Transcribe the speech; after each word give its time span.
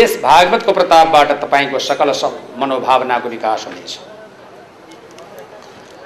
यस 0.00 0.16
भागवतको 0.22 0.72
प्रतापबाट 0.72 1.30
तपाईँको 1.42 1.78
सकल 1.80 2.12
मनोभावनाको 2.60 3.28
विकास 3.28 3.66
हुनेछ। 3.66 3.98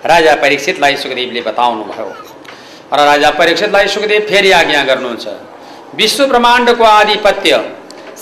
राजा 0.06 0.34
परीक्षितलाई 0.42 0.96
सुखदेवले 0.96 1.40
बताउनुभयो। 1.40 2.08
र 2.92 3.04
राजा 3.06 3.30
परीक्षितलाई 3.38 3.88
सुखदेव 3.88 4.20
फेरि 4.30 4.50
आज्ञा 4.52 4.82
गर्नुहुन्छ। 4.84 5.26
विश्व 5.96 6.26
ब्रह्माण्डको 6.26 6.84
आधिपत्य 6.84 7.58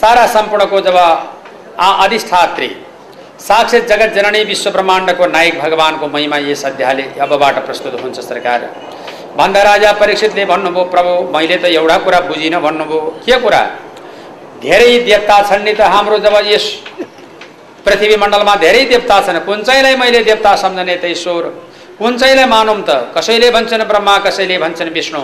सारा 0.01 0.27
सम्पूर्णको 0.27 0.81
जब 0.81 0.97
आ 0.97 1.89
अधिष्ठात्री 2.05 2.71
साक्षात 3.41 3.87
जगत 3.89 4.11
जननी 4.15 4.43
विश्व 4.45 4.71
ब्रह्माण्डको 4.71 5.27
नायक 5.27 5.61
भगवानको 5.61 6.07
महिमा 6.09 6.39
यस 6.49 6.65
अध्यायले 6.67 7.05
अबबाट 7.21 7.57
प्रस्तुत 7.67 7.95
हुन्छ 8.03 8.19
सरकार। 8.23 8.61
भन्दा 9.37 9.63
राजा 9.63 9.93
परीक्षितले 10.01 10.45
भन्नुभयो 10.45 10.85
प्रभु 10.95 11.13
मैले 11.35 11.57
त 11.57 11.65
एउटा 11.73 11.97
कुरा 12.05 12.21
बुझिनँ 12.29 12.61
भन्नुभयो 12.63 13.01
के 13.27 13.41
कुरा? 13.41 13.63
धेरै 14.63 14.99
देवता 15.07 15.37
छन् 15.49 15.65
नि 15.65 15.73
त 15.75 15.81
हाम्रो 15.93 16.19
जब 16.23 16.35
यस 16.47 16.65
पृथ्वी 17.85 18.17
मण्डलमा 18.17 18.55
धेरै 18.57 18.85
देवता 18.93 19.17
छन्। 19.27 19.39
कुन 19.47 19.63
चाहिँलाई 19.67 19.97
मैले 19.99 20.23
देवता 20.23 20.55
सम्झने 20.57 20.97
त 21.03 21.05
ईश्वर 21.11 21.45
कुन 21.99 22.13
चाहिँलाई 22.19 22.47
मानौँ 22.47 22.83
त? 22.87 22.91
कसैले 23.17 23.51
भन्छन् 23.51 23.85
ब्रह्मा 23.91 24.19
कसैले 24.27 24.59
भन्छन् 24.59 24.95
विष्णु। 24.95 25.23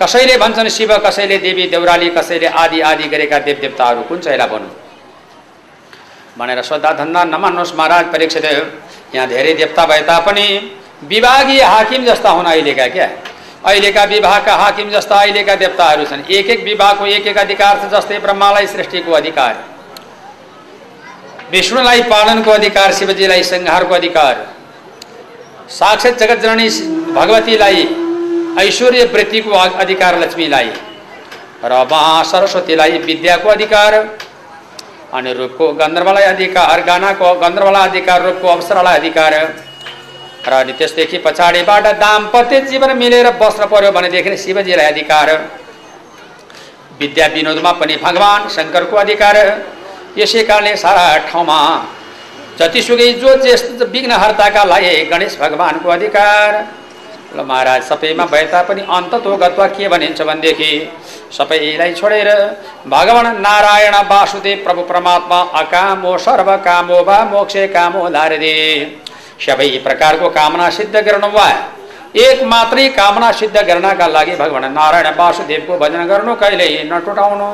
कसैले 0.00 0.36
भन्छन् 0.38 0.68
शिव 0.70 0.90
कसैले 1.06 1.38
देवी 1.38 1.66
देउराली 1.68 2.08
कसैले 2.10 2.46
आदि 2.46 2.80
आदि 2.80 3.06
गरेका 3.12 3.38
देव 3.46 3.58
देवताहरू 3.60 4.02
कुन 4.08 4.18
चाहिँलाई 4.20 4.48
भनौँ? 4.48 4.70
भनेर 6.38 6.62
सोद्धा 6.62 6.90
धन्दा 6.94 7.24
नमान्नुहोस् 7.24 7.74
महाराज 7.74 8.04
परीक्षित 8.12 8.44
यहाँ 9.14 9.26
धेरै 9.28 9.52
देवता 9.54 9.86
भए 9.86 10.02
तापनि 10.06 10.46
विभागीय 11.10 11.62
हाकिम 11.62 12.04
जस्ता 12.06 12.30
हुन् 12.30 12.46
अहिलेका 12.46 12.86
क्या? 12.94 13.08
अहिलेका 13.64 14.04
विभागका 14.04 14.54
हाकिम 14.56 14.90
जस्ता 14.90 15.16
अहिलेका 15.16 15.54
देवताहरू 15.54 16.04
छन्। 16.04 16.22
एक 16.30 16.46
एक 16.50 16.60
विभागको 16.64 17.06
एक 17.08 17.26
एक 17.26 17.38
अधिकार 17.38 17.80
छ 17.80 17.90
जस्तै 17.92 18.18
ब्रह्मालाई 18.18 18.66
सृष्टिको 18.66 19.12
अधिकार 19.12 19.54
विष्णुलाई 21.52 22.02
पालनको 22.12 22.50
अधिकार 22.50 22.92
शिवजीलाई 22.94 23.42
संहारको 23.44 23.94
अधिकार 23.94 24.46
साक्षात 25.70 26.18
जगत 26.18 26.40
जननी 26.42 26.68
भगवतीलाई 27.12 27.82
ऐश्वर्य 28.60 29.04
वृत्तिको 29.12 29.50
अधिकार 29.84 30.18
लक्ष्मीलाई 30.18 30.70
र 31.64 31.84
महा 31.90 32.22
सरस्वतीलाई 32.24 32.98
विद्याको 33.06 33.48
अधिकार 33.48 33.94
अनि 35.12 35.32
रूपको 35.34 35.72
गन्धर्वलाई 35.80 36.24
अधिकार 36.24 36.80
गानाको 36.82 37.34
गन्धर्वलाई 37.40 37.88
अधिकार 37.88 38.22
रूपको 38.22 38.48
अवसरलाई 38.48 38.98
अधिकार। 38.98 39.34
र 40.48 40.52
अनि 40.54 40.72
त्यसदेखि 40.72 41.18
पछाडिबाट 41.26 41.86
दाम्पत्य 42.00 42.60
जीवन 42.70 42.96
मिलेर 42.96 43.30
बस्न 43.40 43.66
पर्यो 43.72 43.90
भनेदेखि 43.92 44.36
शिवजीलाई 44.36 44.86
अधिकार। 44.86 45.28
विद्या 47.00 47.26
विनोदमा 47.34 47.72
पनि 47.80 47.96
भगवान् 48.04 48.48
शङ्करको 48.56 48.96
अधिकार। 48.96 49.36
यसै 50.18 50.42
कारणले 50.42 50.76
सारा 50.76 51.06
ठाउँमा 51.28 51.58
जतिसुकै 52.58 53.12
जो 53.20 53.36
जेस 53.44 53.62
विघ्नहर्ताका 53.92 54.64
लागि 54.64 54.94
गणेश 55.12 55.36
भगवान्को 55.40 55.88
अधिकार। 55.90 56.50
ल 57.30 57.40
महाराज 57.46 57.82
सबैमा 57.88 58.24
भए 58.26 58.44
तापनि 58.52 58.82
अन्ततो 58.90 59.36
गत्वा 59.36 59.66
के 59.76 59.88
भनिन्छ 59.88 60.22
भनेदेखि 60.22 60.72
सबैलाई 61.36 61.92
छोडेर 61.94 62.28
भगवान् 62.88 63.40
नारायण 63.40 63.94
वासुदेव 64.10 64.58
प्रभु 64.64 64.82
परमात्मा 64.90 65.38
अकामो 65.60 66.16
सर्वकामो 66.18 66.98
वा 67.04 67.18
मोक्षे 67.30 67.66
कामो 67.68 68.08
धारदे 68.10 68.56
सबै 69.40 69.68
प्रकारको 69.84 70.28
कामना 70.30 70.68
सिद्ध 70.78 70.96
गर्नु 71.00 71.28
वा 71.30 71.46
एक 72.18 72.42
मात्रै 72.44 72.88
कामना 72.92 73.30
सिद्ध 73.34 73.56
गर्नका 73.62 74.06
लागि 74.08 74.34
भगवान् 74.36 74.74
नारायण 74.74 75.08
वासुदेव 75.16 75.62
को 75.66 75.78
भजन 75.78 76.02
गर्नु 76.06 76.34
कहिल्यै 76.36 76.82
नटुटाउनु 76.86 77.48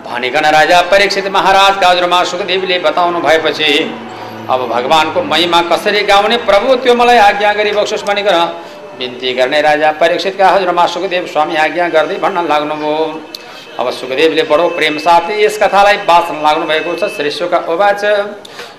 भनिकन 0.00 0.46
राजा 0.50 0.80
परीक्षित 0.90 1.26
महाराजका 1.30 1.88
हजुरमा 1.88 2.22
सुखदेवले 2.24 2.78
बताउनु 2.80 3.20
भएपछि 3.20 3.70
अब 4.48 4.60
भगवान्को 4.68 5.22
महिमा 5.24 5.60
कसरी 5.68 6.02
गाउने 6.04 6.36
प्रभु 6.46 6.74
त्यो 6.82 6.94
मलाई 6.94 7.18
आज्ञा 7.20 7.52
गरी 7.54 7.72
बक्सोस् 7.72 8.06
भनिकन 8.06 8.38
बिन्ती 8.98 9.32
गर्ने 9.34 9.60
राजा 9.62 9.90
परीक्षितका 10.00 10.48
हजुरमा 10.48 10.86
सुखदेव 10.94 11.26
स्वामी 11.26 11.56
आज्ञा 11.58 11.88
गर्दै 11.90 12.16
भन्न 12.24 12.46
लाग्नुभयो 12.48 12.96
अब 13.80 13.90
सुखदेवले 13.90 14.42
बडो 14.44 14.68
प्रेम 14.68 14.96
साथै 14.98 15.34
यस 15.42 15.56
कथालाई 15.58 15.96
बाँच्न 16.04 16.34
लाग्नु 16.42 16.66
भएको 16.66 16.94
छ। 16.96 17.08
श्री 17.10 17.30
शुक 17.30 17.54
उवाच 17.66 18.02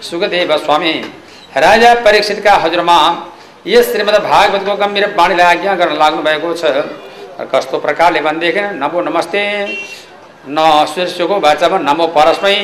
सुखदेव 0.05 0.51
स्वामी 0.57 0.93
राजा 1.57 1.93
परीक्षितका 2.05 2.53
हजुरमा 2.63 2.97
यस 3.67 3.91
श्रीमद् 3.91 4.17
भागवतको 4.23 4.75
गम्भीर 4.77 5.05
वाणीलाई 5.17 5.55
आज्ञा 5.55 5.73
गर्न 5.75 5.97
लाग्नु 5.97 6.21
भएको 6.21 6.53
छ। 6.53 6.63
कस्तो 7.49 7.77
प्रकारले 7.79 8.21
भनेदेखि 8.21 8.61
नमो 8.77 9.01
नमस्ते। 9.01 9.43
न 10.47 10.85
शीर्षको 10.93 11.39
वाचमा 11.39 11.77
नमो 11.81 12.07
परस्मै। 12.13 12.55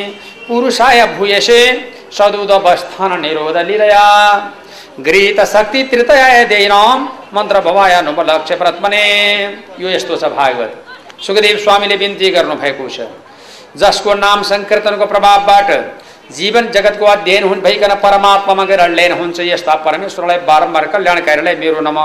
पुरुषाय 0.47 1.05
भूयसे 1.17 1.59
सदुदवस्थान 2.13 3.19
निरोध 3.21 3.57
लीलया। 3.67 4.05
गृहीत 4.99 5.39
शक्ति 5.47 5.83
तृतयाय 5.83 6.43
देनम 6.45 7.07
मन्त्र 7.33 7.61
भवाय 7.61 8.01
लक्ष्य 8.29 8.55
प्रत्मने। 8.55 9.05
यो 9.79 9.89
यस्तो 9.89 10.15
छ 10.15 10.35
भागवत। 10.37 10.83
सुखदेव 11.19 11.57
स्वामीले 11.57 11.97
बिन्ती 11.97 12.29
गर्नुभएको 12.29 12.85
छ। 12.89 12.99
जसको 13.75 14.13
नाम 14.15 14.41
सङ्कीर्तनको 14.43 15.05
प्रभावबाट 15.05 15.69
जीवन 16.37 16.67
जगतको 16.71 17.05
अध्ययन 17.07 17.43
हुन् 17.43 17.61
भइकन 17.61 17.93
परमात्मामा 18.03 18.63
गएर 18.69 18.81
ल्यान 18.89 19.11
हुन्छ 19.19 19.39
यस्ता 19.41 19.73
परमेश्वरलाई 19.85 20.37
बारम्बार 20.49 20.85
कल्याणकारीलाई 20.93 21.55
मेरो 21.55 21.81
नम। 21.81 21.97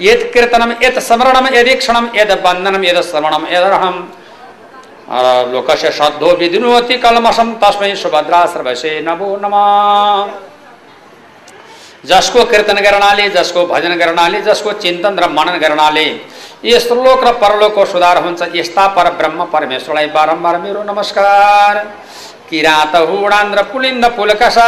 यद 0.00 0.20
कीर्तनम 0.34 0.70
यत 0.82 0.98
स्मरणम 1.08 1.46
यदीक्षणम 1.54 2.04
यद 2.16 2.30
बन्धनम 2.44 2.84
यद 2.84 3.00
श्रवणम 3.10 3.46
यदरहम 3.48 3.96
लोकस्य 5.52 5.90
श्रद्धो 5.92 6.30
विधिनुवती 6.40 6.96
कलमसम 6.98 7.48
तस्मै 7.62 7.94
सुभद्रा 7.96 8.44
सर्वसे 8.52 8.92
नमो 9.06 9.28
नम। 9.44 9.54
जसको 12.04 12.44
कीर्तन 12.44 12.78
गर्नाले 12.84 13.28
जसको 13.30 13.66
भजन 13.66 13.92
गर्नाले 13.98 14.40
जसको 14.42 14.72
चिन्तन 14.82 15.18
र 15.18 15.28
मनन 15.30 15.56
गर्नाले 15.58 16.06
यस 16.64 16.88
र 16.90 17.32
परलोकको 17.40 17.84
सुधार 17.84 18.18
हुन्छ। 18.24 18.42
यस्ता 18.54 18.86
पर 18.96 19.10
ब्रह्म 19.14 19.44
परमेश्वरलाई 19.52 20.06
बारम्बार 20.08 20.56
मेरो 20.58 20.82
नमस्कार। 20.82 21.78
किरात 22.50 22.94
हुडान्द्र 23.10 23.62
पुलिन्द 23.72 24.04
पुलकसा 24.16 24.64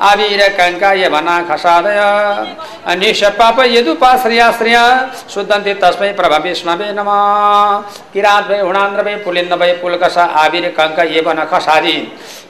आविर 0.00 0.40
कङ्का 0.56 0.92
यवना 0.94 1.36
खसादय 1.42 2.00
निश 2.96 3.22
पाप 3.38 3.60
यदुपाश्रयाश्रय 3.66 4.76
शुद्धन्ति 5.34 5.74
तस्मै 5.74 6.12
प्रभ 6.12 6.34
विष्णवे 6.42 6.92
नम। 6.92 7.10
किरात 8.14 8.44
भए 8.48 8.60
हुडान्द्र 8.60 9.02
भए 9.02 9.16
पुलिन्द 9.24 9.52
भए 9.52 9.72
पुलकसा 9.82 10.24
आविर 10.44 10.68
कङ्क 10.78 10.98
यवन 11.12 11.44
खसादी। 11.44 11.96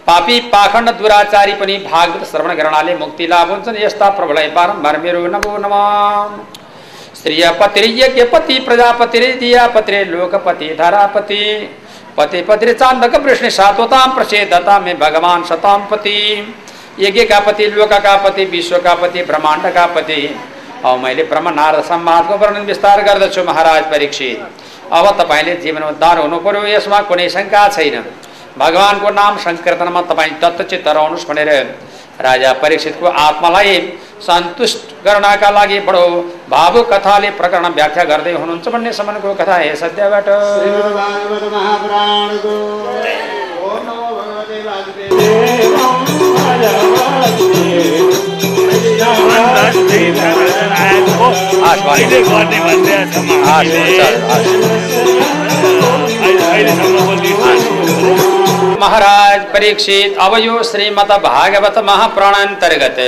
पापी 0.06 0.41
पाखण्ड 0.53 0.91
दुराचारी 0.99 1.53
पनि 1.53 1.77
भागवत 1.91 2.27
श्रवण 2.31 2.54
गर्नाले 2.54 2.94
मुक्ति 2.94 3.27
लाभ 3.27 3.50
हुन्छन्। 3.50 3.83
यस्ता 3.83 4.10
प्रभुलाई 4.10 4.49
बारम्बार 4.50 5.00
मेरो 5.00 5.27
नमो 5.27 5.57
नम। 5.59 5.74
पति 7.24 7.80
यज्ञपति 8.00 8.59
प्रजापति 8.60 9.18
दियापति 9.34 10.04
लोकपति, 10.04 10.68
धरापति। 10.74 11.44
पति 12.16 12.42
पति 12.42 12.72
चांदक 12.72 13.15
वृष्णि 13.16 13.50
सात्वताम 13.50 14.15
प्रसेदता 14.15 14.78
में 14.78 14.98
भगवान 14.98 15.44
सताम 15.44 15.86
पति। 15.86 16.18
यज्ञ 17.00 17.24
का 17.24 17.38
पति 17.41 17.66
लोक 17.66 17.92
का 17.92 18.16
पति 18.24 18.44
विश्व 18.44 18.78
का 18.78 18.94
पति 18.94 19.22
ब्रह्मांड 19.22 19.72
का 19.74 19.86
पति 19.86 20.21
अब 20.84 20.98
मैले 20.98 21.24
नारद 21.24 21.84
सम्वादको 21.84 22.36
वर्णन 22.36 22.66
विस्तार 22.66 23.03
गर्दछु, 23.03 23.44
महाराज 23.44 23.91
परीक्षित। 23.91 24.92
अब 24.92 25.10
तपाईँले 25.21 25.54
जीवन 25.56 25.82
उद्धार 25.82 26.18
हुनु 26.18 26.38
पर्यो 26.38 26.66
यसमा 26.66 27.00
कुनै 27.00 27.28
शङ्का 27.28 27.68
छैन। 27.68 28.04
भगवान्को 28.59 29.10
नाम 29.10 29.38
सङ्कीर्तनमा 29.38 30.03
तपाईँ 30.03 30.38
तत्वचित्त 30.42 30.88
रहनुहोस् 30.88 31.28
भनेर 31.28 31.50
राजा 32.21 32.53
परीक्षित 32.55 32.93
परीक्षितको 32.93 33.07
आत्मालाई 33.21 33.78
सन्तुष्ट 34.21 34.93
गर्नका 35.05 35.51
लागि 35.51 35.78
बडो 35.87 36.05
भावुक 36.49 36.93
कथाले 36.93 37.31
प्रकरण 37.39 37.66
व्याख्या 37.75 38.05
गर्दै 38.05 38.33
हुनुहुन्छ 38.34 38.69
भन्ने 38.69 38.93
सम्मको 38.93 39.34
कथा 39.34 39.57
हे 39.57 39.75
सद्यबाट 39.77 40.28
महाराज 58.54 59.41
परीक्षित 59.53 60.18
अब 60.21 60.34
यो 60.39 60.62
श्रीमद 60.62 61.10
भागवत 61.22 61.78
महापुराणान्तर्गत। 61.84 62.98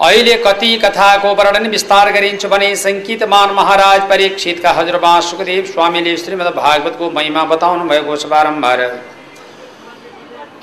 अहिले 0.00 0.34
कति 0.36 0.76
कथाको 0.76 1.34
वर्णन 1.34 1.66
विस्तार 1.66 2.10
गरिन्छु 2.12 2.48
भने 2.48 2.68
सङ्कितमान 2.76 3.50
महाराज 3.54 4.00
परीक्षितका 4.08 4.70
हजुरबा 4.70 5.12
सुखदेव 5.20 5.64
स्वामीले 5.64 6.16
श्रीमद् 6.16 6.54
भागवतको 6.56 7.10
महिमा 7.10 7.44
बताउनु 7.44 7.84
भएको 7.84 8.16
छ 8.16 8.26
बारम्बार। 8.26 8.80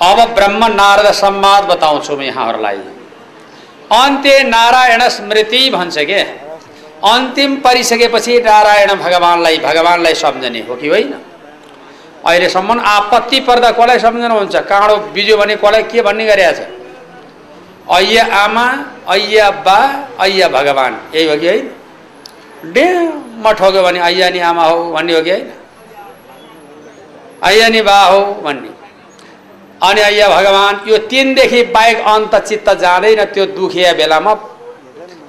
अब 0.02 0.18
ब्रह्म 0.34 0.66
नारद 0.72 1.10
संवाद 1.14 1.64
बताउँछु 1.64 2.16
म 2.16 2.22
यहाँहरूलाई। 2.22 2.80
अन्त्य 3.94 4.42
नारायण 4.44 5.08
स्मृति 5.08 5.70
भन्छ 5.70 5.98
के? 6.00 6.20
अन्तिम 7.04 7.56
परिसकेपछि 7.56 8.38
नारायण 8.40 8.94
भगवान्लाई 8.96 9.58
भगवान्लाई 9.58 10.14
सम्झने 10.14 10.60
हो 10.68 10.74
कि 10.76 10.88
होइन? 10.88 11.14
अहिलेसम्म 12.26 12.80
आपत्ति 12.80 13.40
पर्दा 13.40 13.70
कसलाई 13.70 13.98
सम्झनुहुन्छ? 13.98 14.56
काँडो 14.56 14.96
बिज्यो 15.14 15.36
भने 15.36 15.56
कसलाई 15.56 15.82
के 15.82 16.02
भन्ने 16.02 16.24
गरिरहेछ? 16.26 16.58
अय्या 17.88 18.24
आमा 18.34 18.66
अय्या 19.08 19.50
बा 19.66 19.78
अय्या 20.20 20.48
भगवान्। 20.48 20.94
यही 21.14 21.28
हो 21.28 21.36
कि 21.36 21.48
होइन? 21.48 21.66
डे 22.74 22.86
म 23.38 23.52
ठग्यो 23.52 23.82
भने 23.82 23.98
अय्या 24.00 24.28
नि 24.30 24.38
आमा 24.40 24.64
हो 24.64 24.92
भन्ने 24.92 25.14
हो 25.14 25.22
कि 25.22 25.30
होइन? 25.30 25.50
अय्या 27.42 27.68
नि 27.68 27.80
बा 27.82 27.98
हो 28.02 28.20
भन्ने। 28.44 28.70
अनि 29.78 30.00
अय्या 30.00 30.28
भगवान् 30.28 30.88
यो 30.90 30.98
तिनदेखि 31.06 31.62
बाहेक 31.74 31.98
अन्त 32.04 32.34
चित्त 32.34 32.68
जाँदैन 32.82 33.24
त्यो 33.32 33.46
दुखिया 33.56 33.92
बेलामा 33.92 34.34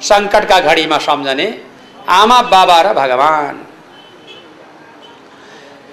सङ्कटका 0.01 0.59
घडीमा 0.59 0.97
सम्झने 0.97 1.47
आमा 2.09 2.41
बाबा 2.41 2.81
र 2.81 2.94
भगवान्। 2.94 3.69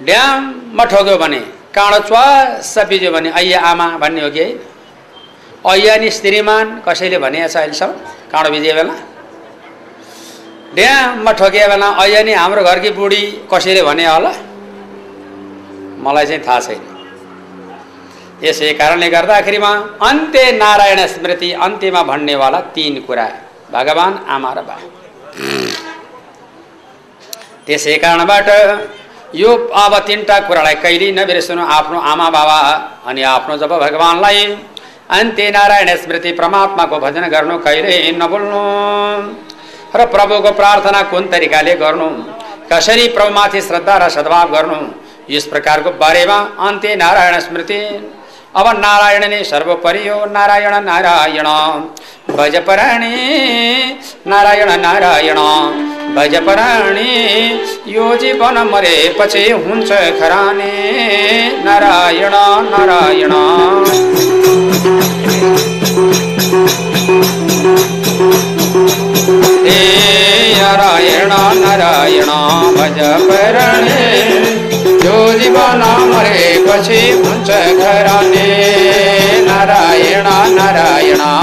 ड्याम 0.05 0.83
ठोक्यो 0.93 1.17
भने 1.19 1.41
काँडो 1.75 1.99
च्वास 2.09 2.75
बिज्यो 2.89 3.11
भने 3.13 3.31
अय्या 3.33 3.61
आमा 3.61 3.87
भन्ने 3.97 4.21
हो 4.23 4.31
कि? 4.31 4.41
है 4.41 4.49
अय्या 5.73 5.97
नि 5.97 6.11
श्रीमान 6.11 6.67
कसैले 6.87 7.19
भनेको 7.19 7.49
छ 7.49 7.57
अहिलेसम्म? 7.57 7.93
काँडो 8.33 8.51
बिजे 8.51 8.73
बेला। 8.77 8.95
ड्याम 10.77 11.31
ठोकिया 11.33 11.67
बेला 11.69 11.89
अय्या 12.03 12.23
नि 12.29 12.33
हाम्रो 12.33 12.63
घरकी 12.69 12.91
बुढी 12.99 13.23
कसैले 13.53 13.83
भने 13.89 14.05
होला? 14.07 14.33
मलाई 16.05 16.27
चाहिँ 16.27 16.43
थाहा 16.47 16.61
छैन। 16.67 16.83
यसै 18.45 18.73
कारणले 18.77 19.09
गर्दाखेरिमा 19.11 19.73
अन्त्य 20.09 20.45
नारायण 20.61 21.01
स्मृति 21.09 21.49
अन्त्यमा 21.67 22.03
भन्नेवाला 22.11 22.61
तिन 22.77 23.01
कुरा 23.07 23.27
भगवान् 23.73 24.17
आमा 24.35 24.51
र 24.57 24.61
बा 24.69 24.77
त्यसै 27.67 27.97
कारणबाट 28.05 28.49
यो 29.35 29.51
अब 29.75 29.99
तिनवटा 30.07 30.39
कुरालाई 30.41 30.75
कहिल्यै 30.75 31.13
नबिर्सनु 31.13 31.63
आफ्नो 31.67 31.99
आमा 32.01 32.29
बाबा 32.31 32.59
अनि 33.07 33.23
आफ्नो 33.23 33.57
जब 33.57 33.73
भगवान्लाई। 33.79 34.41
अन्त्य 35.11 35.51
नारायण 35.51 35.89
स्मृति 35.97 36.33
परमात्माको 36.33 36.99
भजन 36.99 37.25
गर्नु 37.29 37.59
कहिल्यै 37.59 38.13
नभुल्नु। 38.13 38.63
र 39.95 40.07
प्रभुको 40.07 40.51
प्रार्थना 40.51 41.03
कुन 41.11 41.27
तरिकाले 41.27 41.75
गर्नु? 41.75 42.09
कसरी 42.73 43.09
प्रभुमाथि 43.09 43.61
श्रद्धा 43.61 43.97
र 43.97 44.09
सद्भाव 44.09 44.47
गर्नु? 44.53 44.79
यस 45.31 45.47
प्रकारको 45.47 45.91
बारेमा 45.91 46.39
अन्त्य 46.59 46.97
नारायण 46.97 47.39
स्मृति। 47.41 47.81
अब 48.59 48.67
नारायण 48.77 49.25
नारायण 50.33 50.75
नारायण 50.85 51.47
भजपराणी 52.29 53.17
नारायण 54.27 54.71
नारायण 54.81 55.39
भजपराणी 56.15 57.11
यो 57.87 58.07
जीवन 58.17 58.59
मरेपछि 58.71 59.43
हुन्छ 59.67 59.91
खराने 60.21 60.73
नारायण 61.65 62.35
नारायण 62.71 63.33
हे 69.67 69.81
नारायण 70.57 71.33
नारायण 71.61 72.31
भजपराणी 72.79 74.01
यो 75.05 75.17
जीवन 75.39 75.83
घरा 76.79 78.21
नारायणा 79.47 80.37
नारायणा 80.57 81.36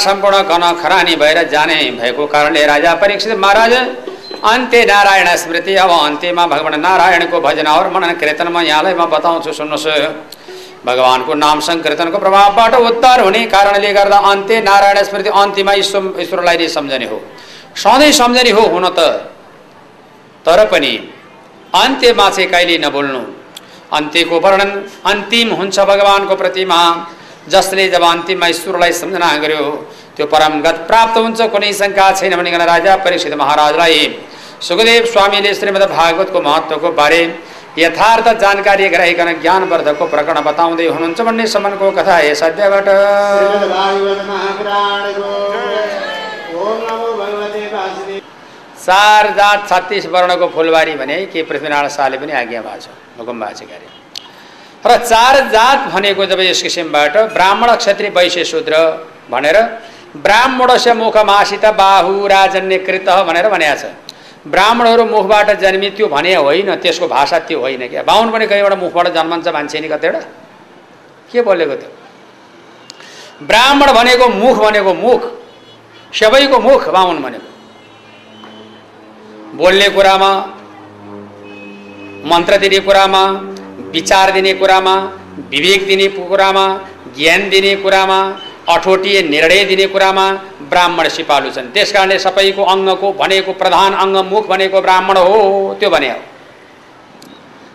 सम्पूर्ण 0.00 0.42
घन 0.44 0.64
खरानी 0.82 1.14
भएर 1.16 1.38
जाने 1.48 1.78
भएको 2.00 2.26
कारणले 2.26 2.64
राजा 2.66 2.94
परीक्षित 3.02 3.32
महाराज 3.38 3.72
अन्त्य 4.44 4.84
नारायण 4.86 5.28
स्मृति 5.36 5.74
अब 5.76 5.90
अन्त्यमा 5.92 6.46
भगवान् 6.46 6.80
नारायणको 6.80 7.40
भजन 7.40 7.66
और 7.68 7.90
मनन 7.92 8.12
कीर्तन 8.20 8.48
म 8.48 8.60
यहाँलाई 8.62 8.94
म 8.94 9.06
बताउँछु 9.14 9.52
सुन्नुहोस्। 9.52 10.38
भगवान्को 10.80 11.34
नाम 11.34 11.60
सङ्कीर्तनको 11.60 12.18
प्रभावबाट 12.18 12.74
उद्धार 12.80 13.20
हुने 13.20 13.44
कारणले 13.46 13.92
गर्दा 13.92 14.18
अन्त्य 14.30 14.60
नारायण 14.60 15.02
स्मृति 15.04 15.30
अन्त्यमा 15.36 15.72
ईश्वर 15.82 16.20
ईश्वरलाई 16.20 16.56
नै 16.56 16.68
सम्झने 16.68 17.06
हो। 17.06 17.18
सधैँ 17.76 18.12
सम्झने 18.12 18.50
हो 18.50 18.62
हुन 18.72 18.88
त। 18.88 19.00
तर 20.44 20.64
पनि 20.72 20.92
अन्त्यमा 21.74 22.26
चाहिँ 22.30 22.48
कहिले 22.50 22.78
नबोल्नु 22.78 23.22
अन्त्यको 23.92 24.36
वर्णन 24.40 24.70
अन्तिम 25.04 25.48
हुन्छ 25.52 25.76
भगवान्को 25.90 26.34
प्रतिमा। 26.36 26.80
जसले 27.50 27.88
जब 27.90 28.02
अन्तिममा 28.04 28.46
ईश्वरलाई 28.48 28.92
सम्झना 28.94 29.28
गर्यो 29.38 29.64
त्यो 30.16 30.26
परमगत 30.28 30.76
प्राप्त 30.88 31.16
हुन्छ 31.18 31.40
कुनै 31.50 31.72
शङ्का 31.74 32.06
छैन 32.14 32.36
भनिकन 32.36 32.62
राजा 32.66 32.96
परीक्षित 33.02 33.34
महाराजलाई 33.36 34.00
सुखदेव 34.62 35.04
स्वामीले 35.06 35.54
श्रीमद् 35.54 35.86
भागवतको 35.90 36.40
महत्त्वको 36.42 36.90
बारे 36.94 37.20
यथार्थ 37.78 38.26
जानकारी 38.40 38.88
गराइकन 38.88 39.28
ज्ञानवर्धकको 39.40 40.06
प्रकरण 40.06 40.40
बताउँदै 40.42 40.86
हुनुहुन्छ 40.88 41.20
भन्ने 41.22 41.46
सम्मको 41.48 41.90
कथा 41.92 42.18
यस 42.20 42.42
अध्यायबाट 42.42 42.88
चार 48.80 49.30
जात 49.34 49.68
छत्तिस 49.70 50.06
वर्णको 50.08 50.46
फुलबारी 50.50 50.94
भने 50.96 51.24
के 51.28 51.42
पृथ्वीनारायण 51.44 51.88
शाहले 51.90 52.18
पनि 52.18 52.32
आज्ञा 52.34 52.62
भएको 52.62 52.80
छ 52.82 53.18
हुकुम 53.18 53.40
भएको 53.40 53.58
छ 53.58 53.70
गरे 53.70 53.99
र 54.84 54.96
चार 55.04 55.34
जात 55.50 55.80
भनेको 55.92 56.22
जब 56.26 56.40
यस 56.40 56.60
किसिमबाट 56.62 57.14
ब्राह्मण 57.34 57.68
क्षत्रिय 57.76 58.10
वैश्य 58.10 58.44
शूद्र 58.44 58.74
भनेर 59.30 59.56
ब्राह्मणस्य 60.16 60.92
मुखमासित 60.94 61.64
बाहु 61.76 62.12
राजन्य 62.26 62.78
कृत 62.86 63.08
भनेर 63.28 63.46
भनेको 63.48 63.76
छ। 63.76 63.84
ब्राह्मणहरू 64.48 65.04
मुखबाट 65.06 65.48
जन्मी 65.60 65.88
त्यो 65.96 66.06
भने 66.08 66.34
होइन 66.34 66.70
त्यसको 66.80 67.06
भाषा 67.08 67.38
त्यो 67.44 67.58
होइन 67.60 67.82
क्या। 67.88 68.02
बाहुन 68.02 68.30
पनि 68.32 68.46
कहीँबाट 68.46 68.74
मुखबाट 68.78 69.06
जन्मन्छ 69.14 69.46
मान्छे 69.48 69.80
नि 69.80 69.88
कतिवटा? 69.88 70.20
के 71.30 71.40
बोलेको 71.42 71.74
त्यो 71.76 71.90
ब्राह्मण 73.46 73.88
भनेको 73.92 74.26
मुख 74.34 74.56
भनेको 74.58 74.92
मुख 74.96 75.22
सबैको 76.12 76.58
मुख 76.60 76.88
बाहुन 76.88 77.16
भनेको। 77.22 77.48
बोल्ने 79.56 79.88
कुरामा 79.90 80.30
मन्त्र 82.24 82.56
दिने 82.58 82.78
कुरामा 82.80 83.22
विचार 83.92 84.30
दिने 84.32 84.52
कुरामा 84.60 84.94
विवेक 85.50 85.86
दिने 85.86 86.06
कुरामा 86.20 86.64
ज्ञान 87.16 87.48
दिने 87.50 87.74
कुरामा 87.76 88.18
अठोटिए 88.68 89.22
निर्णय 89.28 89.64
दिने 89.64 89.86
कुरामा 89.92 90.26
ब्राह्मण 90.70 91.08
सिपालु 91.08 91.50
छन्। 91.50 91.72
त्यस 91.74 91.92
कारणले 91.92 92.18
सबैको 92.18 92.62
अङ्गको 92.64 93.08
भनेको 93.20 93.52
प्रधान 93.62 93.92
अङ्ग 94.02 94.16
मुख 94.32 94.44
भनेको 94.48 94.80
ब्राह्मण 94.80 95.16
हो 95.18 95.38
त्यो 95.80 95.90
भने 95.90 96.10
हो। 96.10 96.20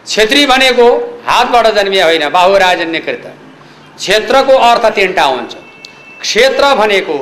क्षेत्री 0.06 0.46
भनेको 0.46 0.88
हातबाट 1.28 1.68
जन्मिया 1.78 2.06
होइन 2.06 2.24
बाहुराजन्यकृत। 2.30 3.26
क्षेत्रको 3.98 4.54
अर्थ 4.70 4.86
तिनवटा 4.96 5.26
हुन्छ। 5.26 5.54
क्षेत्र 6.22 6.64
भनेको 6.76 7.18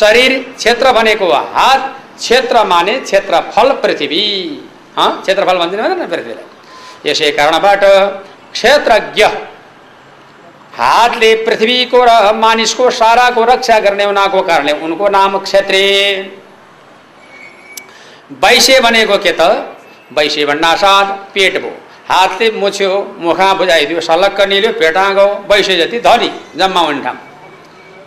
शरीर 0.00 0.32
क्षेत्र 0.58 0.92
भनेको 0.92 1.26
हात 1.56 1.80
क्षेत्र 2.18 2.64
माने 2.66 2.94
क्षेत्रफल 3.00 3.68
पृथ्वी। 3.82 4.22
क्षेत्रफल 4.98 5.56
भन्छ 5.58 5.74
पृथ्वीलाई। 6.12 6.46
यसै 7.06 7.30
कारणबाट 7.38 7.84
क्षेत्रज्ञ। 8.52 9.24
हातले 10.78 11.34
पृथ्वीको 11.46 12.04
र 12.04 12.10
मानिसको 12.34 12.90
साराको 12.98 13.44
रक्षा 13.44 13.78
गर्ने 13.80 14.04
उनीहरूको 14.04 14.42
कारणले 14.48 14.72
उनको 14.84 15.08
नाम 15.08 15.38
क्षेत्री। 15.38 15.82
वैश्य 18.42 18.80
भनेको 18.80 19.18
के 19.18 19.32
त 19.32 19.42
वैश्य 20.16 20.44
भन्नासाथ 20.46 21.06
पेट 21.34 21.54
भयो 21.62 21.76
हातले 22.08 22.50
मुछ्यो 22.52 22.90
मुखा 23.20 23.52
बुझाइदियो 23.54 24.00
सलक्क 24.00 24.40
निल्यो 24.48 24.72
पेटा 24.80 25.04
गयो 25.14 25.76
जति 25.76 25.98
धनी 26.00 26.30
जम्मा 26.56 26.80
हुने 26.80 27.02
ठाउँ 27.04 27.18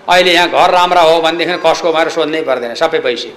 अहिले 0.10 0.34
यहाँ 0.34 0.50
घर 0.50 0.72
राम्रा 0.72 1.02
हो 1.02 1.20
भनेदेखि 1.22 1.58
कसको 1.66 1.92
भएर 1.94 2.10
सोध्नै 2.10 2.42
पर्दैन 2.44 2.74
सबै 2.76 3.00
वैश्य 3.00 3.34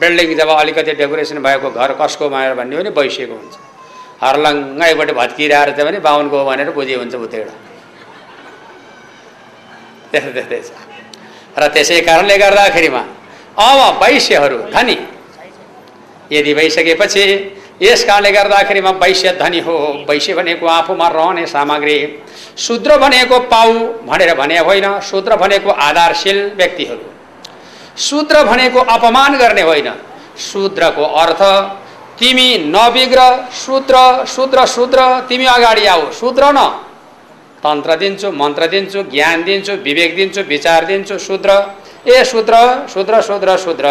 बिल्डिङ 0.00 0.34
जब 0.38 0.48
अलिकति 0.50 0.92
डेकोरेसन 1.00 1.38
भएको 1.42 1.70
घर 1.72 1.92
कसको 2.00 2.30
माएर 2.30 2.54
भन्ने 2.54 2.76
हो 2.76 2.82
भने 2.82 2.90
वैश्यको 3.00 3.34
हुन्छ। 3.34 3.54
हर्लङ्गैबाट 4.24 5.10
भत्किरहेर 5.20 5.68
चाहिँ 5.70 5.86
भने 5.86 5.98
बाहुनको 6.00 6.36
हो 6.38 6.44
भनेर 6.44 6.70
बुझे 6.76 6.94
हुन्छ 6.94 7.14
उतैबाट 7.16 7.50
छ 10.12 10.70
र 11.58 11.62
त्यसै 11.74 12.00
कारणले 12.08 12.36
गर्दाखेरिमा 12.38 13.02
अब 13.58 13.78
वैश्यहरू 14.02 14.58
धनी। 14.74 14.96
यदि 16.32 16.52
भइसकेपछि 16.54 17.24
यस 17.82 18.00
कारणले 18.04 18.30
गर्दाखेरिमा 18.32 18.90
वैश्य 19.02 19.32
धनी 19.40 19.60
हो 19.66 19.76
वैश्य 20.08 20.34
भनेको 20.34 20.66
आफूमा 20.68 21.08
रहने 21.08 21.44
सामग्री 21.46 21.96
शूद्र 22.64 22.90
भनेको 22.98 23.36
पाउ 23.52 23.70
भनेर 24.06 24.30
भने 24.40 24.58
होइन 24.68 24.86
शूद्र 25.10 25.36
भनेको 25.36 25.70
आधारशील 25.88 26.38
व्यक्तिहरू। 26.56 27.04
शूद्र 27.98 28.36
भनेको 28.44 28.80
अपमान 28.96 29.32
गर्ने 29.38 29.62
होइन 29.62 29.88
शूद्रको 30.42 31.04
अर्थ 31.22 31.42
तिमी 32.18 32.48
नबिग्र 32.70 33.20
शूद्र 33.52 33.96
शूद्र 34.26 34.66
शूद्र 34.66 35.00
तिमी 35.28 35.46
अगाडि 35.46 35.86
आऊ। 35.86 36.12
शूद्र 36.12 36.44
न? 36.52 36.58
तन्त्र 37.64 37.96
दिन्छु 37.96 38.30
मन्त्र 38.32 38.66
दिन्छु 38.66 39.02
ज्ञान 39.10 39.42
दिन्छु 39.44 39.72
विवेक 39.82 40.16
दिन्छु 40.16 40.40
विचार 40.42 40.84
दिन्छु 40.84 41.18
शूद्र। 41.18 41.50
ए 42.06 42.24
शूद्र 42.24 42.54
शूद्र 42.92 43.20
शूद्र 43.22 43.56
शूद्र। 43.56 43.86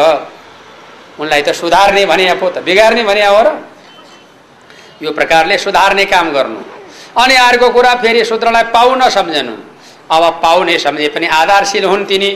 उनलाई 1.20 1.42
त 1.42 1.50
सुधार्ने 1.52 2.06
भने 2.06 2.34
पो 2.40 2.50
त 2.50 2.58
बिगार्ने 2.64 3.04
भने 3.04 3.26
हो 3.26 3.42
र। 3.44 3.48
यो 5.02 5.12
प्रकारले 5.12 5.58
सुधार्ने 5.58 6.06
काम 6.06 6.32
गर्नु। 6.32 6.62
अनि 7.14 7.36
अर्को 7.36 7.70
कुरा 7.70 7.94
फेरि 8.02 8.24
शूद्रलाई 8.26 8.64
पाउ 8.74 8.96
नसम्झनु 8.96 9.56
अब 10.10 10.24
पाउने 10.44 10.78
सम्झे 10.80 11.08
पनि 11.10 11.28
आधारशील 11.28 11.86
हुन् 11.86 12.06
तिनी। 12.06 12.32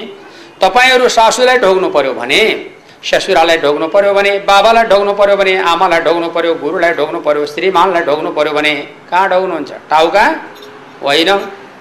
तपाईँहरू 0.62 1.08
सासूलाई 1.10 1.58
ढोग्नु 1.58 1.90
पर्यो 1.90 2.14
भने 2.14 2.42
ससुरालाई 3.04 3.58
ढोग्नु 3.58 3.88
पर्यो 3.88 4.14
भने 4.14 4.32
बाबालाई 4.44 4.84
ढोग्नु 4.86 5.14
पर्यो 5.14 5.36
भने 5.38 5.54
आमालाई 5.66 6.02
ढोग्नु 6.02 6.30
पर्यो 6.30 6.54
गुरुलाई 6.56 6.94
ढोग्नु 6.94 7.20
पर्यो 7.22 7.46
श्रीमानलाई 7.48 8.04
ढोग्नु 8.04 8.32
पर्यो 8.32 8.54
भने 8.54 8.74
कहाँ 9.10 9.30
ढोग्नुहुन्छ 9.30 9.72
टाउ 9.90 10.10
कहाँ 10.12 10.34
होइन 11.02 11.30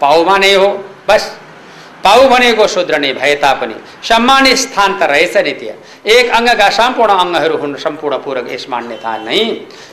पाउमा 0.01 0.37
नै 0.39 0.55
हो 0.55 0.69
बस 1.09 1.23
पाउ 2.05 2.29
भनेको 2.29 2.67
शूद्र 2.69 2.99
नै 2.99 3.13
भए 3.15 3.35
तापनि 3.37 3.75
सम्मानित 4.03 4.57
स्थान 4.59 4.91
त 4.93 5.03
रहेछ 5.05 5.37
नि 5.39 5.53
त्यहाँ 5.53 5.77
एक 6.09 6.27
अङ्गका 6.31 6.69
सम्पूर्ण 6.73 7.13
अङ्गहरू 7.17 7.57
हुन् 7.57 7.75
सम्पूर्ण 7.77 8.17
पूरक 8.21 8.47
यस 8.53 8.67
मान्यता 8.69 9.13
नै 9.21 9.41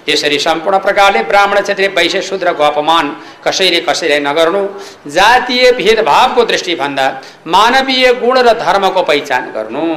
यसरी 0.05 0.39
सम्पूर्ण 0.39 0.77
प्रकारले 0.79 1.21
ब्राह्मण 1.25 1.61
क्षेत्रीय 1.61 1.89
वैश्य 1.95 2.21
शूद्रको 2.23 2.63
अपमान 2.65 3.05
कसैले 3.41 3.79
कसैलाई 3.81 4.19
नगर्नु 4.21 4.61
जातीय 5.09 5.71
भेदभावको 5.73 6.43
दृष्टिभन्दा 6.45 7.07
मानवीय 7.49 8.05
गुण 8.19 8.37
र 8.39 8.53
धर्मको 8.59 9.01
पहिचान 9.03 9.49
गर्नु 9.51 9.87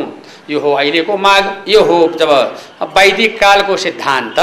यो 0.51 0.59
हो 0.61 0.73
अहिलेको 0.75 1.17
माग 1.19 1.45
यो 1.69 1.81
हो 1.83 1.99
जब 2.19 2.31
वैदिक 2.97 3.39
कालको 3.41 3.77
सिद्धान्त। 3.77 4.39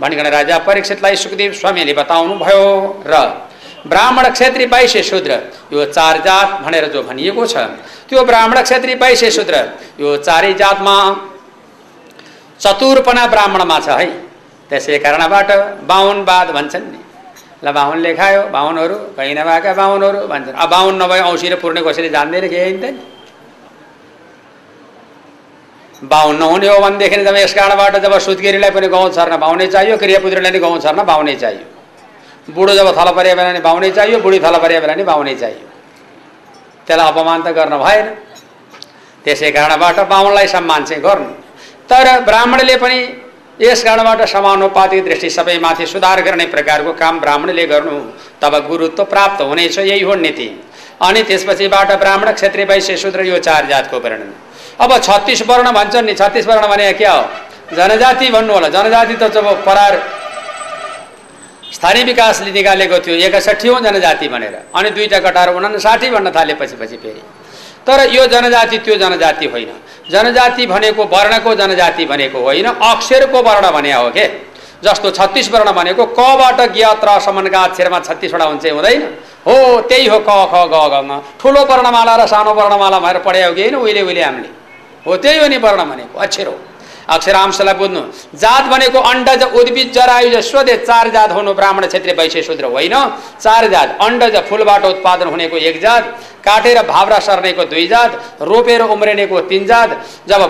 भनिकन 0.00 0.26
राजा 0.30 0.58
परीक्षितलाई 0.66 1.16
सुखदेव 1.16 1.52
स्वामीले 1.60 1.92
बताउनु 1.92 2.34
भयो 2.38 2.64
र 3.06 3.14
ब्राह्मण 3.86 4.28
क्षेत्री 4.30 4.64
वैश्य 4.66 5.02
शूद्र 5.02 5.32
यो 5.72 5.84
चार 5.86 6.18
जात 6.22 6.48
भनेर 6.62 6.86
जो 6.92 7.02
भनिएको 7.02 7.46
छ 7.46 7.56
त्यो 8.08 8.24
ब्राह्मण 8.24 8.62
क्षेत्री 8.62 8.94
वैश्य 8.94 9.30
शूद्र 9.30 9.56
यो 10.00 10.16
चारै 10.26 10.52
जातमा 10.54 10.96
चतुरपना 12.60 13.26
ब्राह्मणमा 13.26 13.78
छ 13.80 13.88
है। 14.00 14.06
त्यसै 14.70 14.98
कारणबाट 14.98 15.50
बाहुनवाद 15.90 16.48
भन्छन् 16.56 16.86
नि। 16.92 17.00
ल 17.64 17.72
बाहुनले 17.72 18.14
खायो 18.14 18.42
बाहुनहरू 18.54 18.96
कहीँ 19.16 19.34
नभएका 19.34 19.72
बाहुनहरू 19.74 20.18
भन्छन्। 20.26 20.54
अब 20.54 20.68
बाहुन 20.70 21.02
नभए 21.02 21.20
औँसी 21.30 21.48
र 21.48 21.56
पुर्ने 21.62 21.80
कसैले 21.82 22.08
जान्दैन 22.08 22.44
के 22.48 22.58
त 22.82 22.84
नि 22.84 23.17
बाहुन 26.02 26.36
नहुने 26.38 26.68
हो 26.68 26.78
भनेदेखि 26.80 27.16
जब 27.24 27.36
यस 27.36 27.54
कारणबाट 27.54 27.96
जब 28.02 28.18
सुत्केरीलाई 28.18 28.70
पनि 28.70 28.88
गाउँ 28.88 29.10
छर्न 29.12 29.36
बाहुनै 29.36 29.66
चाहियो 29.66 29.96
क्रियापुत्रीलाई 29.96 30.50
पनि 30.50 30.58
गाउँ 30.60 30.78
छर्न 30.80 31.02
बाहुनै 31.02 31.34
चाहियो 31.34 32.52
बुढो 32.54 32.74
जब 32.74 32.88
थला 32.98 33.12
परे 33.18 33.34
बेला 33.34 33.52
नि 33.52 33.60
बाहुनै 33.60 33.90
चाहियो 33.90 34.18
बुढी 34.20 34.38
थला 34.38 34.58
परे 34.58 34.80
बेला 34.80 34.94
नि 34.94 35.04
बाहुनै 35.04 35.34
चाहियो 35.34 35.66
त्यसलाई 36.86 37.08
अपमान 37.08 37.42
त 37.42 37.48
गर्न 37.58 37.74
भएन 37.82 38.06
त्यसै 39.24 39.50
कारणबाट 39.50 39.98
बाहुनलाई 40.08 40.46
सम्मान 40.54 40.84
चाहिँ 40.84 41.02
गर्नु 41.02 41.30
तर 41.90 42.06
ब्राह्मणले 42.30 42.76
पनि 42.78 42.98
यस 43.60 43.82
कारणबाट 43.84 44.22
समानुपातिक 44.28 45.04
दृष्टि 45.04 45.30
सबैमाथि 45.30 45.86
सुधार 45.92 46.20
गर्ने 46.22 46.46
प्रकारको 46.54 46.92
काम 47.02 47.18
ब्राह्मणले 47.20 47.66
गर्नु 47.66 47.98
तब 48.42 48.54
गुरुत्व 48.68 49.04
प्राप्त 49.12 49.40
हुनेछ 49.42 49.78
यही 49.78 50.02
हो 50.02 50.14
नीति। 50.14 50.48
अनि 51.06 51.22
त्यसपछिबाट 51.28 51.90
ब्राह्मण 51.98 52.32
क्षेत्रीय 52.32 52.64
वैश्य 52.70 52.96
शूद्र 53.02 53.24
यो 53.24 53.38
चार 53.46 53.66
जातको 53.66 53.98
वर्णन 54.04 54.30
अब 54.80 54.90
छत्तिस 54.98 55.42
वर्ण 55.42 55.70
भन्छन् 55.72 56.06
नि 56.06 56.14
छत्तिस 56.14 56.46
वर्ण 56.46 56.66
भने 56.68 56.92
क्या 56.92 57.12
हो? 57.12 57.22
जनजाति 57.76 58.30
भन्नु 58.30 58.52
होला। 58.52 58.68
जनजाति 58.68 59.14
त 59.14 59.32
जब 59.34 59.46
परार 59.64 59.94
स्थानीय 61.72 62.04
विकासले 62.04 62.50
निकालेको 62.50 62.98
थियो 62.98 63.14
एकसठी 63.26 63.68
जनजाति 63.68 64.28
भनेर। 64.28 64.54
अनि 64.74 64.90
दुईवटा 64.90 65.18
कटाएर 65.20 65.48
उनासाठी 65.48 66.10
भन्न 66.10 66.30
थाले 66.30 66.54
पछि 66.54 66.96
फेरि। 66.96 67.22
तर 67.86 67.98
यो 68.14 68.26
जनजाति 68.26 68.78
त्यो 68.78 68.96
जनजाति 68.96 69.46
होइन। 69.46 69.70
जनजाति 70.10 70.66
भनेको 70.66 71.04
वर्णको 71.04 71.54
जनजाति 71.54 72.04
भनेको 72.04 72.38
होइन। 72.40 72.66
अक्षरको 72.66 73.42
वर्ण 73.42 73.70
भने 73.70 73.92
हो 73.92 74.10
के? 74.10 74.26
जस्तो 74.84 75.10
छत्तिस 75.10 75.50
वर्ण 75.52 75.72
भनेको 75.72 76.06
कबाट 76.18 76.60
ज्ञत्रसम्मका 76.72 77.60
अक्षरमा 77.62 77.98
छत्तिसवटा 78.00 78.44
हुन्छ 78.44 78.66
हुँदैन। 78.66 79.02
हो 79.46 79.80
त्यही 79.80 80.06
हो 80.06 80.18
क 80.28 80.30
ख 80.52 80.54
ग 80.72 81.22
ठुलो 81.40 81.64
वर्णमाला 81.64 82.16
र 82.16 82.26
सानो 82.26 82.54
वर्णमाला 82.54 82.98
भएर 82.98 83.18
पढायो 83.18 83.52
कि 83.52 83.62
होइन? 83.62 83.74
उहिले 83.74 84.02
उहिले 84.02 84.22
हामीले। 84.22 84.57
हो 85.08 85.16
त्यही 85.16 85.38
हो 85.38 85.46
नि 85.48 85.56
वर्ण 85.64 85.84
भनेको 85.90 86.18
अक्षर 86.18 86.46
हो 86.46 86.56
अक्षरांशलाई 87.08 87.74
बुझ्नु 87.74 88.00
जात 88.42 88.64
भनेको 88.70 88.98
अण्डज 89.10 89.42
उद्भिद 89.58 89.92
जरायुज 89.92 90.34
स्वदे 90.44 90.76
चार 90.88 91.08
जात 91.10 91.30
हुनु 91.32 91.52
ब्राह्मण 91.54 91.86
क्षेत्रीय 91.86 92.14
वैश्य 92.14 92.42
शूद्र 92.48 92.64
होइन 92.74 92.96
चार 93.40 93.66
जात 93.68 93.98
अण्डज 94.00 94.36
फुलबाट 94.48 94.84
उत्पादन 94.84 95.28
हुनेको 95.28 95.56
एक 95.68 95.80
जात 95.80 96.04
काटेर 96.44 96.82
भावरा 96.86 97.18
सर्नेको 97.28 97.64
दुई 97.64 97.86
जात 97.86 98.10
रोपेर 98.42 98.82
उम्रिनेको 98.88 99.40
तिन 99.48 99.66
जात 99.66 99.90
जब 100.28 100.40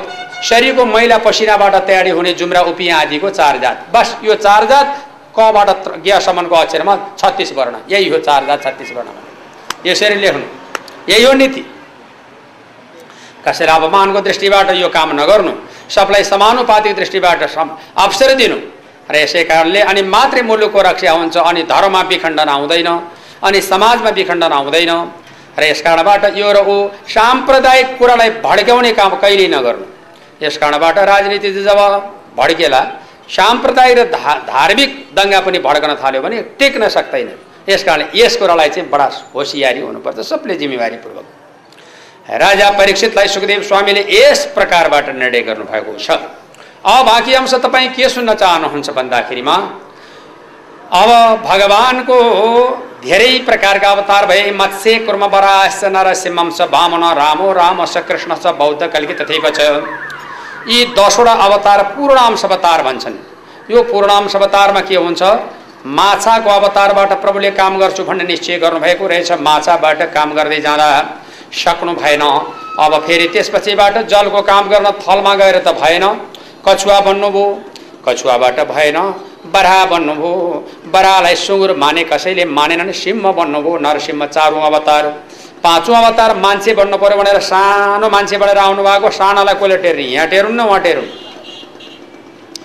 शरीरको 0.48 0.84
मैला 0.86 1.18
पसिनाबाट 1.18 1.74
तयारी 1.86 2.10
हुने 2.10 2.32
जुम्रा 2.34 2.60
उपिया 2.72 2.98
आदिको 2.98 3.30
चार 3.30 3.58
जात। 3.58 3.86
बस 3.94 4.16
यो 4.24 4.34
चार 4.36 4.66
जात 4.66 4.86
कबाट 5.38 5.68
ज्ञसम्मको 6.04 6.56
अक्षरमा 6.56 6.94
छत्तिस 7.18 7.52
वर्ण। 7.52 7.76
यही 7.90 8.08
हो 8.08 8.18
चार 8.18 8.46
जात 8.46 8.62
छत्तिस 8.64 8.90
वर्ण। 8.96 9.08
यसरी 9.86 10.14
लेख्नु। 10.14 10.46
यही 11.08 11.24
हो 11.24 11.32
नीति। 11.32 11.64
कसैलाई 13.46 13.76
अपमानको 13.78 14.20
दृष्टिबाट 14.20 14.70
यो 14.82 14.88
काम 14.88 15.08
नगर्नु। 15.20 15.52
सबलाई 15.88 16.24
समानुपातिक 16.24 16.96
दृष्टिबाट 16.96 17.42
सम 17.48 17.68
अवसर 17.96 18.34
दिनु। 18.40 18.58
र 19.08 19.14
यसै 19.16 19.42
कारणले 19.48 19.80
अनि 19.90 20.02
मात्रै 20.04 20.42
मुलुकको 20.44 20.80
रक्षा 20.82 21.12
हुन्छ 21.12 21.36
अनि 21.40 21.62
धर्ममा 21.64 22.00
विखण्डन 22.12 22.48
आउँदैन 22.48 22.88
अनि 23.40 23.60
समाजमा 23.62 24.10
विखण्डन 24.10 24.52
आउँदैन 24.52 24.92
र 25.58 25.62
यस 25.64 25.80
कारणबाट 25.82 26.24
यो 26.36 26.48
र 26.52 26.58
ऊ 26.60 26.76
साम्प्रदायिक 27.08 27.96
कुरालाई 27.98 28.30
भड्क्याउने 28.44 28.92
काम 28.92 29.12
कहिल्यै 29.22 29.48
नगर्नु। 29.48 29.86
यस 30.44 30.56
कारणबाट 30.60 30.98
राजनीति 31.08 31.50
जब 31.64 31.80
भड्केला 32.36 32.80
साम्प्रदायिक 33.28 33.98
र 33.98 34.04
धा 34.12 34.34
धार्मिक 34.52 34.90
दङ्गा 35.16 35.40
पनि 35.46 35.58
भड्कन 35.58 35.92
थाल्यो 36.02 36.20
भने 36.22 36.42
टेक्न 36.60 36.88
सक्दैन 36.88 37.28
यस 37.68 37.82
कारणले 37.84 38.06
यस 38.20 38.36
कुरालाई 38.36 38.68
चाहिँ 38.76 38.88
बडा 38.92 39.08
होसियारी 39.34 39.80
हुनुपर्छ 39.80 40.18
सबले 40.28 40.54
जिम्मेवारीपूर्वक। 40.60 41.26
राजा 42.28 42.70
परीक्षितलाई 42.70 43.28
सुखदेव 43.28 43.62
स्वामीले 43.62 44.00
यस 44.10 44.44
प्रकारबाट 44.54 45.08
निर्णय 45.10 45.40
गर्नुभएको 45.42 45.92
छ। 45.98 46.10
अब 46.84 47.06
बाँकी 47.06 47.34
अंश 47.34 47.54
तपाईँ 47.56 47.88
के 47.90 48.08
सुन्न 48.08 48.34
चाहनुहुन्छ 48.34 48.90
भन्दाखेरिमा 48.90 49.54
अब 50.92 51.10
भगवानको 51.44 52.18
धेरै 53.02 53.38
प्रकारका 53.46 53.90
अवतार 53.90 54.26
भए 54.26 54.50
मत्स्य 54.52 54.98
कुर्म 55.06 55.26
बराश्च 55.26 55.84
नरसिंहं 55.86 56.50
च 56.50 56.68
वामन 56.68 57.04
रामो 57.16 57.52
राम 57.52 57.84
स 57.84 58.04
कृष्ण 58.08 58.34
च 58.34 58.52
बौद्ध 58.58 58.86
कल्कि 58.86 59.14
तथैव 59.14 59.48
छ 59.50 59.60
यी 60.68 60.84
दसवटा 60.96 61.32
अवतार 61.44 61.82
पूर्णांश 61.94 62.44
अवतार 62.44 62.82
भन्छन्। 62.82 63.16
यो 63.70 63.82
पूर्णांश 63.84 64.36
अवतारमा 64.36 64.80
के 64.80 64.96
हुन्छ? 64.96 65.22
माछाको 65.88 66.50
अवतारबाट 66.50 67.12
प्रभुले 67.22 67.50
काम 67.52 67.78
गर्छु 67.78 68.04
भन्ने 68.04 68.24
निश्चय 68.24 68.58
गर्नुभएको 68.58 69.06
रहेछ। 69.06 69.32
माछाबाट 69.40 70.02
काम 70.14 70.34
गर्दै 70.34 70.60
जाँदा 70.60 70.88
सक्नु 71.54 71.92
भएन। 71.94 72.22
अब 72.78 72.92
फेरि 73.06 73.26
त्यसपछिबाट 73.28 73.96
जलको 74.06 74.40
काम 74.42 74.68
गर्न 74.68 74.90
थलमा 75.02 75.34
गएर 75.34 75.58
त 75.58 75.68
भएन। 75.74 76.04
कछुवा 76.66 76.98
बन्नुभयो 77.00 77.46
कछुवाबाट 78.06 78.60
भएन। 78.68 78.98
बराह 79.52 79.84
बन्नुभयो 79.86 80.32
बराहलाई 80.92 81.34
सुँगुर 81.36 81.76
माने 81.76 82.02
कसैले 82.04 82.44
मानेनन् 82.44 82.92
सिंह 82.92 83.32
बन्नुभयो 83.32 83.78
नरसिंह 83.78 84.26
चारौँ 84.26 84.62
अवतार। 84.62 85.04
पाँचौँ 85.64 85.96
अवतार 85.96 86.36
मान्छे 86.36 86.74
बन्नु 86.74 86.96
पऱ्यो 86.98 87.16
भनेर 87.18 87.38
सानो 87.42 88.08
मान्छे 88.08 88.36
बनेर 88.38 88.58
आउनु 88.58 88.82
भएको 88.82 89.10
सानालाई 89.10 89.54
कसले 89.54 89.76
टेर्ने? 89.82 90.02
यहाँ 90.14 90.26
टेरुन् 90.28 90.56
न 90.56 90.60
उहाँ 90.60 90.80
टेरुन्। 90.80 91.08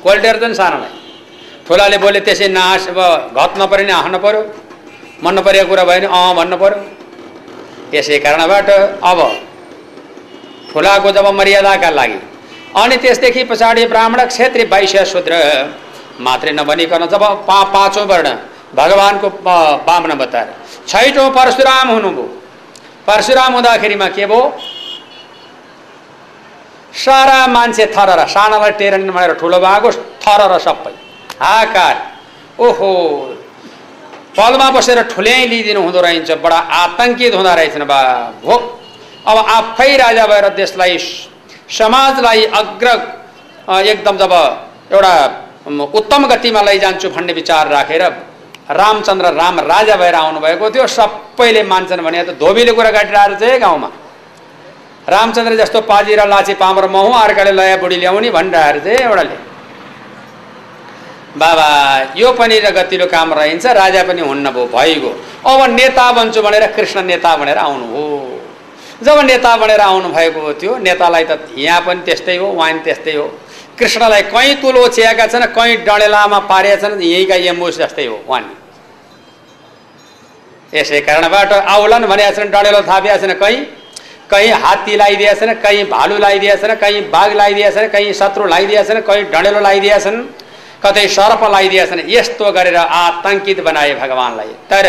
कसले 0.04 0.20
टेर्छन् 0.22 0.54
सानोलाई। 0.54 0.92
ठुलाले 1.68 1.98
बोले 1.98 2.20
त्यसै 2.20 2.48
नास 2.52 2.88
घत 3.34 3.54
नपऱ्यो 3.58 3.86
नि 3.88 3.92
हाँस्नु 3.92 4.20
पऱ्यो 4.20 4.42
मन 5.24 5.34
नपरेको 5.40 5.68
कुरा 5.70 5.84
भयो 5.84 6.00
भने 6.00 6.08
अँ 6.12 6.36
भन्नु 6.36 6.58
पऱ्यो 6.60 6.78
यसै 7.94 8.18
कारणबाट 8.20 8.70
अब 9.10 9.20
ठुलाको 10.74 11.12
जब 11.12 11.28
मर्यादाका 11.40 11.90
लागि 12.00 12.20
अनि 12.82 12.96
त्यसदेखि 13.04 13.44
पछाडि 13.50 13.86
ब्राह्मण 13.86 14.26
क्षेत्रीय 14.26 14.66
वैश्य 14.74 15.06
शूद्र 15.06 15.34
मात्रै 16.26 16.52
नभनिकन 16.52 17.06
जब 17.14 17.24
पा 17.48 17.58
पाँचौँ 17.74 18.06
वर्ण 18.12 18.30
भगवान्को 18.76 19.30
बामन 19.88 20.14
बताएर 20.18 20.48
छैटौँ 20.88 21.30
परशुराम 21.32 21.88
हुनुभयो। 21.90 22.24
परशुराम 23.08 23.54
हुँदाखेरिमा 23.54 24.08
के 24.16 24.26
भयो? 24.26 24.42
सारा 26.96 27.40
मान्छे 27.48 27.86
थर 27.96 28.10
सानालाई 28.28 28.72
टेरन 28.80 29.10
भनेर 29.12 29.34
ठुलो 29.42 29.60
भएको 29.60 29.92
थर 30.24 30.58
सबै। 30.66 30.94
हाकार 31.40 31.96
ओहो! 32.60 32.92
पलमा 34.38 34.68
बसेर 34.76 35.00
ठुल्याइ 35.14 35.46
लिइदिनु 35.48 35.82
हुँदो 35.82 36.02
रहेछ 36.02 36.32
बडा 36.44 36.58
आतङ्कित 36.82 37.34
हुँदो 37.36 37.54
रहेछन् 37.54 37.86
बा। 37.86 38.00
भो 38.44 38.56
अब 39.30 39.38
आफै 39.58 39.92
राजा 39.98 40.26
भएर 40.28 40.46
देशलाई 40.58 40.98
समाजलाई 41.70 42.46
अग्र 42.62 42.88
एकदम 43.92 44.16
जब 44.18 44.34
एउटा 44.92 45.14
उत्तम 46.00 46.22
गतिमा 46.28 46.62
लैजान्छु 46.62 47.10
भन्ने 47.16 47.34
विचार 47.34 47.68
राखेर 47.70 48.04
रामचन्द्र 48.74 49.26
राम 49.34 49.60
राजा 49.64 49.96
भएर 50.02 50.16
आउनुभएको 50.16 50.70
थियो। 50.70 50.88
सबैले 50.90 51.64
मान्छन् 51.64 52.02
भने 52.02 52.24
त 52.24 52.30
धोबीले 52.42 52.72
कुरा 52.74 52.92
काटिरहेको 52.92 53.40
चाहिँ 53.40 53.60
गाउँमा। 53.60 53.90
रामचन्द्र 55.08 55.54
जस्तो 55.62 55.82
पाजी 55.84 56.16
र 56.16 56.28
लाची 56.28 56.54
पामर 56.56 56.88
महु 56.90 57.12
अर्काले 57.22 57.52
लया 57.52 57.78
बुढी 57.78 57.96
ल्याउने 58.02 58.30
भनिरहेको 58.32 58.80
चाहिँ 58.86 59.00
एउटाले। 59.08 59.36
बाबा 61.34 61.68
यो 62.16 62.32
पनि 62.34 62.60
र 62.60 62.72
गतिलो 62.72 63.06
काम 63.10 63.34
रहन्छ 63.34 63.66
राजा 63.66 64.04
पनि 64.04 64.22
हुन्न 64.22 64.50
भयो 64.52 64.66
भइगयो। 64.70 65.12
अब 65.44 65.60
नेता 65.72 66.12
बन्छु 66.12 66.42
भनेर 66.42 66.66
कृष्ण 66.78 67.02
नेता 67.04 67.36
भनेर 67.38 67.58
आउनु 67.58 67.86
हो। 67.94 68.06
जब 69.04 69.20
नेता 69.26 69.56
बनेर 69.58 69.82
आउनु 69.82 70.10
भएको 70.10 70.54
थियो 70.62 70.78
नेतालाई 70.80 71.24
त 71.26 71.50
यहाँ 71.58 71.82
पनि 71.82 72.02
त्यस्तै 72.06 72.38
हो 72.38 72.48
वहाँ 72.48 72.72
पनि 72.72 72.80
त्यस्तै 72.86 73.16
हो। 73.16 73.26
कृष्णलाई 73.80 74.22
कहीँ 74.30 74.56
तुलो 74.62 74.88
चियाएका 74.88 75.26
छन् 75.28 75.46
कहीँ 75.58 75.76
डडेलामा 75.84 76.40
पारेका 76.46 76.76
छन् 76.82 77.02
यहीँका 77.02 77.36
यमुस 77.50 77.78
जस्तै 77.78 78.06
हो 78.06 78.18
वान। 78.28 78.44
यसै 80.74 81.02
कारणबाट 81.02 81.52
आउलान् 81.54 82.06
भनेका 82.06 82.32
छन् 82.32 82.54
डडेलो 82.54 82.82
थापिया 82.86 83.18
छन् 83.18 83.34
कहीँ। 83.42 83.66
कहीँ 84.30 84.52
हात्ती 84.54 84.96
लगाइदिएका 84.96 85.34
छन् 85.36 85.54
कहीँ 85.64 85.84
भालु 85.90 86.16
लगाइदिएका 86.18 86.56
छन् 86.62 86.76
कहीँ 86.78 87.02
बाघ 87.10 87.30
लगाइदिएका 87.34 87.72
छन् 87.72 87.92
कहीँ 87.92 88.14
शत्रु 88.14 88.46
लगाइदिएका 88.46 88.84
छन् 88.84 89.02
कहीँ 89.02 89.24
डडेलो 89.34 89.60
लगाइदिएका 89.60 90.00
छन्। 90.00 90.18
कतै 90.84 91.08
सर्प 91.08 91.42
लगाइदिएका 91.44 91.86
छन् 91.86 92.02
यस्तो 92.08 92.52
गरेर 92.52 92.76
आतङ्कित 92.76 93.60
बनाए 93.64 93.94
भगवान्लाई। 93.96 94.52
तर 94.72 94.86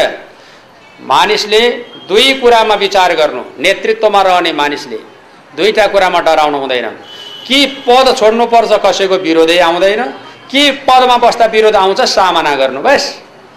मानिसले 1.03 1.61
दुई 2.09 2.27
कुरामा 2.41 2.75
विचार 2.75 3.11
गर्नु 3.15 3.43
नेतृत्वमा 3.59 4.21
रहने 4.23 4.53
मानिसले 4.53 4.99
दुईवटा 5.57 5.87
कुरामा 5.87 6.21
डराउनु 6.21 6.59
हुँदैन। 6.59 6.87
कि 7.47 7.59
पद 7.87 8.07
छोड्नुपर्छ 8.19 8.73
कसैको 8.85 9.17
विरोधै 9.27 9.59
आउँदैन। 9.59 10.03
कि 10.51 10.71
पदमा 10.87 11.17
बस्दा 11.17 11.47
विरोध 11.47 11.77
आउँछ 11.77 12.01
सामना 12.09 12.55
गर्नु। 12.57 12.81
बस 12.83 13.03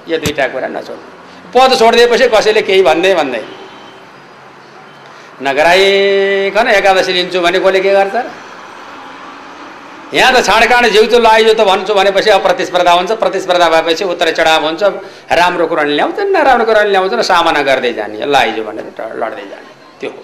यो 0.09 0.17
दुईवटा 0.17 0.47
कुरा 0.53 0.67
नछोड्नु। 0.67 1.05
पद 1.53 1.69
छोडिदिएपछि 1.79 2.27
कसैले 2.27 2.61
केही 2.61 2.81
भन्दै 2.81 3.13
भन्दै 3.15 3.43
नगराइकन 5.41 6.67
एकादशी 6.69 7.11
लिन्छु 7.13 7.39
भने 7.41 7.59
कसले 7.59 7.79
के 7.79 7.91
गर्छ 7.91 8.15
यहाँ 10.13 10.31
त 10.33 10.45
छाँडकाँड 10.45 10.85
जिउचो 10.87 11.19
लाइजो 11.19 11.53
त 11.53 11.61
भन्छु 11.67 11.93
भनेपछि 11.93 12.29
अब 12.29 12.41
प्रतिस्पर्धा 12.41 12.91
हुन्छ 12.91 13.11
प्रतिस्पर्धा 13.19 13.67
भएपछि 13.69 14.03
उत्तर 14.07 14.31
चढाव 14.31 14.63
हुन्छ 14.65 14.83
राम्रो 15.35 15.67
कुराले 15.67 15.95
ल्याउँछ 15.95 16.19
नराम्रो 16.31 16.65
कुराले 16.65 16.91
ल्याउँछ 16.91 17.13
न 17.13 17.21
सामना 17.27 17.61
गर्दै 17.67 17.91
जाने 17.93 18.25
लाइजो 18.25 18.63
भनेर 18.63 18.87
लड्दै 19.19 19.45
जाने 19.51 19.69
त्यो 19.99 20.09
हो। 20.09 20.21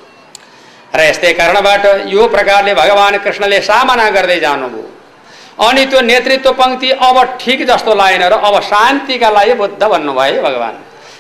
र 0.96 1.00
यस्तै 1.10 1.34
कारणबाट 1.36 1.84
यो 2.08 2.28
प्रकारले 2.32 2.74
भगवान् 2.74 3.18
कृष्णले 3.26 3.60
सामना 3.60 4.10
गर्दै 4.16 4.40
जानुभयो। 4.40 4.88
अनि 5.68 5.86
त्यो 5.86 6.02
नेतृत्व 6.02 6.52
पङ्क्ति 6.54 6.90
अब 7.04 7.18
ठिक 7.42 7.60
जस्तो 7.68 7.92
लागेन 7.96 8.24
र 8.32 8.34
अब 8.40 8.56
शान्तिका 8.64 9.30
लागि 9.30 9.54
बुद्ध 9.60 9.84
भन्नुभयो 9.84 10.42
भगवान्। 10.42 10.78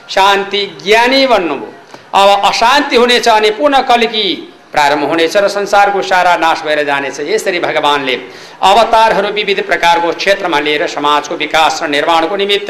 शान्ति 0.07 0.61
ज्ञानी 0.83 1.25
भन्नुभयो। 1.27 1.71
अब 2.15 2.29
अशान्ति 2.47 2.95
हुनेछ 2.95 3.27
अनि 3.27 3.49
पुनः 3.59 3.81
कलिकी 3.89 4.25
प्रारम्भ 4.73 5.03
हुनेछ 5.09 5.35
र 5.37 5.47
संसारको 5.49 6.01
सारा 6.03 6.33
नाश 6.37 6.61
भएर 6.65 6.79
जानेछ। 6.83 7.17
यसरी 7.23 7.59
भगवान्ले 7.59 8.15
अवतारहरू 8.63 9.29
विविध 9.31 9.59
प्रकारको 9.67 10.11
क्षेत्रमा 10.13 10.59
लिएर 10.59 10.83
समाजको 10.89 11.35
विकास 11.37 11.73
र 11.83 11.87
निर्माणको 11.89 12.35
निमित्त 12.35 12.69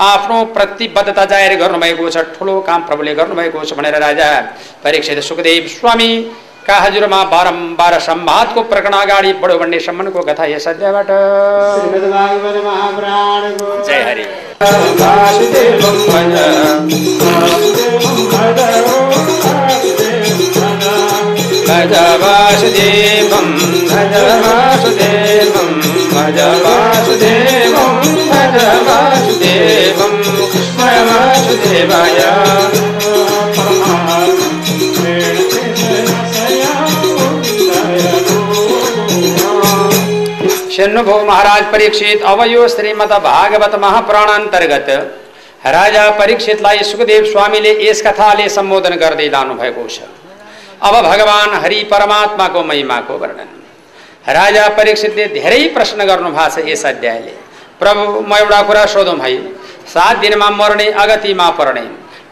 आफ्नो 0.00 0.36
प्रतिबद्धता 0.54 1.24
जाहेर 1.32 1.52
गर्नुभएको 1.58 2.04
छ 2.10 2.16
ठुलो 2.34 2.54
काम 2.68 2.80
प्रभुले 2.86 3.12
गर्नुभएको 3.14 3.64
छ 3.64 3.70
भनेर 3.74 3.96
राजा 4.00 4.28
परीक्षित 4.84 5.18
सुखदेव 5.22 5.66
स्वामी 5.70 6.10
का 6.66 6.76
हजुरमा 6.78 7.20
बारम्बार 7.26 7.98
सम्वादको 8.00 8.60
प्रकरण 8.70 8.94
अगाडि 8.96 9.32
बढो 9.42 9.56
भन्ने 9.58 9.78
सम्मको 9.80 10.20
कथा 10.22 10.44
यस 10.46 10.66
अध्यायबाट। 10.68 11.08
जय 13.86 14.00
हरि। 14.08 14.24
भज 21.82 21.94
वासुदेवं 22.22 23.46
भज 23.86 24.12
भज 24.12 24.12
वासुदेवं 24.42 25.70
भज 26.10 26.38
वासुदेवं 26.64 27.96
भज 28.28 28.28
वासुदेवं 28.28 28.28
भज 28.28 28.56
वासुदेवं 28.88 30.14
कृष्ण 30.52 30.86
वासुदेवाय 31.08 32.20
शन्नुभो 40.76 41.16
महाराज 41.24 41.62
परीक्षित 41.72 42.22
अब 42.24 42.40
यो 42.46 42.68
श्रीमद 42.68 43.12
भागवत 43.24 43.74
महापुराणान्तर्गत। 43.80 44.88
राजा 45.74 46.08
परीक्षितलाई 46.18 46.82
सुखदेव 46.84 47.24
स्वामीले 47.32 47.78
यस 47.88 48.02
कथाले 48.06 48.48
सम्बोधन 48.48 48.94
गर्दै 49.02 49.28
लानुभएको 49.30 49.88
छ 49.90 50.21
अब 50.82 50.94
भगवान् 51.02 51.54
हरि 51.62 51.82
परमात्माको 51.90 52.62
महिमाको 52.64 53.18
वर्णन। 53.18 53.50
राजा 54.28 54.68
परीक्षितले 54.68 55.26
धेरै 55.28 55.62
प्रश्न 55.74 56.04
गर्नुभएको 56.06 56.48
छ 56.54 56.68
यस 56.68 56.84
अध्यायले। 56.86 57.34
प्रभु 57.80 58.02
म 58.20 58.36
एउटा 58.36 58.60
कुरा 58.62 58.84
सोधौँ 58.86 59.16
भाइ 59.18 59.36
सात 59.86 60.16
दिनमा 60.18 60.48
मर्ने 60.52 60.86
अगतिमा 61.02 61.48
पर्ने 61.58 61.84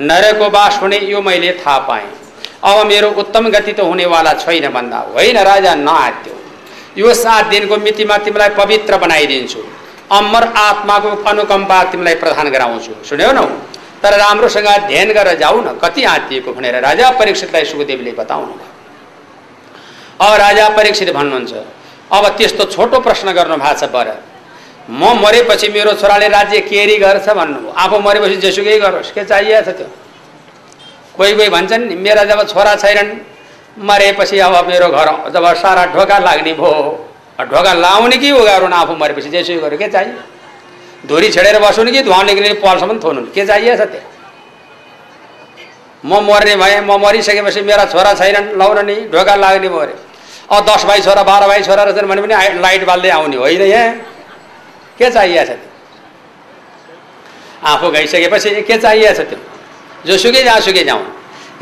नरको 0.03 0.51
बास 0.51 0.79
हुने 0.83 0.99
यो 1.07 1.21
मैले 1.21 1.53
थाहा 1.61 1.79
पाएँ। 1.89 2.09
अब 2.63 2.87
मेरो 2.87 3.11
उत्तम 3.23 3.49
गति 3.51 3.73
त 3.73 3.81
हुनेवाला 3.81 4.33
छैन 4.43 4.69
भन्दा 4.69 4.99
होइन 5.15 5.39
राजा 5.43 5.75
नआत्यो। 5.77 6.35
यो 6.99 7.15
सात 7.15 7.47
दिनको 7.47 7.77
मितिमा 7.79 8.17
तिमीलाई 8.19 8.49
पवित्र 8.59 8.97
बनाइदिन्छु। 8.99 9.61
अमर 10.11 10.45
आत्माको 10.59 11.11
अनुकम्पा 11.31 11.83
तिमीलाई 11.91 12.15
प्रदान 12.23 12.51
गराउँछु। 12.51 12.93
सुन्यौ 13.09 13.33
न। 13.33 13.41
तर 14.03 14.13
राम्रोसँग 14.19 14.69
ध्यान 14.89 15.09
गरेर 15.13 15.39
जाऊ 15.39 15.61
न। 15.61 15.79
कति 15.83 16.05
आत्तिएको 16.05 16.53
भनेर 16.53 16.81
राजा 16.81 17.11
परीक्षितलाई 17.19 17.65
सुखदेवले 17.65 18.13
बताउनु 18.13 18.53
भयो। 18.53 18.69
अब 20.21 20.33
राजा 20.41 20.69
परीक्षित 20.77 21.11
भन्नुहुन्छ 21.15 21.53
अब 22.13 22.25
त्यस्तो 22.37 22.65
छोटो 22.75 22.99
प्रश्न 23.01 23.33
गर्नु 23.33 23.57
भएको 23.57 23.79
छ 23.81 23.91
बर। 23.93 24.09
म 24.91 25.03
मरेपछि 25.23 25.69
मेरो 25.69 25.93
छोराले 26.01 26.29
राज्य 26.29 26.61
केरी 26.67 26.97
गर्छ 26.99 27.29
भन्नुभयो 27.31 27.73
आफू 27.77 27.99
मरेपछि 28.01 28.37
जेसुकै 28.37 28.79
गरोस् 28.81 29.13
के 29.13 29.25
चाहिएको 29.25 29.71
छ 29.71 29.77
त्यो? 29.77 29.87
कोही 31.17 31.33
कोही 31.37 31.49
भन्छन् 31.49 31.87
नि 31.89 31.95
मेरा 31.97 32.25
जब 32.25 32.41
छोरा 32.49 32.75
छैनन् 32.77 33.11
मरेपछि 33.79 34.39
अब 34.41 34.67
मेरो 34.67 34.89
घर 34.89 35.09
जब 35.31 35.45
सारा 35.63 35.85
ढोका 35.95 36.19
लाग्ने 36.19 36.53
भयो। 36.53 36.83
ढोका 37.41 37.73
लाउने 37.75 38.17
कि 38.17 38.31
उगाउनु 38.33 38.77
आफू 38.77 38.95
मरेपछि 38.97 39.29
जेसुकै 39.29 39.61
गर्यो 39.61 39.79
के 39.79 39.89
चाहियो? 39.89 40.40
धुरी 41.09 41.29
छेडेर 41.33 41.57
बस्नु 41.61 41.91
कि 41.93 42.03
धुवा 42.03 42.23
निक्लिने 42.23 42.55
पलसम्म 42.61 42.99
थोनु 43.05 43.21
के 43.35 43.43
चाहिएछ 43.47 43.81
त्यो 43.83 44.03
म 46.05 46.13
मर्ने 46.25 46.55
भएँ 46.57 46.81
म 46.81 46.91
मरिसकेपछि 47.01 47.61
मेरा 47.63 47.85
छोरा 47.93 48.13
छैनन् 48.21 48.57
लाउन 48.59 48.79
नि 48.87 48.97
ढोका 49.13 49.35
लाग्ने 49.37 49.69
भयो 49.69 49.81
अरे 49.81 49.95
अब 50.51 50.61
दस 50.69 50.85
भाइ 50.85 51.01
छोरा 51.03 51.23
बाह्र 51.23 51.47
भाइ 51.47 51.63
छोरा 51.63 51.83
रहेछन् 51.85 52.09
भने 52.09 52.21
पनि 52.23 52.35
लाइट 52.61 52.83
बाल्दै 52.87 53.11
आउने 53.11 53.37
होइन 53.37 53.63
यहाँ। 53.63 53.95
के 54.99 55.11
चाहिएछ 55.11 55.49
त्यो 55.49 55.69
आफू 57.71 57.87
गइसकेपछि 57.91 58.51
के 58.69 58.77
चाहिएछ 58.79 59.21
त्यो 59.21 59.39
जोसुकै 60.07 60.43
जहाँसुकै 60.45 60.85
जाउँ 60.85 61.05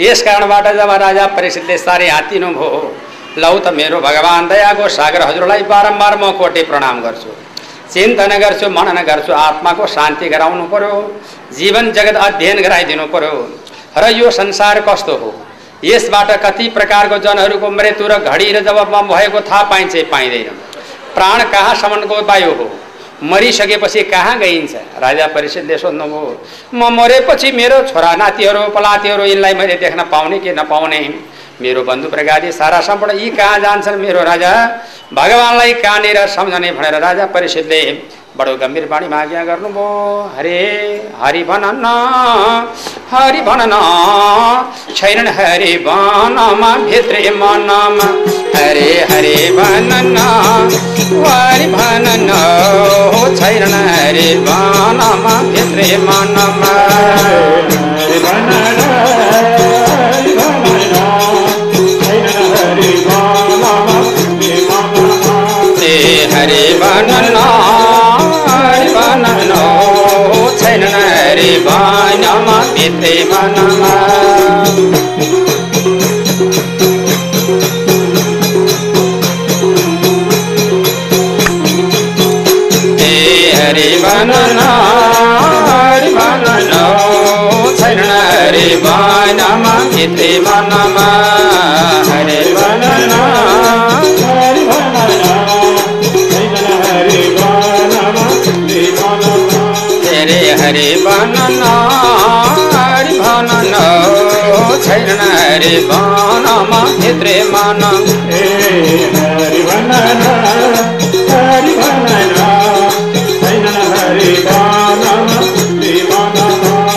यस 0.00 0.22
कारणबाट 0.22 0.66
जब 0.76 0.90
राजा 1.02 1.26
परिषदले 1.36 1.76
साह्रै 1.78 2.08
हातिनु 2.08 2.48
भयो 2.54 2.80
लौ 3.42 3.58
त 3.58 3.66
मेरो 3.74 3.98
भगवान् 4.00 4.48
दयाको 4.48 4.88
सागर 4.88 5.22
हजुरलाई 5.28 5.62
बारम्बार 5.70 6.14
म 6.18 6.30
कोटे 6.38 6.62
प्रणाम 6.70 6.96
गर्छु। 7.02 7.30
चिन्तन 7.92 8.32
गर्छु 8.38 8.68
मनन 8.70 9.02
गर्छु 9.02 9.32
आत्माको 9.34 9.86
शान्ति 9.86 10.28
गराउनु 10.28 10.64
पर्यो 10.68 10.96
जीवन 11.58 11.90
जगत 11.92 12.16
अध्ययन 12.18 12.62
गराइदिनु 12.62 13.06
पर्यो। 13.06 13.36
र 13.96 14.10
यो 14.12 14.30
संसार 14.30 14.80
कस्तो 14.88 15.16
हो? 15.16 15.30
यसबाट 15.84 16.30
कति 16.44 16.68
प्रकारको 16.68 17.18
जनहरूको 17.18 17.70
मृत्यु 17.70 18.06
र 18.08 18.18
घडी 18.20 18.52
र 18.52 18.60
जब 18.60 18.78
भएको 19.10 19.40
थाहा 19.40 19.62
पाइन्छ 19.70 19.96
पाइँदैन। 20.12 20.56
प्राण 21.14 21.42
कहाँसम्मको 21.52 22.20
वायु 22.22 22.52
हो? 22.52 22.68
मरिसकेपछि 23.22 24.02
कहाँ 24.04 24.38
गइन्छ? 24.38 24.74
राजा 25.00 25.26
परिषदले 25.34 25.78
सोध्नुभयो 25.78 26.30
म 26.74 26.92
मरेपछि 26.92 27.50
मेरो 27.52 27.82
छोरा 27.88 28.14
नातिहरू 28.14 28.68
पलातीहरू 28.70 29.24
यिनलाई 29.24 29.54
मैले 29.54 29.76
देख्न 29.76 30.02
पाउने 30.12 30.38
कि 30.38 30.52
नपाउने? 30.52 31.00
मेरो 31.62 31.82
बन्धु 31.82 32.08
प्रगादी 32.08 32.50
सारा 32.52 32.80
सम्पूर्ण 32.88 33.12
यी 33.18 33.28
कहाँ 33.38 33.58
जान्छन् 33.60 34.00
मेरो 34.00 34.20
राजा? 34.24 34.52
भगवान्लाई 35.12 35.72
कहाँनिर 35.82 36.18
सम्झने 36.36 36.70
भनेर 36.72 36.94
राजा 37.02 37.24
परिषदले 37.34 37.80
बडो 38.38 38.54
गम्भीर 38.56 38.84
बाणीमा 38.90 39.18
आज्ञा 39.22 39.42
गर्नुभयो 39.44 39.86
हरे 40.36 40.60
हरि 41.20 41.42
भन 41.48 41.64
न 41.82 41.86
हरि 43.12 43.40
भन 43.48 43.60
न 43.72 43.74
छैनन् 44.96 45.30
हरि 45.38 45.72
भनमा 45.86 46.70
भित्रे 46.86 47.30
मनमा। 47.40 48.08
हरे 48.54 48.90
हरे 49.10 49.36
न 49.58 50.16
हरि 51.26 51.66
भन 51.74 52.06
न 52.20 52.30
हो 53.12 53.20
छैनन् 53.36 53.78
हरि 53.90 54.28
भनमा 54.46 55.34
भित्रे 55.52 55.96
मनमा। 56.06 56.72
हरि 71.38 71.58
भनमा 71.64 72.54
भित्रे 72.74 73.12
मनमा 73.30 73.90
हे 83.00 83.12
हरि 83.58 83.86
भनन 84.04 84.58
हरि 85.68 86.10
भनन 86.16 86.74
छैनन् 87.78 88.10
हरि 88.10 88.68
भनमा 88.86 89.76
मनमा 90.48 91.08
हरे 92.10 92.42
हरे 100.68 100.88
भनन 101.04 101.62
हरि 102.72 103.14
भनन 103.20 103.74
छैनन् 104.84 105.22
हरि 105.34 105.76
भनमा 105.90 106.80
भित्रे 107.00 107.36
मनमा 107.52 107.90
हे 108.32 108.42
हरि 109.14 109.62
भनन 109.68 110.20
हरि 111.30 111.72
भनन 111.80 112.36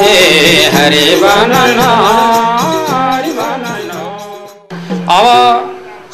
छैनन् 0.03 0.19
हरि 0.75 1.07
भनम 1.23 1.79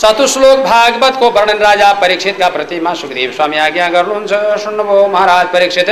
चतुश्लोक 0.08 0.60
भागवतको 0.64 1.30
वर्णन 1.32 1.58
राजा 1.60 1.92
परीक्षितका 2.02 2.48
प्रतिमा 2.50 2.94
सुखदेव 2.94 3.32
स्वामी 3.32 3.58
आज्ञा 3.60 3.88
गर्नुहुन्छ 3.90 4.34
सुन्नुभयो 4.64 5.08
महाराज 5.08 5.48
परीक्षित। 5.54 5.90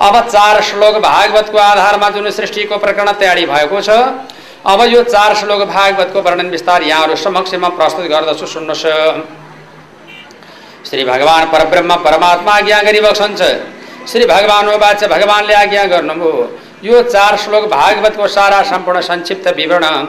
अब 0.00 0.14
चार 0.28 0.60
श्लोक 0.62 0.96
भागवतको 1.02 1.58
आधारमा 1.60 2.10
जुन 2.10 2.30
सृष्टिको 2.30 2.76
प्रकरण 2.78 3.12
तयारी 3.20 3.46
भएको 3.46 3.80
छ। 3.80 3.90
अब 4.66 4.80
यो 4.86 5.02
चार 5.04 5.34
श्लोक 5.34 5.62
भागवतको 5.66 6.22
वर्णन 6.22 6.50
विस्तार 6.50 6.82
यहाँहरू 6.82 7.16
समक्षमा 7.18 7.68
प्रस्तुत 7.74 8.06
गर्दछु 8.06 8.46
सुन्नुहोस् 8.46 8.86
श्री 10.88 11.04
भगवान 11.04 11.50
परब्रह्म 11.50 11.96
परमात्मा 12.06 12.52
आज्ञा 12.54 12.80
गरिबक्सन्छ 12.82 13.42
श्री 14.12 14.24
भगवान 14.26 14.68
वाच 14.78 15.04
भगवानले 15.06 15.54
आज्ञा 15.56 15.84
गर्नुभयो 15.96 16.48
यो 16.84 17.02
चार 17.10 17.36
श्लोक 17.38 17.64
भागवतको 17.70 18.28
सारा 18.30 18.62
सम्पूर्ण 18.70 19.00
संक्षिप्त 19.10 19.48
विवरण 19.56 20.04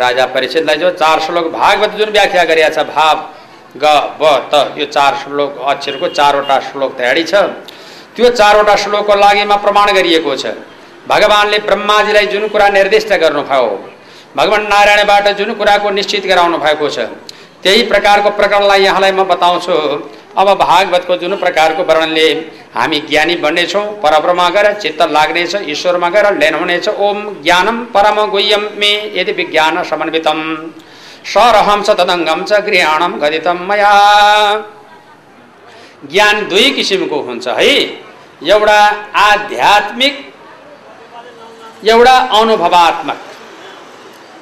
राजा 0.00 0.24
परिषदलाई 0.34 0.76
जो 0.76 0.90
चार 0.92 1.20
श्लोक 1.20 1.46
भागवत 1.52 1.90
जुन 1.98 2.10
व्याख्या 2.12 2.44
गरिएको 2.44 2.74
छ 2.74 2.86
भाव 2.88 3.16
ग 3.76 3.84
ब 4.20 4.22
त 4.52 4.78
यो 4.78 4.86
चार 4.86 5.12
श्लोक 5.22 5.58
अक्षरको 5.70 6.08
चारवटा 6.10 6.58
श्लोक 6.68 6.96
तयारी 6.98 7.24
छ। 7.24 7.34
त्यो 8.16 8.28
चारवटा 8.30 8.74
श्लोकको 8.76 9.14
लागिमा 9.16 9.56
प्रमाण 9.64 9.92
गरिएको 9.92 10.36
छ। 10.36 10.52
भगवानले 11.08 11.58
ब्रह्माजीलाई 11.66 12.26
जुन 12.26 12.48
कुरा 12.48 12.68
निर्दिष्ट 12.76 13.12
गर्नुभयो 13.22 13.68
भगवान् 14.36 14.68
नारायणबाट 14.68 15.28
जुन 15.38 15.52
कुराको 15.54 15.90
निश्चित 15.90 16.26
गराउनु 16.26 16.58
भएको 16.58 16.88
छ 16.90 16.98
त्यही 17.62 17.82
प्रकारको 17.92 18.30
प्रकरणलाई 18.38 18.82
यहाँलाई 18.82 19.12
म 19.12 19.24
बताउँछु। 19.24 19.74
अब 20.36 20.48
भागवतको 20.58 21.16
जुन 21.16 21.36
प्रकारको 21.36 21.82
वर्णनले 21.82 22.28
हामी 22.74 22.98
ज्ञानी 23.00 23.34
बन्नेछौँ 23.36 23.84
परब्रह्मा 24.02 24.48
गएर 24.48 24.72
चित्त 24.72 25.02
लाग्नेछ 25.02 25.54
ईश्वरमा 25.68 26.08
गएर 26.08 26.26
लेन 26.38 26.54
हुनेछ 26.54 26.88
ओम 26.88 27.18
ज्ञानम 27.42 27.84
परम 27.94 28.24
गुह्यम 28.26 28.68
मे 28.76 28.92
यदि 29.16 29.32
विज्ञान 29.32 29.82
समन्वितम। 29.82 30.40
सरहम 31.24 31.82
च 31.82 31.90
तदङ्गम 31.90 32.44
च 32.44 32.60
गृहाणम 32.60 33.12
गदितम 33.18 33.58
मया। 33.68 33.92
ज्ञान 36.12 36.48
दुई 36.48 36.70
किसिमको 36.70 37.20
हुन्छ 37.20 37.48
है। 37.48 37.72
एउटा 38.46 38.80
आध्यात्मिक 39.16 40.14
एउटा 41.88 42.16
अनुभवात्मक। 42.40 43.18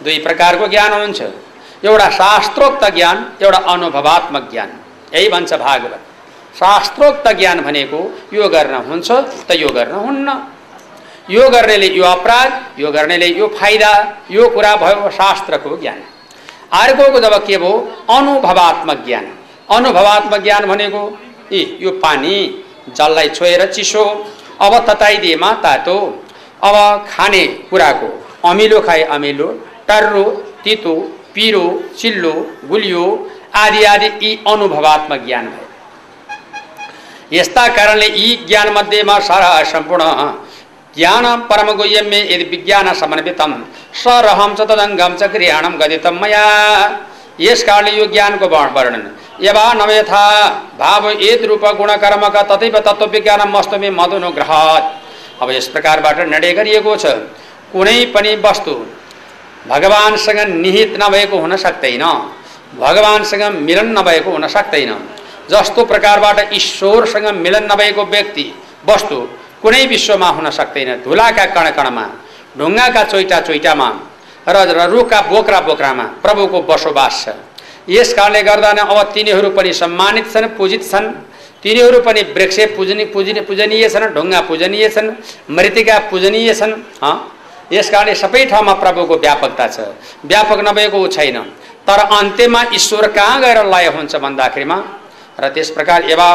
दुई 0.05 0.19
प्रकारको 0.19 0.67
ज्ञान 0.67 0.93
हुन्छ। 0.93 1.21
एउटा 1.85 2.09
शास्त्रोक्त 2.11 2.85
ज्ञान 2.95 3.17
एउटा 3.43 3.59
अनुभवात्मक 3.73 4.51
ज्ञान। 4.53 4.81
यही 5.15 5.29
भन्छ 5.29 5.53
भागवत। 5.65 6.01
शास्त्रोक्त 6.59 7.27
ज्ञान 7.39 7.61
भनेको 7.67 8.01
यो 8.33 8.49
गर्न 8.49 8.75
हुन्छ 8.89 9.11
त 9.49 9.51
यो 9.63 9.69
गर्न 9.77 9.95
हुन्न। 10.07 10.29
यो 11.31 11.49
गर्नेले 11.51 11.89
यो 11.97 12.05
अपराध 12.07 12.81
यो 12.81 12.91
गर्नेले 12.93 13.29
यो 13.39 13.47
फाइदा 13.59 13.93
यो 14.31 14.49
कुरा 14.55 14.75
भयो 14.77 15.11
शास्त्रको 15.19 15.77
ज्ञान। 15.77 16.01
अर्कोको 16.81 17.21
जब 17.21 17.35
के 17.47 17.57
भयो? 17.57 17.73
अनुभवात्मक 18.11 19.05
ज्ञान। 19.07 19.27
अनुभवात्मक 19.77 20.43
ज्ञान 20.43 20.67
भनेको 20.67 21.03
ए 21.53 21.61
यो 21.81 21.91
पानी 22.05 22.37
जललाई 22.97 23.29
छोएर 23.29 23.65
चिसो 23.73 24.05
अब 24.61 24.73
तताइदिएमा 24.89 25.53
तातो 25.65 25.97
अब 26.63 26.77
खाने 27.11 27.45
कुराको 27.71 28.09
अमिलो 28.51 28.81
खाए 28.81 29.03
अमिलो 29.17 29.49
टर्रो 29.89 30.25
तितो 30.65 30.95
पिरो 31.35 31.65
चिल्लो 31.99 32.33
गुलियो 32.69 33.05
आदि 33.57 33.85
आदि 33.93 34.09
यी 34.23 34.31
अनुभवात्मक 34.53 35.21
ज्ञान 35.27 35.47
भयो 35.49 35.67
यस्ता 37.33 37.67
कारणले 37.77 38.09
यी 38.17 38.35
ज्ञानमध्येमा 38.49 39.19
सारा 39.29 39.51
सम्पूर्ण 39.73 40.05
ज्ञान 40.97 41.25
परम 41.51 41.69
गुह्यम्य 41.79 42.19
यदि 42.33 42.45
विज्ञान 42.51 42.93
समन्वितम 43.01 43.53
सरहम 44.03 44.55
च 44.59 44.61
तदङ्गम 44.71 45.13
च 45.21 45.23
गृहाणम 45.35 45.75
गदितम 45.81 46.19
मया। 46.23 46.45
यस 47.41 47.63
कारणले 47.67 47.91
यो 47.99 48.05
ज्ञानको 48.15 48.47
वर्ण 48.49 48.71
वर्णन। 48.75 49.05
यवा 49.43 49.67
नवेथा 49.75 50.25
भाव 50.79 51.09
एत 51.11 51.43
रूप 51.51 51.65
गुणकर्मका 51.79 52.43
तथैव 52.51 52.77
तत्त्वविज्ञान 52.87 53.43
मस्तुमे 53.55 53.91
मदनुग्रहात्। 53.91 54.87
अब 55.43 55.51
यस 55.51 55.67
प्रकारबाट 55.75 56.19
निर्णय 56.31 56.53
गरिएको 56.59 56.97
छ। 56.97 57.07
कुनै 57.73 57.99
पनि 58.15 58.35
वस्तु 58.45 58.75
भगवान्सँग 59.69 60.41
निहित 60.63 60.93
नभएको 61.03 61.37
हुन 61.39 61.57
सक्दैन 61.65 62.05
भगवान्सँग 62.81 63.43
मिलन 63.61 63.89
नभएको 63.99 64.31
हुन 64.31 64.47
सक्दैन। 64.49 64.93
जस्तो 65.51 65.85
प्रकारबाट 65.85 66.53
ईश्वरसँग 66.53 67.27
मिलन 67.37 67.65
नभएको 67.73 68.05
व्यक्ति 68.05 68.45
वस्तु 68.89 69.17
कुनै 69.63 69.85
विश्वमा 69.87 70.29
हुन 70.37 70.51
सक्दैन। 70.51 70.91
धुलाका 71.05 71.45
कणकणमा 71.55 72.05
ढुङ्गाका 72.59 73.03
चोइटा 73.05 73.41
चोइटामा 73.41 73.89
र 74.47 74.57
रुखका 74.91 75.21
बोक्रा 75.31 75.61
बोक्रामा 75.61 76.05
प्रभुको 76.23 76.61
बसोबास 76.63 77.15
छ। 77.25 77.29
यस 77.89 78.13
कारणले 78.15 78.43
गर्दा 78.43 78.73
नै 78.73 78.83
अब 78.83 78.99
तिनीहरू 79.15 79.51
पनि 79.57 79.73
सम्मानित 79.73 80.27
छन् 80.33 80.49
पूजित 80.57 80.83
छन्। 80.91 81.07
तिनीहरू 81.63 82.01
पनि 82.01 82.21
वृक्ष 82.37 82.59
पूजनी 82.77 83.05
पूजनी 83.15 83.41
पूजनीय 83.49 83.89
छन् 83.89 84.13
ढुङ्गा 84.15 84.41
पूजनीय 84.49 84.89
छन् 84.89 85.09
मृतिका 85.49 85.99
पूजनीय 86.11 86.55
छन् 86.55 86.75
यस 87.73 87.89
कारणले 87.91 88.15
सबै 88.15 88.45
ठाउँमा 88.53 88.73
प्रभुको 88.83 89.15
व्यापकता 89.17 89.67
छ। 89.69 89.77
व्यापक 90.25 90.59
नभएको 90.69 90.99
छैन। 91.09 91.37
तर 91.87 92.01
अन्त्यमा 92.19 92.63
ईश्वर 92.75 93.07
कहाँ 93.13 93.41
गएर 93.41 93.59
लय 93.67 93.87
हुन्छ 93.97 94.17
भन्दाखेरिमा? 94.17 94.77
र 95.41 95.49
त्यस 95.55 95.71
प्रकार 95.71 96.11
एवा 96.11 96.31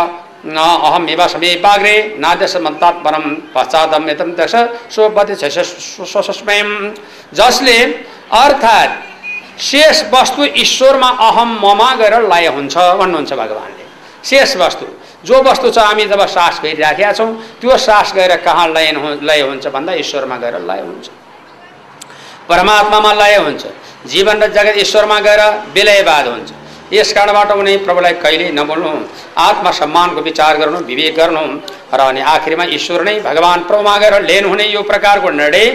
न 0.45 0.57
अहम 0.57 1.09
एवा 1.09 1.25
सबै 1.27 1.55
बाग्रे 1.63 1.95
नादश 2.19 2.55
मन्तात 2.63 2.95
परम 3.05 3.23
पश्चातम 3.55 4.09
यतम 4.09 4.29
जसले 7.33 7.77
अर्थात् 8.33 8.91
शेष 9.61 10.03
वस्तु 10.13 10.45
ईश्वरमा 10.57 11.09
अहम 11.27 11.49
ममा 11.63 11.89
गएर 11.95 12.15
लय 12.31 12.47
हुन्छ 12.47 12.75
भन्नुहुन्छ 12.99 13.33
भगवान्ले। 13.33 13.85
शेष 14.23 14.55
वस्तु। 14.57 14.85
जो 15.25 15.41
वस्तु 15.43 15.69
छ 15.71 15.77
हामी 15.79 16.05
जब 16.07 16.25
सास 16.27 16.59
गरिराखेका 16.63 17.11
छौँ 17.13 17.31
त्यो 17.61 17.77
सास 17.77 18.13
गएर 18.15 18.35
कहाँ 18.45 18.67
लय 18.67 18.91
लय 19.21 19.41
हुन्छ 19.41 19.67
भन्दा 19.67 19.93
ईश्वरमा 19.93 20.37
गएर 20.37 20.55
लय 20.69 20.81
हुन्छ। 20.81 21.07
परमात्मामा 22.49 23.11
लय 23.13 23.35
हुन्छ। 23.37 23.63
जीवन 24.05 24.43
र 24.43 24.47
जगत 24.47 24.77
ईश्वरमा 24.77 25.19
गएर 25.19 25.41
विलयवाद 25.75 26.27
हुन्छ। 26.27 26.49
यस 26.93 27.11
कारणबाट 27.13 27.51
उनी 27.51 27.75
प्रभुलाई 27.85 28.13
कहिले 28.23 28.49
नबोल्नु 28.51 28.91
आत्मसम्मानको 29.37 30.21
विचार 30.21 30.57
गर्नु 30.57 30.79
विवेक 30.89 31.15
गर्नु 31.15 31.43
र 31.93 31.99
अनि 32.01 32.21
आखिरमा 32.25 32.65
ईश्वर 32.77 33.03
नै 33.03 33.19
भगवान् 33.19 33.67
प्रभुमा 33.67 33.97
गएर 33.97 34.21
लिनुहुने 34.23 34.65
यो 34.67 34.81
प्रकारको 34.83 35.29
निर्णय 35.29 35.67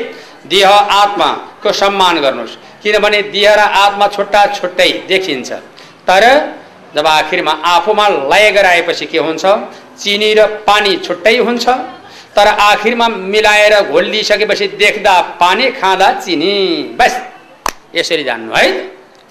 देह 0.47 0.69
आत्माको 0.69 1.73
सम्मान 1.73 2.21
गर्नुहोस्। 2.21 2.57
किनभने 2.83 3.21
देह 3.35 3.55
र 3.55 3.61
आत्मा 3.85 4.07
छुट्टा 4.09 4.47
छुट्टै 4.57 4.91
देखिन्छ। 5.09 5.53
तर 6.09 6.25
जब 6.97 7.07
आखिरमा 7.07 7.53
आफूमा 7.67 8.09
लय 8.33 8.51
गराएपछि 8.51 9.07
के 9.07 9.19
हुन्छ? 9.19 9.45
चिनी 10.01 10.33
र 10.35 10.47
पानी 10.67 10.97
छुट्टै 10.97 11.37
हुन्छ। 11.39 11.67
तर 12.37 12.47
आखिरमा 12.49 13.09
मिलाएर 13.09 13.75
घोलिदिइसकेपछि 13.83 14.67
देख्दा 14.81 15.15
पानी 15.41 15.71
खाँदा 15.71 16.09
चिनी। 16.21 16.55
बस। 16.99 17.15
यसरी 17.95 18.25
जान्नु 18.25 18.53
है? 18.55 18.67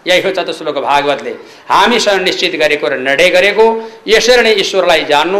यही 0.07 0.21
हो 0.21 0.31
चतुश्लोक 0.35 0.77
भागवतले। 0.83 1.31
हामीसँग 1.63 2.21
निश्चित 2.23 2.55
गरेको 2.59 2.87
र 2.87 2.97
निर्णय 2.99 3.29
गरेको 3.29 3.65
यसरी 4.07 4.41
नै 4.43 4.51
ईश्वरलाई 4.59 5.03
जान्नु। 5.07 5.39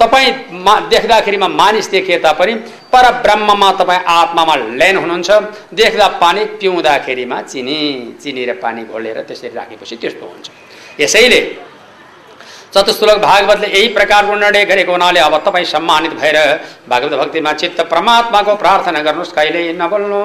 तपाईँ 0.00 0.30
मा 0.52 0.74
देख्दाखेरिमा 0.92 1.48
मानिस 1.48 1.90
देखिए 1.90 2.18
तापनि 2.20 2.54
पर 2.92 3.04
ब्रह्ममा 3.24 3.70
तपाईँ 3.80 4.04
आत्मामा 4.04 4.54
ल्यान 4.76 4.96
हुनुहुन्छ। 4.96 5.30
देख्दा 5.72 6.06
पानी 6.20 6.44
पिउँदाखेरिमा 6.60 7.40
चिनी 7.42 7.80
चिनी 8.20 8.44
र 8.44 8.52
पानी 8.60 8.82
घोलेर 8.84 9.20
त्यसरी 9.24 9.54
राखेपछि 9.56 9.96
त्यस्तो 9.96 10.26
हुन्छ। 10.26 10.46
यसैले 11.00 11.40
चतुश्लोक 12.74 13.18
भागवतले 13.20 13.66
यही 13.68 13.88
प्रकारको 13.94 14.34
निर्णय 14.34 14.64
गरेको 14.64 14.92
हुनाले 14.92 15.20
अब 15.20 15.34
तपाईँ 15.46 15.64
सम्मानित 15.66 16.12
भएर 16.20 16.36
भागवत 16.88 17.12
भक्तिमा 17.20 17.52
चित्त 17.52 17.80
परमात्माको 17.90 18.54
प्रार्थना 18.56 19.00
गर्नुहोस् 19.02 19.32
कहिले 19.32 19.72
नबोल्नु। 19.72 20.20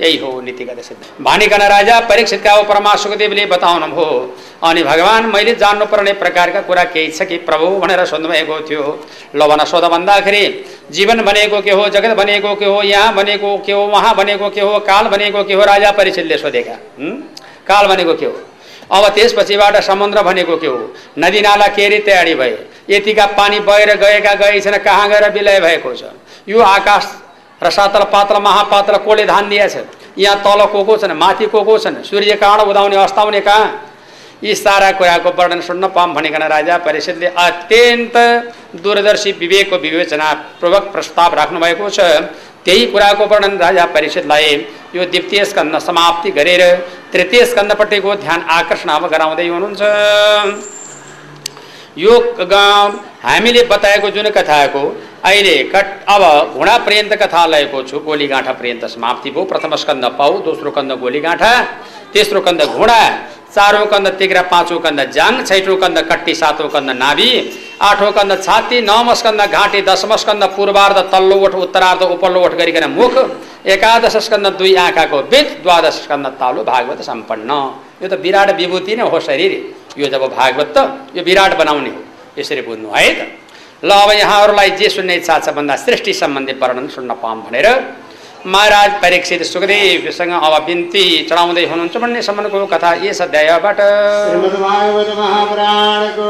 यही 0.00 0.16
हो 0.16 0.40
नीतिगत 0.40 0.80
सिद्ध। 0.80 1.02
भानिकन 1.20 1.62
राजा 1.68 1.98
परीक्षितका 2.08 2.54
परमा 2.62 2.94
सुखदेवले 2.96 3.44
बताउनु 3.46 3.86
भयो 3.88 4.08
अनि 4.64 4.82
भगवान् 4.84 5.30
मैले 5.34 5.54
जान्नुपर्ने 5.54 6.12
प्रकारका 6.16 6.60
कुरा 6.64 6.84
केही 6.96 7.12
छ 7.12 7.28
कि 7.28 7.36
प्रभु 7.44 7.66
भनेर 7.78 8.04
सोध्नुभएको 8.06 8.60
थियो। 8.70 8.84
ल 9.36 9.46
भन 9.46 9.64
सोध 9.66 9.84
भन्दाखेरि 9.92 10.44
जीवन 10.90 11.22
भनेको 11.28 11.60
के 11.60 11.72
हो 11.72 11.88
जगत 11.90 12.16
भनेको 12.16 12.54
के 12.56 12.64
हो 12.64 12.82
यहाँ 12.84 13.14
भनेको 13.14 13.56
के 13.66 13.72
हो 13.72 13.84
उहाँ 13.86 14.14
भनेको 14.16 14.50
के 14.50 14.60
हो 14.62 14.78
काल 14.88 15.08
भनेको 15.08 15.44
के 15.44 15.54
हो 15.54 15.64
राजा 15.66 15.90
परीक्षितले 15.92 16.38
सोधेका। 16.38 16.76
काल 17.68 17.86
भनेको 17.86 18.14
के 18.14 18.26
हो? 18.26 18.36
अब 18.90 19.08
त्यसपछिबाट 19.14 19.76
समुद्र 19.82 20.22
भनेको 20.22 20.56
के 20.56 20.66
हो? 20.66 20.94
नदी 21.18 21.40
नाला 21.40 21.66
केरी 21.68 21.98
तयारी 21.98 22.34
भए। 22.34 22.58
यतिका 22.90 23.26
पानी 23.34 23.60
बहेर 23.60 23.96
गएका 23.96 24.34
गए 24.34 24.78
कहाँ 24.78 25.08
गएर 25.08 25.30
विलय 25.32 25.60
भएको 25.60 25.94
छ? 25.94 26.02
यो 26.48 26.60
आकाश 26.60 27.04
र 27.60 27.70
सातल 27.70 28.04
पातल 28.12 28.40
महापातल 28.42 28.96
कसले 28.98 29.24
धान 29.26 29.48
दिएछ। 29.48 29.76
यहाँ 30.18 30.36
तल 30.44 30.64
को 30.66 30.84
को 30.84 30.96
छन्? 30.96 31.12
माथि 31.12 31.46
को 31.46 31.62
को 31.62 31.78
छन्? 31.78 32.02
सूर्य 32.04 32.34
कहाँ 32.36 32.64
उदाउने 32.64 32.96
अस्ताउने 32.96 33.40
कहाँ? 33.40 33.82
यी 34.44 34.54
सारा 34.54 34.90
कुराको 34.92 35.30
वर्णन 35.32 35.60
सुन्न 35.60 35.88
पाऊँ 35.88 36.14
भनिकन 36.14 36.42
राजा 36.44 36.76
परिषदले 36.78 37.26
अत्यन्त 37.26 38.16
दूरदर्शी 38.76 39.32
विवेकको 39.32 39.76
विवेचनापूर्वक 39.76 40.92
प्रस्ताव 40.92 41.34
राख्नुभएको 41.34 41.88
छ। 41.90 42.00
त्यही 42.66 42.86
कुराको 42.92 43.24
वर्णन 43.32 43.56
राजा 43.58 43.84
परिषदलाई 43.94 44.54
यो 44.94 45.04
द्वितीय 45.06 45.44
स्कन्द 45.44 45.78
समाप्ति 45.80 46.30
गरेर 46.38 46.62
तृतीय 47.12 47.44
स्कन्दपट्टिको 47.46 48.14
ध्यान 48.24 48.40
आकर्षण 48.50 48.90
अब 48.90 49.04
गराउँदै 49.10 49.46
हुनुहुन्छ। 49.48 49.82
यो 51.98 52.12
हामीले 53.22 53.62
बताएको 53.70 54.08
जुन 54.10 54.28
कथाको 54.30 54.82
अहिले 55.24 55.54
कट 55.72 55.86
अब 56.08 56.22
घुँडा 56.54 56.76
पर्यन्त 56.86 57.12
कथा 57.22 57.44
लगेको 57.46 57.82
छु 57.82 57.98
गोलीगाँठा 58.00 58.52
पर्यन्त 58.52 58.84
समाप्ति 58.86 59.30
भयो। 59.30 59.44
प्रथम 59.44 59.76
स्कन्द 59.76 60.04
पाउ 60.18 60.32
दोस्रो 60.44 60.70
कन्द 60.70 60.92
गोलीगाँठा 61.00 61.52
तेस्रो 62.12 62.40
कन्द 62.40 62.62
घुँडा 62.64 63.00
चारौँ 63.54 63.86
कन्द 63.86 64.08
तिग्रा 64.18 64.42
पाँचौँ 64.52 64.80
कन्द 64.82 65.00
जाङ 65.12 65.44
छैटौँ 65.44 65.76
कन्द 65.82 65.98
कट्टी 66.10 66.34
सातौँ 66.34 66.68
कन्द 66.70 66.90
नाभि 66.96 67.30
आठौँ 67.82 68.12
कन्द 68.12 68.32
छाती 68.42 68.80
नवम 68.82 69.12
स्कन्द 69.14 69.40
घाँटी 69.48 69.80
दशम 69.88 70.16
स्कन्द 70.16 70.44
पूर्वार्ध 70.56 70.98
तल्लो 71.12 71.36
ओठ 71.44 71.54
उत्तरार्ध 71.64 72.02
उपल्लो 72.04 72.40
ओठ 72.44 72.54
गरिकन 72.60 72.90
मुख 72.90 73.14
एकादश 73.66 74.16
स्कन्द 74.26 74.46
दुई 74.58 74.74
आँखाको 74.84 75.22
बिच 75.32 75.48
द्वादश 75.62 76.02
स्कन्द 76.04 76.26
तालु 76.40 76.64
भागवत 76.64 77.00
सम्पन्न। 77.02 77.50
यो 78.02 78.08
त 78.08 78.20
विराट 78.20 78.50
विभूति 78.56 78.96
नै 78.96 79.08
हो 79.08 79.20
शरीर। 79.20 79.52
यो 79.98 80.08
जब 80.12 80.22
भागवत 80.36 80.68
त 80.76 80.78
यो 81.16 81.22
विराट 81.24 81.56
बनाउने 81.58 81.90
हो। 81.90 82.00
यसरी 82.38 82.62
बुझ्नु 82.68 82.88
है 82.92 83.08
त? 83.10 83.20
ल 83.84 83.90
अब 83.92 84.10
यहाँहरूलाई 84.12 84.70
जे 84.80 84.88
सुन्ने 84.88 85.14
इच्छा 85.20 85.38
छ 85.38 85.48
भन्दा 85.56 85.76
सृष्टि 85.76 86.12
सम्बन्धी 86.12 86.52
वर्णन 86.60 86.88
सुन्न 86.88 87.12
पाऊँ 87.22 87.42
भनेर 87.44 87.68
महाराज 88.46 88.90
परीक्षित 89.02 89.42
सुखदेवसँग 89.42 90.32
अब 90.32 90.54
बिन्ती 90.66 91.04
चढाउँदै 91.30 91.64
हुनुहुन्छ 91.64 91.96
भन्ने 91.96 92.22
सम्बन्धको 92.22 92.66
कथा 92.66 92.90
यस 93.04 93.20
अध्यायबाट। 93.22 93.78
श्रीमद्भागवत 93.80 95.08
महापुराणको। 95.18 96.28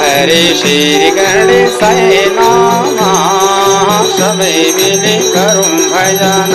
हरे 0.00 0.42
श्री 0.54 1.10
गणेश 1.10 1.76
सबै 4.10 4.56
मिले 4.76 5.16
गरौँ 5.34 5.72
भजन 5.92 6.52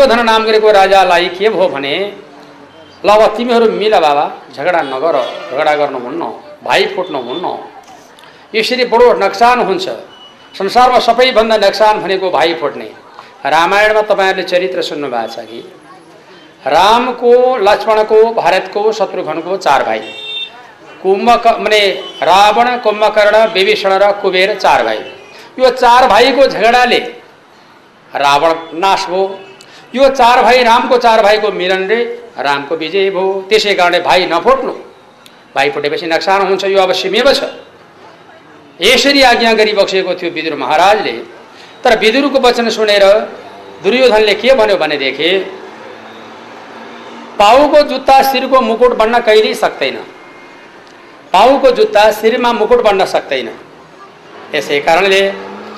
दुर्योधन 0.00 0.24
नाम 0.24 0.44
गरेको 0.44 0.70
राजालाई 0.72 1.28
के 1.36 1.48
भयो 1.50 1.68
भने 1.68 1.94
ल 3.04 3.08
अब 3.10 3.22
तिमीहरू 3.36 3.66
मिल 3.70 3.94
बाबा 4.00 4.24
झगडा 4.56 4.80
नगर 4.84 5.16
झगडा 5.50 5.72
गर्नुहुन्न 5.76 6.22
भाइ 6.64 6.86
फुट्नुहुन्न 6.94 7.46
यसरी 8.54 8.84
बडो 8.92 9.06
नोक्सान 9.20 9.58
हुन्छ। 9.68 9.86
संसारमा 10.54 10.98
सबैभन्दा 11.06 11.56
नोक्सान 11.56 12.00
भनेको 12.00 12.30
भाइ 12.30 12.54
फुट्ने। 12.60 12.88
रामायणमा 13.44 14.02
तपाईँहरूले 14.02 14.44
चरित्र 14.48 14.82
सुन्नुभएको 14.82 15.28
छ 15.34 15.44
कि? 15.50 15.60
रामको 16.66 17.32
लक्ष्मणको 17.58 18.18
भारतको 18.40 18.80
शत्रुघ्नको 18.92 19.56
चार 19.58 19.84
भाइ। 19.84 20.00
कुम्भक 21.02 21.46
माने 21.60 21.82
रावण 22.22 22.68
कुम्भकर्ण 22.84 23.36
विभीषण 23.52 23.92
र 24.02 24.10
कुबेर 24.22 24.54
चार 24.64 24.84
भाइ। 24.84 24.98
यो 25.60 25.70
चार 25.76 26.08
भाइको 26.08 26.46
झगडाले 26.46 26.98
रावण 28.14 28.52
नाश 28.80 29.06
भयो 29.06 29.22
यो 29.94 30.08
चार 30.10 30.42
भाइ 30.42 30.62
रामको 30.62 30.96
चार 30.98 31.22
भाइको 31.22 31.50
मिलनले 31.52 31.98
रामको 32.38 32.74
विजय 32.76 33.10
भयो। 33.10 33.46
त्यसै 33.48 33.74
कारणले 33.74 34.00
भाइ 34.00 34.26
नफुट्नु। 34.26 34.72
भाइ 35.54 35.70
फुटेपछि 35.70 36.06
नोक्सान 36.06 36.46
हुन्छ 36.48 36.64
यो 36.64 36.78
अवश्यमेव 36.78 37.32
छ। 37.32 37.42
यसरी 38.80 39.22
आज्ञा 39.22 39.52
गरिबक्सेको 39.52 40.14
थियो 40.14 40.30
विदुर 40.30 40.54
महाराजले। 40.56 41.12
तर 41.82 41.98
विदुरको 41.98 42.38
वचन 42.40 42.68
सुनेर 42.70 43.04
दुर्योधनले 43.82 44.34
के 44.34 44.54
भन्यो 44.54 44.76
भनेदेखि 44.76 45.30
पाउको 47.38 47.80
जुत्ता 47.90 48.16
शिरको 48.22 48.60
मुकुट 48.60 48.92
बन्न 48.96 49.18
कहिल्यै 49.26 49.54
सक्दैन। 49.54 49.96
पाउको 51.32 51.70
जुत्ता 51.70 52.10
शिरमा 52.12 52.52
मुकुट 52.52 52.80
बन्न 52.84 53.04
सक्दैन। 53.06 53.48
यसै 54.54 54.80
कारणले 54.80 55.22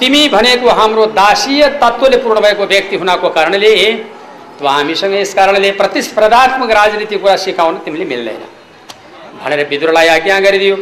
तिमी 0.02 0.28
भनेको 0.28 0.68
हाम्रो 0.78 1.04
दासीय 1.14 1.62
तत्त्वले 1.78 2.16
पूर्ण 2.22 2.40
भएको 2.42 2.64
व्यक्ति 2.66 2.96
हुनाको 2.98 3.28
कारणले 3.30 3.74
त्यो 4.58 4.66
हामीसँग 4.68 5.14
यस 5.14 5.34
कारणले 5.34 5.70
प्रतिस्पर्धात्मक 5.78 6.70
राजनीति 6.70 7.16
कुरा 7.22 7.36
सिकाउन 7.38 7.76
तिमीले 7.84 8.04
मिल्दैन। 8.04 8.42
भनेर 9.42 9.60
विदुरलाई 9.70 10.08
आज्ञा 10.08 10.38
गरिदियो। 10.46 10.76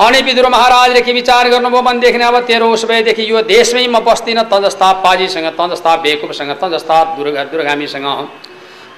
अनि 0.00 0.20
विदुर 0.22 0.48
महाराजले 0.48 1.00
के 1.04 1.12
विचार 1.12 1.48
गर्नुभयो 1.50 1.82
भनेदेखि 1.82 2.22
अब 2.22 2.38
तेरो 2.48 2.70
उस 2.72 2.84
भएदेखि 2.88 3.30
यो 3.30 3.42
देशमै 3.44 3.86
म 3.88 4.00
बस्दिनँ 4.08 4.44
त 4.48 4.62
जस्ता 4.64 4.88
पाजीसँग 5.04 5.52
त 5.52 5.68
जस्ता 5.72 5.96
बेकुबसँग 6.00 6.56
त 6.56 6.72
जस्ता 6.72 6.96
दुर्गा 7.12 7.44
दुर्गामीसँग 7.52 8.08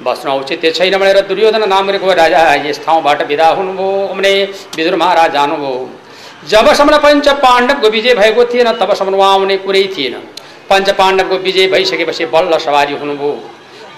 बस्न 0.06 0.28
औचित्य 0.30 0.70
छैन 0.70 0.98
भनेर 1.02 1.20
दुर्योधन 1.26 1.68
नाम 1.68 1.90
राजा 1.90 2.42
यस 2.62 2.78
ठाउँबाट 2.86 3.26
विदा 3.26 3.48
हुनुभयो। 3.58 4.14
भने 4.14 4.32
विदुर 4.76 4.96
महाराज 5.02 5.32
जानुभयो। 5.32 5.76
जबसम्म 6.48 6.96
पञ्च 6.98 7.28
पाण्डवको 7.42 7.88
विजय 7.90 8.14
भएको 8.14 8.44
थिएन 8.44 8.70
तबसम्म 8.78 9.14
उहाँ 9.14 9.32
आउने 9.32 9.56
कुरै 9.58 9.82
थिएन 9.96 10.14
पञ्च 10.70 10.90
पाण्डवको 10.98 11.36
विजय 11.44 11.66
भइसकेपछि 11.66 12.24
बल्ल 12.34 12.58
सवारी 12.58 12.94
हुनुभयो 12.94 13.32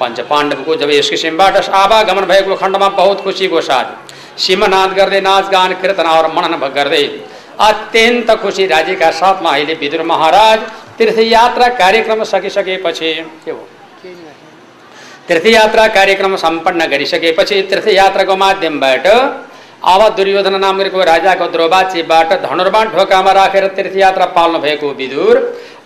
पञ्च 0.01 0.21
पाण्डवको 0.31 0.77
जब 0.77 0.91
यस 0.91 1.09
किसिमबाट 1.11 1.57
आवागमन 1.75 2.25
भएको 2.25 2.57
खण्डमा 2.57 2.89
बहुत 2.99 3.23
खुसीको 3.25 3.61
साथ 3.61 3.87
सिंहनाद 4.41 4.93
गर्दै 4.93 5.21
नाचगान 5.21 5.73
कीर्तन 5.81 6.07
और 6.09 6.27
मनन 6.35 6.55
गर्दै। 6.77 7.05
अत्यन्त 7.61 8.31
खुसी 8.43 8.67
राज्यका 8.67 9.11
साथमा 9.11 9.51
अहिले 9.51 9.75
विदुर 9.75 10.03
महाराज। 10.03 10.59
तीर्थयात्रा 10.99 11.69
कार्यक्रम 11.79 12.23
सकिसकेपछि 12.25 13.13
के 13.45 13.51
हो 13.51 13.67
तीर्थयात्रा 15.29 15.87
कार्यक्रम 15.97 16.37
सम्पन्न 16.37 16.87
गरिसकेपछि 16.87 17.63
तीर्थयात्राको 17.71 18.37
माध्यमबाट 18.37 19.07
अब 19.85 20.03
दुर्योधन 20.17 20.55
नाम 20.61 20.79
गरेको 20.79 21.03
राजाको 21.05 21.47
द्रोबाचीबाट 21.53 22.33
धनुर्बाण 22.43 22.89
ढोकामा 22.91 23.33
राखेर 23.33 23.67
तीर्थयात्रा 23.77 24.27
पाल्नु 24.33 24.59
भएको 24.59 24.89
विदुर। 24.93 25.37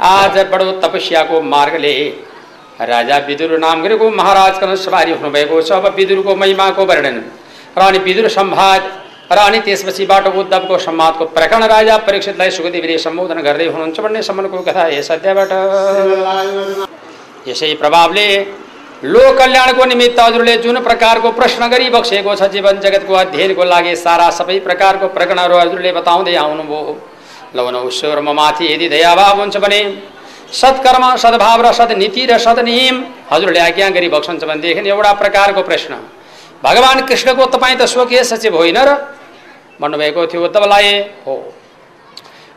आज 0.01 0.39
बडो 0.53 0.73
तपस्याको 0.81 1.41
मार्गले 1.45 1.95
राजा 2.81 3.17
विदुर 3.27 3.59
नाम 3.59 3.83
गरेको 3.83 4.11
महाराजको 4.11 4.77
सवारी 4.79 5.13
हुनुभएको 5.13 5.61
छ। 5.63 5.73
अब 5.73 5.95
विदुरको 5.97 6.37
महिमाको 6.37 6.85
वर्णन। 6.87 7.17
र 7.77 7.81
अनि 7.83 7.99
विदुर 7.99 8.29
सम्वाद 8.31 8.83
र 9.33 9.39
अनि 9.39 9.59
त्यसपछिबाट 9.61 10.27
उद्धवको 10.29 10.79
संवादको 10.81 11.25
प्रकरण 11.35 11.63
राजा 11.67 11.97
परीक्षितलाई 12.07 12.51
सुखदेवीले 12.51 12.97
सम्बोधन 12.99 13.39
गर्दै 13.43 13.67
हुनुहुन्छ 13.69 14.01
भन्ने 14.01 14.23
सम्बन्धको 14.23 14.63
कथा 14.63 14.87
यस 14.89 15.11
अध्यायबाट। 15.13 15.51
यसै 17.49 17.75
प्रभावले 17.75 18.27
लोक 19.03 19.39
कल्याणको 19.39 19.85
निमित्त 19.85 20.19
हजुरले 20.21 20.57
जुन 20.57 20.79
प्रकारको 20.85 21.31
प्रश्न 21.33 21.67
गरिबक्सेको 21.69 22.35
छ 22.37 22.49
जीवन 22.53 22.81
जगतको 22.81 23.15
अध्ययनको 23.15 23.65
लागि 23.65 23.95
सारा 23.97 24.29
सबै 24.31 24.59
प्रकारको 24.61 25.09
प्रकरणहरू 25.09 25.57
हजुरले 25.57 25.93
बताउँदै 25.93 26.35
आउनुभयो। 26.37 26.97
लौन 27.57 27.77
ईश्वर 27.89 28.21
माथि 28.21 28.67
यदि 28.73 28.89
दयाभाव 28.89 29.41
हुन्छ 29.41 29.57
भने 29.57 29.81
सत्कर्म 30.53 31.05
सद्भाव 31.17 31.61
र 31.63 31.73
सद्नीति 31.73 32.27
र 32.27 32.39
सद्नियम 32.39 32.97
हजुरले 33.31 33.61
आज्ञा 33.61 33.89
गरिबक्सन्छ 33.97 34.45
भनेदेखि 34.45 34.89
एउटा 34.89 35.13
प्रकारको 35.23 35.63
प्रश्न। 35.63 35.93
भगवान् 36.61 37.01
कृष्णको 37.09 37.47
तपाईँ 37.57 37.77
त 37.81 37.89
स्वकीय 37.89 38.25
सचिव 38.25 38.57
होइन 38.57 38.79
र? 38.79 38.91
भन्नुभएको 39.81 40.27
थियो 40.29 40.45
उद्धवलाई 40.45 40.93
हो। 41.25 41.35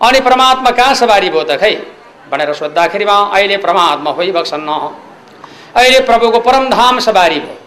अनि 0.02 0.20
परमात्मा 0.20 0.72
कहाँ 0.76 0.94
सवारी 0.94 1.30
भयो 1.30 1.44
त 1.48 1.56
खै? 1.56 1.74
भनेर 2.28 2.54
सोद्धाखेरिमा 2.54 3.18
अहिले 3.32 3.58
परमात्मा 3.64 4.12
होइबक्सन्न 4.12 4.70
अहिले 5.76 6.00
प्रभुको 6.02 6.40
परमधाम 6.40 7.00
सवारी 7.00 7.40
भयो। 7.40 7.58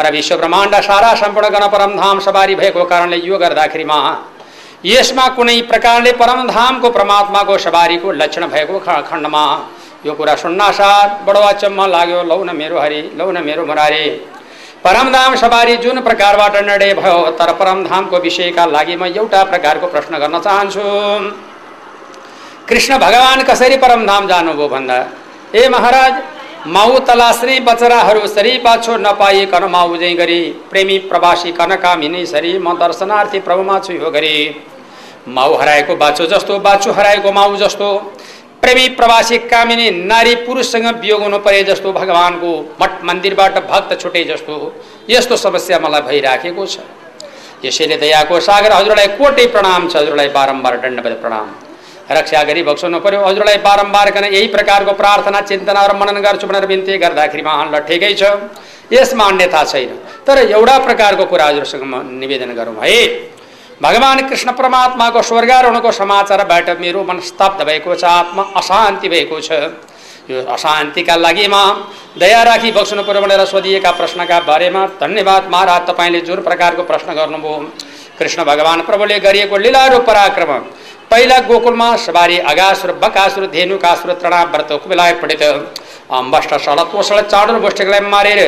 र 0.00 0.10
विश्व 0.12 0.36
ब्रह्माण्ड 0.36 0.74
सारा 0.82 1.14
सम्पूर्ण 1.14 1.48
गर्न 1.50 1.66
परमधाम 1.68 2.18
सवारी 2.20 2.54
भएको 2.54 2.84
कारणले 2.84 3.16
यो 3.20 3.38
गर्दाखेरिमा 3.38 3.98
यसमा 4.84 5.26
कुनै 5.36 5.60
प्रकारले 5.62 6.12
परमधामको 6.14 6.90
परमात्माको 6.90 7.58
सवारीको 7.58 8.12
लक्षण 8.12 8.46
भएको 8.48 8.78
खण्डमा 8.80 9.44
यो 10.06 10.12
कुरा 10.14 10.34
सुन्नासाथ 10.36 11.08
बडो 11.26 11.40
अचम्म 11.48 11.86
लाग्यो 11.86 12.22
लौ 12.22 12.42
न 12.44 12.56
मेरो 12.56 12.80
हरि 12.80 13.02
लौ 13.18 13.30
न 13.30 13.44
मेरो 13.44 13.66
मुरारी। 13.66 14.06
परमधाम 14.84 15.34
सवारी 15.36 15.76
जुन 15.76 16.00
प्रकारबाट 16.00 16.56
निर्णय 16.64 16.94
भयो 16.94 17.18
तर 17.38 17.52
परमधामको 17.60 18.18
विषयका 18.18 18.64
लागि 18.66 18.96
म 18.96 19.04
एउटा 19.12 19.42
प्रकारको 19.44 19.86
प्रश्न 19.86 20.18
गर्न 20.18 20.38
चाहन्छु। 20.40 20.86
कृष्ण 22.68 22.98
भगवान् 22.98 23.42
कसरी 23.44 23.76
परमधाम 23.76 24.26
जानुभयो 24.28 24.68
भन्दा 24.68 24.98
ए 25.54 25.68
महाराज 25.68 26.12
माउ 26.66 26.98
तलास्ने 26.98 27.58
बचराहरू 27.60 28.26
सरी 28.26 28.56
पाछो 28.58 28.96
नपाइकन 28.96 29.64
माउ 29.64 29.96
जै 29.96 30.12
गरी। 30.14 30.40
प्रेमी 30.70 30.98
प्रवासी 31.08 31.52
कनकामिनी 31.52 32.24
सरी 32.26 32.58
म 32.58 32.74
दर्शनार्थी 32.78 33.38
प्रभुमा 33.40 33.78
छु 33.78 33.92
यो 33.92 34.10
गरी। 34.10 34.34
माउ 35.28 35.54
हराएको 35.56 35.96
बाछो 35.96 36.26
जस्तो 36.26 36.58
बाछु 36.58 36.92
हराएको 36.92 37.32
माउ 37.32 37.56
जस्तो। 37.56 37.88
प्रेमी 38.62 38.88
प्रवासी 38.90 39.38
कामिनी 39.48 39.90
नारी 39.90 40.34
पुरुषसँग 40.44 40.86
वियोग 41.00 41.22
हुनु 41.22 41.38
परे 41.38 41.62
जस्तो 41.64 41.92
भगवान्को 41.92 42.52
मठ 42.82 43.04
मन्दिरबाट 43.04 43.58
भक्त 43.64 43.98
छुटे 44.00 44.24
जस्तो। 44.24 44.56
यस्तो 45.10 45.36
समस्या 45.38 45.78
मलाई 45.78 46.00
भइराखेको 46.02 46.66
छ। 46.66 46.78
यसैले 47.64 47.96
दयाको 47.96 48.40
सागर 48.40 48.72
हजुरलाई 48.72 49.06
कोटै 49.16 49.46
प्रणाम 49.46 49.88
छ 49.88 49.96
हजुरलाई 49.96 50.28
बारम्बार 50.28 50.76
दण्डवत 50.80 51.20
प्रणाम। 51.22 51.48
रक्षा 52.10 52.42
गरी 52.42 52.62
बक्साउनु 52.62 52.98
पर्यो। 53.00 53.20
हजुरलाई 53.22 53.58
बारम्बार 53.62 54.10
कन 54.10 54.24
यही 54.26 54.46
प्रकारको 54.48 54.92
प्रार्थना 54.92 55.40
चिन्तना 55.46 55.86
र 55.86 55.92
मनन 55.94 56.18
गर्छु 56.20 56.46
भनेर 56.46 56.66
बिन्ती 56.66 56.98
गर्दाखेरिमा 56.98 57.52
ल 57.64 57.78
ठिकै 57.86 58.12
छ। 58.14 58.22
यसमा 58.90 59.24
अन्यथा 59.24 59.62
छैन। 59.64 59.90
तर 60.26 60.50
एउटा 60.50 60.78
प्रकारको 60.84 61.24
कुरा 61.24 61.46
हजुरसँग 61.46 61.82
म 61.82 62.02
निवेदन 62.18 62.50
गरौँ 62.58 62.74
है। 62.82 62.98
भगवान् 63.78 64.26
कृष्ण 64.28 64.52
परमात्माको 64.52 65.22
स्वर्गारोहणको 65.22 65.90
समाचारबाट 65.92 66.68
मेरो 66.80 67.04
मन 67.04 67.20
स्तब्ध 67.22 67.62
भएको 67.62 67.94
छ 67.94 68.04
आत्मा 68.04 68.42
अशान्ति 68.58 69.08
भएको 69.08 69.40
छ। 69.40 69.50
यो 70.30 70.42
अशान्तिका 70.50 71.16
म 71.46 71.54
दया 72.18 72.42
राखी 72.42 72.70
बक्सनु 72.72 73.02
पर्यो 73.06 73.22
भनेर 73.22 73.44
सोधिएका 73.46 73.90
प्रश्नका 73.90 74.40
बारेमा 74.42 74.82
धन्यवाद। 75.00 75.48
महाराज 75.48 75.80
तपाईँले 75.88 76.20
जुन 76.26 76.42
प्रकारको 76.42 76.82
प्रश्न 76.82 77.14
गर्नुभयो। 77.14 77.56
कृष्ण 78.18 78.44
भगवान् 78.44 78.82
प्रभुले 78.82 79.18
गरिएको 79.20 79.56
लीलारो 79.56 79.98
पराक्रम 80.02 80.52
पहिला 81.10 81.38
गोकुलमा 81.46 81.86
सवारी 81.96 82.38
अगासुर 82.50 82.90
बकासुर 83.02 83.44
धेनुकासुर 83.52 84.12
तृणा 84.20 84.42
व्रत 84.52 84.72
कुबेलाय 84.82 85.12
पढित 85.22 85.42
अम्बष्ट 86.18 86.54
सड 86.66 86.80
तोसड 86.92 87.20
चाडुर 87.22 87.58
गोष्ठीलाई 87.60 88.00
मारेर 88.06 88.40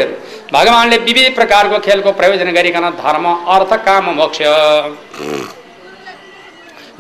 भगवान्ले 0.53 0.97
विविध 0.99 1.35
प्रकारको 1.35 1.79
खेलको 1.87 2.13
प्रयोजन 2.13 2.51
गरिकन 2.53 2.89
धर्म 3.01 3.27
अर्थ 3.55 3.75
काम 3.87 4.11
मोक्ष। 4.17 4.41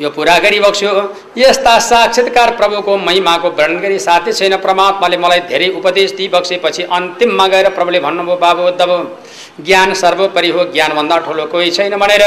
यो 0.00 0.08
पुरा 0.10 0.36
गरिबक्स्यो 0.38 0.90
यस्ता 1.36 1.78
साक्षात्कार 1.80 2.50
प्रभुको 2.56 2.96
महिमाको 2.98 3.48
वर्णन 3.50 3.80
गरी 3.80 3.98
साथै 3.98 4.32
छैन 4.32 4.56
परमात्माले 4.58 5.16
मलाई 5.24 5.40
धेरै 5.50 5.68
उपदेश 5.78 6.12
दिइबक्सेपछि 6.18 6.82
अन्तिममा 6.98 7.46
गएर 7.52 7.68
प्रभुले 7.76 8.00
भन्नुभयो 8.00 8.36
बाबु 8.44 8.62
उद्धव 8.68 8.92
ज्ञान 9.60 9.92
सर्वोपरि 9.94 10.50
हो 10.50 10.64
ज्ञानभन्दा 10.72 11.18
ठुलो 11.26 11.44
कोही 11.52 11.70
छैन 11.70 11.96
भनेर। 12.02 12.24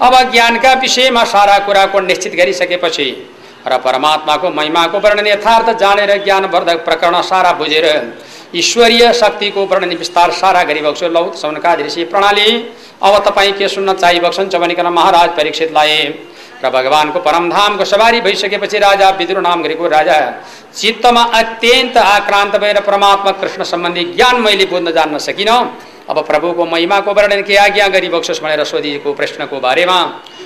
अब 0.00 0.14
ज्ञानका 0.32 0.72
विषयमा 0.80 1.24
सारा 1.34 1.58
कुराको 1.66 2.00
निश्चित 2.02 2.34
गरिसकेपछि 2.34 3.08
र 3.68 3.78
परमात्माको 3.84 4.50
महिमाको 4.52 4.98
वर्णन 5.00 5.26
यथार्थ 5.26 5.70
जानेर 5.78 6.16
ज्ञानवर्धक 6.24 6.84
प्रकरण 6.84 7.20
सारा 7.30 7.52
बुझेर 7.60 7.86
ईश्वरीय 8.54 9.12
शक्तिको 9.14 9.66
वर्णन 9.66 9.96
विस्तार 9.98 10.30
सारा 10.40 10.62
गरिबक्स्यो 10.64 11.08
लौ 11.10 11.30
सौनका 11.36 11.74
ऋषि 11.84 12.04
प्रणाली 12.10 12.50
अब 13.02 13.22
तपाईँ 13.26 13.52
के 13.58 13.68
सुन्न 13.68 13.92
चाहिबक्सन्छ 14.02 14.56
भनिकन 14.56 14.86
महाराज 14.98 15.36
परीक्षितलाई 15.36 15.96
र 16.64 16.70
भगवान्को 16.70 17.18
परमधामको 17.20 17.84
सवारी 17.84 18.20
भइसकेपछि 18.20 18.78
राजा 18.78 19.08
विदुर 19.18 19.40
नाम 19.40 19.62
गरेको 19.62 19.88
राजा 19.88 20.18
चित्तमा 20.72 21.22
अत्यन्त 21.34 21.96
आक्रान्त 21.98 22.56
भएर 22.56 22.80
परमात्मा 22.80 23.30
कृष्ण 23.40 23.62
सम्बन्धी 23.64 24.04
ज्ञान 24.14 24.40
मैले 24.40 24.66
बुझ्न 24.66 24.92
जान्न 24.92 25.18
सकिनँ। 25.18 25.58
अब 26.10 26.24
प्रभुको 26.26 26.64
महिमाको 26.66 27.12
वर्णन 27.14 27.42
के 27.42 27.56
आज्ञा 27.56 27.88
गरिबक्सोस् 27.88 28.42
भनेर 28.42 28.64
सोधिएको 28.64 29.12
प्रश्नको 29.14 29.60
बारेमा 29.60 29.98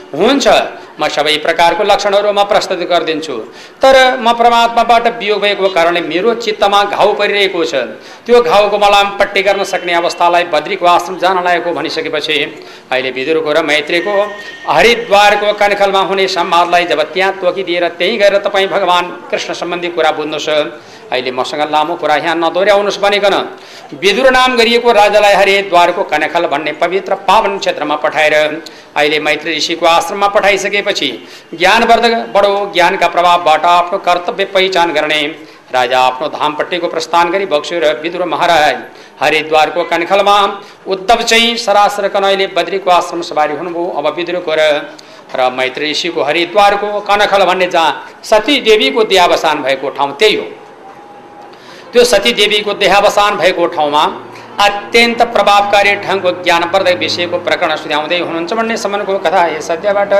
हुन्छ 0.06 0.46
म 1.00 1.08
सबै 1.08 1.36
प्रकारको 1.44 1.82
लक्षणहरू 1.84 2.32
म 2.32 2.42
प्रस्तुत 2.50 2.80
गरिदिन्छु 2.90 3.36
तर 3.82 3.96
म 4.16 4.32
परमात्माबाट 4.38 5.06
वियोग 5.18 5.40
भएको 5.42 5.68
कारणले 5.68 6.00
मेरो 6.02 6.34
चित्तमा 6.40 6.82
घाउ 6.94 7.12
परिरहेको 7.18 7.64
छ। 7.64 7.74
त्यो 8.24 8.40
घाउको 8.40 8.78
मलाम 8.78 9.06
पट्टी 9.18 9.42
गर्न 9.42 9.64
सक्ने 9.64 9.92
अवस्थालाई 9.92 10.44
बद्रीको 10.54 10.86
आश्रम 10.86 11.18
जान 11.18 11.42
लागेको 11.44 11.72
भनिसकेपछि 11.72 12.36
अहिले 12.92 13.10
विदुरको 13.10 13.50
र 13.52 13.62
मैत्रीको 13.66 14.14
हरिद्वारको 14.68 15.52
कनखलमा 15.60 16.02
हुने 16.08 16.26
संवादलाई 16.28 16.84
जब 16.86 17.02
त्यहाँ 17.12 17.32
तोकिदिएर 17.42 17.88
त्यहीँ 17.98 18.18
गएर 18.18 18.38
तपाईँ 18.46 18.68
भगवान् 18.68 19.12
कृष्ण 19.30 19.52
सम्बन्धी 19.52 19.88
कुरा 19.90 20.10
बुझ्नुहोस्। 20.16 20.48
अहिले 21.12 21.30
मसँग 21.30 21.62
लामो 21.72 21.94
कुरा 21.96 22.16
यहाँ 22.16 22.36
नदोहोऱ्याउनुहोस् 22.36 23.00
भनिकन। 23.00 23.34
विदुर 24.02 24.30
नाम 24.30 24.56
गरिएको 24.56 24.92
राजालाई 24.92 25.34
हरिद्वारको 25.34 26.02
कनखल 26.04 26.46
भन्ने 26.52 26.72
पवित्र 26.82 27.14
पावन 27.28 27.58
क्षेत्रमा 27.58 27.96
पठाएर 28.04 28.34
अहिले 28.96 29.18
मैत्री 29.20 29.56
ऋषिको 29.56 29.86
आश्रममा 29.86 30.28
पठाइसकेपछि 30.34 31.10
ज्ञानवर्धक 31.54 32.14
बडो 32.34 32.54
ज्ञानका 32.74 33.08
प्रभावबाट 33.08 33.64
आफ्नो 33.66 33.98
कर्तव्य 34.06 34.44
पहिचान 34.54 34.92
गर्ने 34.92 35.22
राजा 35.72 36.00
आफ्नो 36.00 36.28
धामपट्टिको 36.28 36.88
प्रस्थान 36.88 37.30
गरी 37.30 37.46
बक्स्यो 37.46 37.78
र 37.80 37.94
विदुर 38.02 38.24
महाराज 38.26 38.76
हरिद्वारको 39.22 39.84
कनखलमा 39.84 40.36
उद्धव 40.86 41.22
चाहिँ 41.22 41.56
सरासर 41.56 42.08
कनैले 42.08 42.46
बद्रीको 42.56 42.90
आश्रम 42.90 43.22
सवारी 43.22 43.54
हुनुभयो 43.56 43.86
अब 43.98 44.06
विदुरको 44.16 44.54
र 44.54 44.62
र 45.34 45.50
मैत्री 45.52 45.90
ऋषिको 45.90 46.22
हरिद्वारको 46.22 47.00
कनखल 47.08 47.44
भन्ने 47.44 47.66
जहाँ 47.68 48.22
सती 48.24 48.60
देवीको 48.62 49.04
देहावसान 49.04 49.62
भएको 49.62 49.88
ठाउँ 49.96 50.16
त्यही 50.18 50.36
हो। 50.36 50.44
त्यो 51.96 52.04
सती 52.04 52.32
देवीको 52.36 52.72
देहावसान 52.76 53.36
भएको 53.40 53.66
ठाउँमा 53.74 54.02
अत्यन्त 54.60 55.20
प्रभावकारी 55.34 55.92
ढङ्गको 56.04 56.30
ज्ञानवर्धक 56.44 56.96
विषयको 57.00 57.36
प्रकरण 57.46 57.72
सुझाउँदै 57.82 58.18
हुनुहुन्छ 58.20 58.52
भन्ने 58.52 58.76
सम्बन्धको 58.76 59.16
कथा 59.24 59.44
यस 59.56 59.70
अध्यायबाट। 59.74 60.12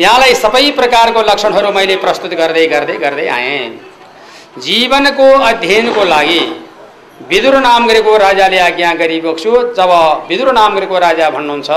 यहाँलाई 0.00 0.34
सबै 0.34 0.64
प्रकारको 0.80 1.20
लक्षणहरू 1.28 1.70
मैले 1.76 1.96
प्रस्तुत 2.04 2.32
गर्दै 2.40 2.64
गर्दै 2.72 2.96
गर्दै 3.04 3.26
आएँ। 3.36 3.60
जीवनको 4.64 5.28
अध्ययनको 5.50 6.04
लागि 6.14 6.40
विदुर 7.28 7.54
नाम 7.68 7.82
गरेको 7.88 8.16
राजाले 8.26 8.58
आज्ञा 8.68 8.90
गरिबक्छु 9.02 9.52
जब 9.76 9.92
विदुर 10.28 10.52
नाम 10.60 10.70
गरेको 10.76 10.96
राजा 11.06 11.26
भन्नुहुन्छ 11.36 11.70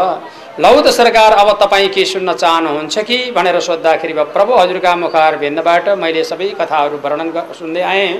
लौ 0.60 0.72
त 0.82 0.91
सरकार 0.91 1.32
अब 1.39 1.49
तपाईँ 1.60 1.88
के 1.89 2.03
सुन्न 2.05 2.34
चाहनुहुन्छ 2.36 2.99
कि 3.07 3.18
भनेर 3.32 3.60
सोद्धाखेरि 3.62 4.14
भयो 4.14 4.24
प्रभु 4.36 4.53
हजुरका 4.53 4.95
मुखार 4.95 5.36
भिन्नबाट 5.39 5.88
मैले 5.97 6.24
सबै 6.24 6.49
कथाहरू 6.60 6.97
वर्णन 7.03 7.30
सुन्दै 7.60 7.82
आएँ। 7.82 8.12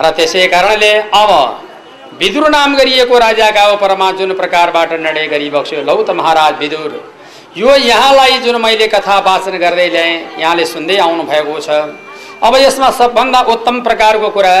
र 0.00 0.10
त्यसै 0.16 0.46
कारणले 0.48 0.92
अब 1.12 1.30
विदुर 2.20 2.48
नाम 2.48 2.76
गरिएको 2.76 3.18
राजाका 3.18 3.64
उपरमा 3.72 4.10
जुन 4.18 4.32
प्रकारबाट 4.40 4.92
निर्णय 4.94 5.26
गरिबक्स्यो 5.28 5.82
लौ 5.84 5.96
त 6.02 6.16
महाराज 6.16 6.54
विदुर 6.62 6.92
यो 7.56 7.74
यहाँलाई 7.84 8.38
जुन 8.44 8.56
मैले 8.64 8.86
कथा 8.88 9.18
वाचन 9.28 9.56
गर्दै 9.60 9.88
ल्याएँ 9.92 10.40
यहाँले 10.40 10.64
सुन्दै 10.64 10.96
आउनुभएको 11.04 11.58
छ। 11.60 11.68
अब 12.42 12.52
यसमा 12.64 12.90
सबभन्दा 13.00 13.40
उत्तम 13.54 13.80
प्रकारको 13.86 14.28
कुरा 14.36 14.54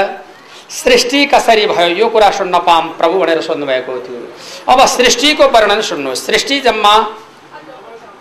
सृष्टि 0.72 1.24
कसरी 1.26 1.66
भयो 1.66 1.88
यो 1.96 2.08
कुरा 2.08 2.30
सुन्न 2.30 2.58
पाम 2.66 2.88
प्रभु 2.98 3.18
भनेर 3.18 3.40
सोध्नुभएको 3.42 3.98
थियो। 3.98 4.20
अब 4.68 4.86
सृष्टिको 4.88 5.48
वर्णन 5.48 5.80
सुन्नु। 5.80 6.14
सृष्टि 6.16 6.60
जम्मा 6.60 6.94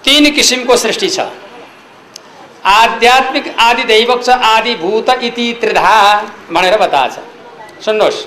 तिन 0.04 0.30
किसिमको 0.36 0.78
सृष्टि 0.78 1.10
छ। 1.10 1.20
आध्यात्मिक 2.66 3.48
आदि 3.60 3.84
दैवक 3.84 4.24
छ 4.24 4.30
आदि 4.48 4.74
भूत 4.76 5.10
इति 5.22 5.48
त्रिधा 5.62 5.96
भनेर 6.52 6.78
बताएछ 6.78 7.16
सुन्नुहोस्। 7.86 8.26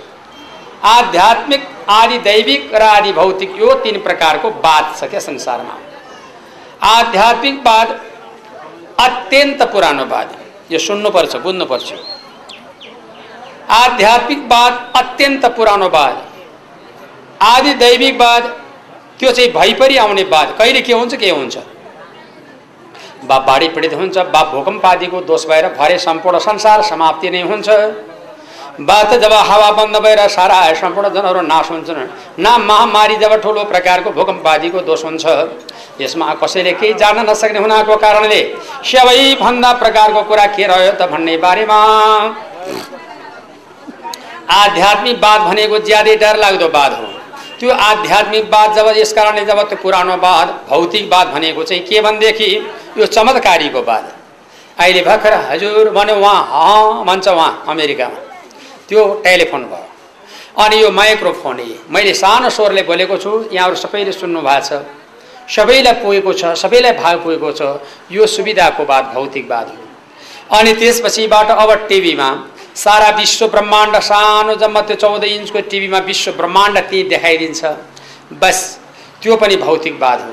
आध्यात्मिक 0.87 1.69
आदि 1.91 2.19
दैविक 2.21 2.75
र 2.75 2.83
आदि 2.83 3.13
भौतिक 3.13 3.57
यो 3.59 3.75
तिन 3.85 4.01
प्रकारको 4.03 4.51
वाद 4.65 4.95
छ 4.99 5.11
क्या 5.11 5.21
संसारमा। 5.21 5.79
आध्यात्मिकवाद 6.89 7.89
अत्यन्त 9.01 9.63
पुरानो 9.73 10.05
वाद 10.07 10.37
यो 10.73 10.79
सुन्नुपर्छ 10.81 11.37
बुझ्नुपर्छ। 11.37 11.93
आध्यात्मिकवाद 13.71 14.73
अत्यन्त 14.97 15.45
पुरानो 15.57 15.89
वाद 15.89 16.17
आदि 17.43 17.75
दैविकवाद 17.75 18.43
त्यो 19.21 19.31
चाहिँ 19.33 19.51
भइपरि 19.53 19.97
आउने 19.97 20.23
वाद 20.33 20.55
कहिले 20.59 20.81
के 20.81 20.93
हुन्छ 20.93 21.15
के 21.15 21.31
हुन्छ? 21.31 21.57
बाप 23.29 23.43
बाढी 23.47 23.69
पीडित 23.75 23.95
हुन्छ 23.95 24.17
बाप 24.33 24.51
भूकम्प 24.55 24.87
आदिको 24.87 25.21
दोष 25.31 25.47
भएर 25.49 25.69
भरे 25.79 25.99
सम्पूर्ण 25.99 26.39
संसार 26.47 26.83
समाप्ति 26.91 27.31
नै 27.31 27.43
हुन्छ। 27.43 27.69
बा 28.81 29.03
त 29.03 29.19
जब 29.23 29.33
हावा 29.49 29.71
बन्द 29.73 29.97
भएर 30.05 30.21
सारा 30.29 30.57
सम्पूर्ण 30.75 31.09
जनहरू 31.15 31.41
नाश 31.43 31.71
हुन्छन् 31.71 32.09
न 32.41 32.57
महामारी 32.69 33.17
जब 33.17 33.41
ठुलो 33.43 33.65
प्रकारको 33.65 34.11
भूकम्प 34.13 34.47
आदिको 34.47 34.81
दोष 34.89 35.05
हुन्छ 35.05 35.25
यसमा 36.01 36.35
कसैले 36.43 36.73
केही 36.73 36.95
जान्न 37.01 37.29
नसक्ने 37.31 37.59
हुनाको 37.59 37.97
कारणले 38.05 38.41
सबैभन्दा 38.85 39.73
प्रकारको 39.83 40.23
कुरा 40.29 40.47
के 40.57 40.67
रह्यो 40.67 40.93
त 40.93 41.09
भन्ने 41.13 41.37
बारेमा 41.45 41.79
आध्यात्मिकवाद 44.51 45.41
भनेको 45.41 45.79
ज्यादै 45.79 46.17
डर 46.17 46.37
लाग्दो 46.37 46.69
वाद 46.69 46.93
हो। 46.93 47.07
त्यो 47.61 47.71
आध्यात्मिकवाद 47.71 48.75
जब 48.77 48.87
यस 48.97 49.13
कारणले 49.13 49.45
जब 49.45 49.61
त्यो 49.69 49.79
पुरानो 49.83 50.17
वाद 50.17 50.49
भौतिकवाद 50.69 51.27
भनेको 51.35 51.63
चाहिँ 51.63 51.83
के 51.85 52.01
भनेदेखि 52.01 52.51
यो 52.99 53.07
चमत्कारीको 53.07 53.81
वाद 53.83 54.05
अहिले 54.79 55.03
भर्खर 55.03 55.35
हजुर 55.51 55.91
भन्यो 55.91 56.17
उहाँ 56.17 56.41
हँ 56.51 57.05
भन्छ 57.05 57.29
उहाँ 57.29 57.65
अमेरिकामा। 57.69 58.19
त्यो 58.89 59.03
टेलिफोन 59.25 59.63
भयो। 59.65 59.87
अनि 60.55 60.83
यो 60.83 60.91
माइक्रोफोन 60.91 61.59
मैले 61.91 62.13
सानो 62.15 62.51
स्वरले 62.51 62.83
बोलेको 62.83 63.17
छु 63.17 63.31
यहाँहरू 63.53 63.77
सबैले 63.77 64.13
सुन्नु 64.13 64.41
भएको 64.41 64.61
छ। 64.61 64.85
सबैलाई 65.47 65.93
पुगेको 66.03 66.33
छ 66.33 66.45
सबैलाई 66.57 66.93
भाग 66.93 67.17
पुगेको 67.23 67.51
छ। 67.53 67.63
यो 68.13 68.27
सुविधाको 68.27 68.85
बात 68.85 69.05
भौतिकवाद 69.15 69.67
हो। 69.69 70.59
अनि 70.59 70.73
त्यसपछिबाट 70.75 71.51
अब 71.53 71.71
टिभीमा 71.89 72.29
सारा 72.75 73.09
विश्व 73.17 73.47
ब्रह्माण्ड 73.49 73.97
सानो 74.03 74.55
जम्मा 74.55 74.81
त्यो 74.81 74.97
चौध 74.97 75.25
इन्चको 75.25 75.61
टिभीमा 75.71 75.99
विश्व 75.99 76.33
ब्रह्माण्ड 76.33 76.79
ती 76.91 77.03
देखाइदिन्छ। 77.09 77.65
बस 78.43 78.59
त्यो 79.23 79.37
पनि 79.37 79.57
भौतिकवाद 79.57 80.21
हो। 80.21 80.33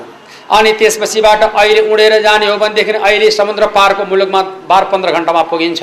अनि 0.58 0.72
त्यसपछिबाट 0.72 1.42
अहिले 1.42 1.82
उडेर 1.92 2.20
जाने 2.22 2.46
हो 2.46 2.56
भनेदेखि 2.58 2.92
अहिले 2.92 3.30
समुद्र 3.30 3.66
पारको 3.66 4.04
मुलुकमा 4.04 4.42
बाह्र 4.68 4.84
पन्ध्र 4.84 5.12
घन्टामा 5.12 5.42
पुगिन्छ। 5.42 5.82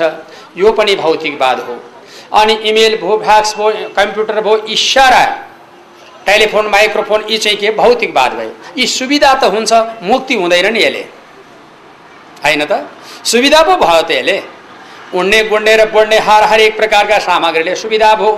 यो 0.56 0.72
पनि 0.72 0.94
भौतिकवाद 0.96 1.60
हो। 1.60 1.74
अनि 2.32 2.54
इमेल 2.70 2.96
भयो 2.96 3.16
फ्याक्स 3.24 3.56
भयो 3.56 3.88
कम्प्युटर 3.96 4.40
भयो 4.40 4.56
इसारा 4.68 5.24
टेलिफोन 6.26 6.66
माइक्रोफोन 6.66 7.24
यी 7.30 7.38
चाहिँ 7.38 7.58
के 7.58 7.70
भौतिकवाद 7.72 8.32
भयो। 8.32 8.52
यी 8.78 8.86
सुविधा 8.86 9.34
त 9.34 9.44
हुन्छ 9.44 9.72
मुक्ति 10.02 10.34
हुँदैन 10.34 10.72
नि 10.72 10.82
यसले। 10.84 11.02
होइन 12.44 12.64
त? 12.64 12.86
सुविधा 13.24 13.62
पो 13.62 13.76
भयो 13.76 14.02
त 14.02 14.10
यसले। 14.10 14.59
उड्ने 15.14 15.42
गुड्ने 15.44 15.74
र 15.76 15.84
बोड्ने 15.90 16.18
हर 16.18 16.42
हरेक 16.50 16.76
प्रकारका 16.76 17.18
सामग्रीले 17.18 17.74
सुविधा 17.74 18.14
भयो 18.14 18.30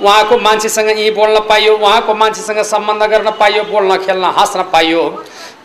उहाँको 0.00 0.34
मान्छेसँग 0.38 0.88
यहीँ 0.90 1.10
बोल्न 1.14 1.36
पाइयो 1.48 1.72
उहाँको 1.76 2.14
मान्छेसँग 2.14 2.60
सम्बन्ध 2.64 3.02
गर्न 3.12 3.30
पाइयो 3.40 3.62
बोल्न 3.64 3.96
खेल्न 4.04 4.24
हाँस्न 4.38 4.62
पाइयो 4.72 5.02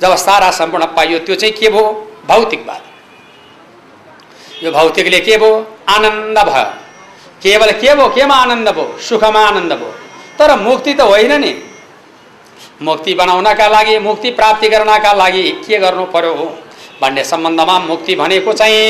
जब 0.02 0.16
सारा 0.18 0.50
सम्पूर्ण 0.60 0.86
पाइयो 0.98 1.20
त्यो 1.26 1.36
चाहिँ 1.36 1.54
के 1.54 1.70
भयो 1.70 1.86
भौतिकवाद 2.28 2.82
यो 4.64 4.72
भौतिकले 4.72 5.20
के 5.20 5.38
भयो 5.38 5.52
आनन्द 5.96 6.38
भयो 6.50 6.66
केवल 7.44 7.72
के 7.82 7.96
भयो 7.96 8.08
केमा 8.16 8.36
आनन्द 8.36 8.70
भयो 8.70 8.98
सुखमा 9.00 9.42
आनन्द 9.48 9.74
भयो 9.74 9.92
तर 10.40 10.50
मुक्ति 10.60 10.94
त 10.94 11.02
होइन 11.02 11.34
नि। 11.42 11.54
मुक्ति 12.82 13.14
बनाउनका 13.14 13.68
लागि 13.68 13.98
मुक्ति 14.00 14.30
प्राप्ति 14.32 14.68
गर्नका 14.70 15.12
लागि 15.14 15.50
के 15.64 15.78
गर्नु 15.80 16.06
पर्यो 16.14 16.34
भन्ने 17.02 17.24
सम्बन्धमा 17.24 17.76
मुक्ति 17.88 18.16
भनेको 18.16 18.54
चाहिँ 18.54 18.84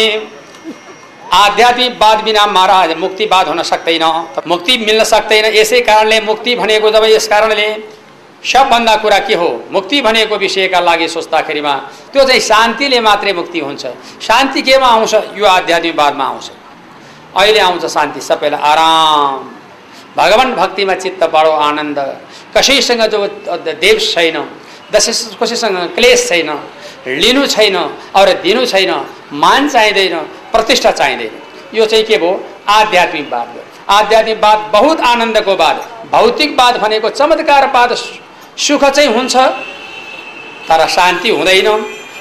आध्यात्मिकवाद 1.34 2.24
बिना 2.24 2.46
महाराज 2.48 2.98
मुक्तिवाद 2.98 3.48
हुन 3.48 3.62
सक्दैन 3.64 4.04
मुक्ति 4.48 4.78
मिल्न 4.78 5.04
सक्दैन 5.04 5.46
यसै 5.54 5.82
कारणले 5.82 6.20
मुक्ति 6.22 6.56
भनेको 6.56 6.92
जब 6.92 7.04
यस 7.06 7.28
कारणले 7.28 7.68
सबभन्दा 8.44 8.96
कुरा 8.96 9.20
के 9.20 9.36
हो? 9.36 9.50
मुक्ति 9.72 10.02
भनेको 10.02 10.36
विषयका 10.38 10.80
लागि 10.80 11.08
सोच्दाखेरिमा 11.08 11.74
त्यो 12.14 12.24
चाहिँ 12.24 12.42
शान्तिले 12.42 13.00
मात्रै 13.00 13.34
मुक्ति 13.34 13.60
हुन्छ। 13.60 13.86
शान्ति 14.22 14.62
केमा 14.62 14.88
आउँछ? 14.88 15.14
यो 15.38 15.46
आध्यात्मिकवादमा 15.46 16.26
आउँछ। 16.26 16.50
अहिले 17.36 17.60
आउँछ 17.60 17.86
शान्ति 17.86 18.22
सबैलाई 18.22 18.62
आराम। 18.62 19.40
भगवान् 20.18 20.56
भक्तिमा 20.56 20.94
चित्त 20.96 21.24
बडो 21.36 21.52
आनन्द। 21.68 22.00
कसैसँग 22.56 23.02
जो 23.12 23.28
देव 23.76 23.98
छैन 24.00 24.38
दसै 24.92 25.14
कसैसँग 25.38 25.78
क्लेश 25.96 26.28
छैन 26.30 26.50
लिनु 27.08 27.46
छैन 27.48 27.76
अरू 28.16 28.34
दिनु 28.44 28.66
छैन 28.66 28.92
मान 29.34 29.70
चाहिँदैन 29.70 30.16
प्रतिष्ठा 30.52 30.92
चाहिँदैन। 30.92 31.32
यो 31.74 31.86
चाहिँ 31.86 32.06
के 32.06 32.18
भयो? 32.18 32.34
आध्यात्मिकवाद 32.70 33.48
हो 33.48 33.62
आध्यात्मिकवाद 33.90 34.58
बहुत 34.74 35.00
आनन्दको 35.02 35.56
वाद 35.56 35.78
भौतिकवाद 36.12 36.78
भनेको 36.78 37.10
चमत्कारवाद 37.10 37.94
सुख 37.94 38.84
चाहिँ 38.86 39.10
हुन्छ 39.14 39.36
तर 40.70 40.88
शान्ति 40.88 41.30
हुँदैन। 41.30 41.70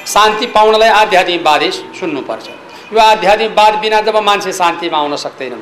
शान्ति 0.06 0.46
पाउनलाई 0.46 0.88
आध्यात्मिकवादै 0.88 1.70
सुन्नुपर्छ। 1.70 2.48
यो 2.92 2.98
आध्यात्मिकवाद 2.98 3.74
बिना 3.74 4.00
जब 4.00 4.16
मान्छे 4.16 4.52
शान्तिमा 4.52 4.98
आउन 4.98 5.16
सक्दैन। 5.16 5.54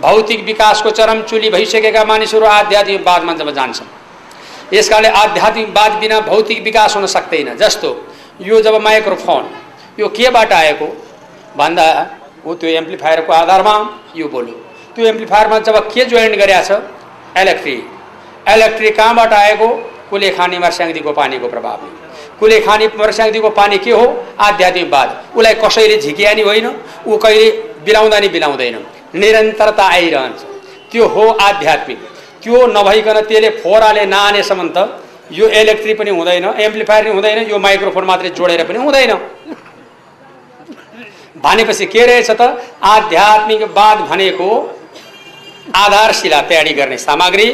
भौतिक 0.00 0.44
विकासको 0.44 0.90
चरम 0.90 1.22
चुली 1.22 1.50
भइसकेका 1.50 2.04
मानिसहरू 2.04 2.46
आध्यात्मिकवादमा 2.46 3.32
जब 3.34 3.50
जान्छन्। 3.54 3.88
यस 4.74 4.88
कारणले 4.88 5.08
आध्यात्मिकवाद 5.08 5.92
बिना 6.00 6.20
भौतिक 6.20 6.62
विकास 6.62 6.96
हुन 6.96 7.06
सक्दैन। 7.06 7.56
जस्तो 7.56 7.90
यो 8.40 8.60
जब 8.60 8.74
माइक्रोफोन 8.82 9.44
यो 10.00 10.08
केबाट 10.08 10.52
आएको? 10.52 10.86
भन्दा 11.56 11.86
ऊ 12.46 12.54
त्यो 12.54 12.70
एम्प्लिफायरको 12.70 13.32
आधारमा 13.32 13.74
यो 14.16 14.28
बोल्यो। 14.28 14.54
त्यो 14.94 15.06
एम्प्लिफायरमा 15.06 15.58
जब 15.58 15.76
के 15.92 16.04
जोइन 16.04 16.34
गरेका 16.34 16.62
छ 16.62 16.70
इलेक्ट्रिक 17.38 17.80
इलेक्ट्रिक 18.54 18.96
कहाँबाट 18.96 19.32
आएको? 19.32 19.68
कुलेखानी 20.10 20.58
मर्स्याङ्दीको 20.58 21.12
पानीको 21.12 21.48
प्रभावले। 21.48 21.90
कुलेखानी 22.40 22.86
मर्स्याङ्दीको 22.98 23.50
पानी 23.50 23.78
के 23.78 23.90
हो? 23.90 24.04
आध्यात्मिकवाद 24.38 25.08
उसलाई 25.36 25.54
कसैले 25.54 25.96
झिकिया 25.98 26.34
नि 26.34 26.42
होइन 26.42 26.66
ऊ 27.06 27.16
कहिले 27.16 27.46
बिलाउँदा 27.86 28.18
नि 28.20 28.28
बिलाउँदैन। 28.34 28.76
निरन्तरता 29.14 29.84
आइरहन्छ। 29.86 30.40
त्यो 30.90 31.06
हो 31.06 31.24
आध्यात्मिक। 31.40 31.98
त्यो 32.42 32.66
नभइकन 32.66 33.20
त्यसले 33.30 33.50
फोराले 33.62 34.04
नआनेसम्म 34.06 34.68
त 34.76 34.78
यो 35.32 35.48
इलेक्ट्रिक 35.60 35.98
पनि 35.98 36.10
हुँदैन 36.10 36.44
एम्प्लिफायर 36.44 37.04
पनि 37.04 37.14
हुँदैन 37.14 37.38
यो 37.50 37.58
माइक्रोफोन 37.58 38.04
मात्रै 38.04 38.30
जोडेर 38.30 38.64
पनि 38.64 38.78
हुँदैन। 38.78 39.12
भनेपछि 41.36 41.86
के 41.86 42.06
रहेछ 42.06 42.30
त? 42.30 42.42
आध्यात्मिकवाद 42.82 43.98
भनेको 44.10 44.48
आधारशिला 45.76 46.40
तयारी 46.50 46.72
गर्ने 46.74 46.98
सामग्री 46.98 47.46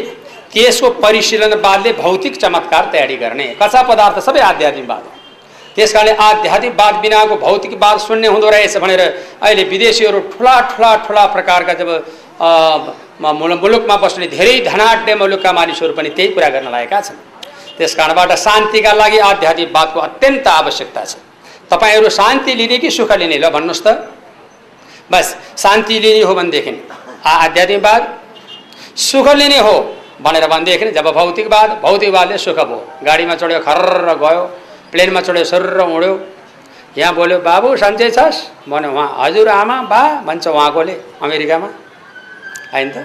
त्यसको 0.52 0.90
परिशीलनवादले 0.98 1.92
भौतिक 1.94 2.36
चमत्कार 2.36 2.90
तयारी 2.92 3.16
गर्ने। 3.16 3.46
कच्चा 3.60 3.82
पदार्थ 3.82 4.18
सबै 4.18 4.40
आध्यात्मिकवाद 4.40 5.02
हो। 5.02 5.10
त्यस 5.76 5.92
कारणले 5.94 6.12
आध्यात्मिकवाद 6.18 6.94
बिनाको 7.02 7.36
भौतिकवाद 7.36 7.98
शून्य 8.00 8.28
हुँदो 8.28 8.50
रहेछ 8.50 8.76
भनेर 8.76 9.00
अहिले 9.00 9.64
विदेशीहरू 9.64 10.20
ठुला 10.34 10.60
ठुला 10.70 10.94
ठुला 11.06 11.24
प्रकारका 11.34 11.72
जब 11.80 11.90
मुलुकमा 13.62 13.96
बस्ने 13.96 14.26
धेरै 14.26 14.58
धनाढ्य 14.66 15.14
मुलुकका 15.14 15.52
मानिसहरू 15.52 15.92
पनि 15.94 16.08
त्यही 16.16 16.28
कुरा 16.34 16.48
गर्न 16.48 16.68
लागेका 16.70 17.00
छन्। 17.00 17.18
त्यस 17.80 17.94
कारणबाट 17.96 18.32
शान्तिका 18.36 18.92
लागि 18.92 19.18
आध्यात्मिकवादको 19.24 19.98
अत्यन्त 20.00 20.46
आवश्यकता 20.60 21.04
छ। 21.04 21.16
तपाईँहरू 21.72 22.08
शान्ति 22.12 22.52
लिने 22.54 22.76
कि 22.76 22.90
सुख 22.92 23.12
लिने? 23.16 23.36
ल 23.40 23.48
भन्नुहोस् 23.48 23.80
त। 23.80 23.88
बस 25.08 25.26
शान्ति 25.56 25.96
लिने 25.98 26.22
हो 26.28 26.34
भनेदेखि 26.36 26.72
आध्यात्मिकवाद 27.24 28.02
सुख 29.00 29.28
लिने 29.40 29.58
हो 29.64 29.74
भनेर 30.20 30.46
भनेदेखि 30.46 30.90
जब 30.92 31.08
भौतिकवाद 31.08 31.70
भौतिकवादले 31.80 32.36
सुख 32.36 32.58
भयो। 32.60 32.78
गाडीमा 33.00 33.34
चढ्यो 33.40 33.60
खर्र 33.64 34.08
गयो 34.20 34.44
प्लेनमा 34.92 35.20
चढ्यो 35.24 35.44
सर्र 35.48 35.80
उड्यो। 35.80 36.12
यहाँ 37.00 37.14
बोल्यो 37.14 37.38
बाबु 37.40 37.68
सन्चै 37.80 38.10
छस्? 38.10 38.36
भन्यो 38.68 38.90
उहाँ 38.92 39.08
हजुर 39.18 39.48
आमा 39.48 39.76
बा 39.88 40.02
भन्छ 40.28 40.46
उहाँकोले 40.48 40.94
अमेरिकामा। 41.24 41.68
होइन 42.74 42.88
त? 42.92 42.96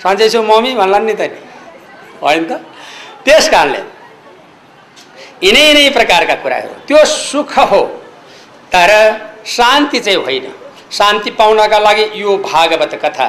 सन्चै 0.00 0.28
छु 0.32 0.40
मम्मी 0.40 0.72
भन्ला 0.80 0.98
नि 1.04 1.14
त। 1.20 1.22
होइन 2.22 2.44
त? 2.48 2.52
त्यस 3.26 3.48
कारणले 3.50 3.80
यिनै 5.42 5.60
यिनै 5.60 5.88
प्रकारका 5.90 6.34
कुराहरू। 6.42 6.74
त्यो 6.88 7.04
सुख 7.04 7.58
हो 7.70 7.82
तर 8.72 8.90
शान्ति 9.46 10.00
चाहिँ 10.00 10.18
होइन। 10.18 10.46
शान्ति 10.92 11.30
पाउनका 11.32 11.78
लागि 11.78 12.04
यो 12.14 12.36
भागवत 12.44 12.94
कथा 13.04 13.28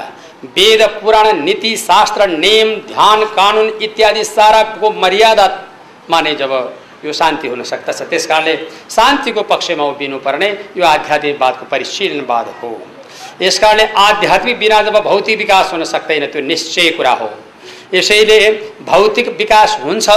वेद 0.56 0.82
पुराण 1.02 1.28
नीति 1.44 1.76
शास्त्र 1.80 2.28
नियम 2.30 2.70
ध्यान 2.88 3.24
कानुन 3.36 3.68
इत्यादि 3.82 4.24
साराको 4.26 4.90
मर्यादामा 4.94 6.20
नै 6.22 6.34
जब 6.36 6.52
यो 7.06 7.14
शान्ति 7.14 7.48
हुन 7.48 7.64
सक्दछ। 7.64 8.02
त्यस 8.04 8.26
कारणले 8.28 8.56
शान्तिको 8.90 9.42
पक्षमा 9.44 9.84
उभिनु 9.86 10.18
पर्ने 10.20 10.50
यो 10.78 10.84
आध्यात्मिकवादको 10.86 11.66
परिशीलनवाद 11.72 12.48
हो। 12.60 12.72
यस 13.42 13.60
कारणले 13.60 13.86
आध्यात्मिक 14.00 14.60
बिना 14.60 14.82
जब 14.82 14.98
भौतिक 15.04 15.38
विकास 15.38 15.72
हुन 15.74 15.84
सक्दैन 15.86 16.26
त्यो 16.28 16.42
निश्चय 16.44 16.90
कुरा 16.98 17.14
हो। 17.14 17.30
यसैले 17.94 18.40
भौतिक 18.86 19.28
विकास 19.38 19.78
हुन्छ 19.84 20.10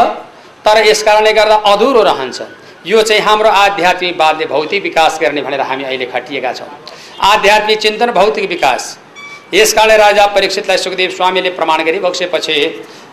तर 0.64 0.86
यस 0.86 1.02
कारणले 1.02 1.32
गर्दा 1.32 1.56
अधुरो 1.72 2.02
रहन्छ। 2.02 2.42
यो 2.86 3.02
चाहिँ 3.02 3.22
हाम्रो 3.22 3.48
आध्यात्मिकवादले 3.48 4.46
भौतिक 4.46 4.82
विकास 4.82 5.18
गर्ने 5.22 5.42
भनेर 5.42 5.60
हामी 5.60 5.84
अहिले 5.84 6.06
खटिएका 6.06 6.52
छौँ। 6.52 6.68
आध्यात्मिक 7.22 7.78
चिन्तन 7.78 8.10
भौतिक 8.12 8.48
विकास। 8.48 8.98
यस 9.54 9.72
कारणले 9.74 9.96
राजा 9.96 10.26
परीक्षितलाई 10.34 10.78
सुखदेव 10.78 11.10
स्वामीले 11.10 11.50
प्रमाण 11.50 11.82
गरी 11.84 11.98
बक्सेपछि 12.00 12.54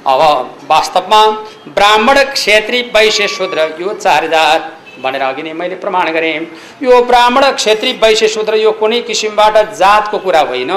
अब 0.08 0.22
वास्तवमा 0.70 1.26
ब्राह्मण 1.70 2.24
क्षेत्री 2.32 2.82
वैश्य 2.96 3.28
शूद्र 3.28 3.68
यो 3.80 3.94
चार 3.96 4.28
जात 4.28 4.72
भनेर 5.04 5.22
अघि 5.22 5.44
नै 5.44 5.54
मैले 5.54 5.76
प्रमाण 5.76 6.12
गरेँ। 6.14 6.40
यो 6.84 7.02
ब्राह्मण 7.04 7.52
क्षेत्री 7.52 7.92
वैश्य 8.02 8.28
शूद्र 8.28 8.56
यो 8.56 8.72
कुनै 8.82 9.02
किसिमबाट 9.02 9.58
जातको 9.76 10.18
कुरा 10.20 10.42
होइन। 10.50 10.72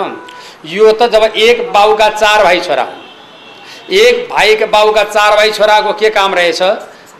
यो 0.66 0.92
त 0.92 1.10
जब 1.12 1.32
एक 1.38 1.60
बाउका 1.72 2.08
चार 2.10 2.44
भाइ 2.44 2.60
छोरा। 2.60 2.86
एक 3.88 4.28
भाइका 4.30 4.66
बाउका 4.66 5.02
चार 5.04 5.36
भाइ 5.36 5.50
छोराको 5.52 5.92
के 5.92 6.10
काम 6.10 6.34
रहेछ? 6.34 6.62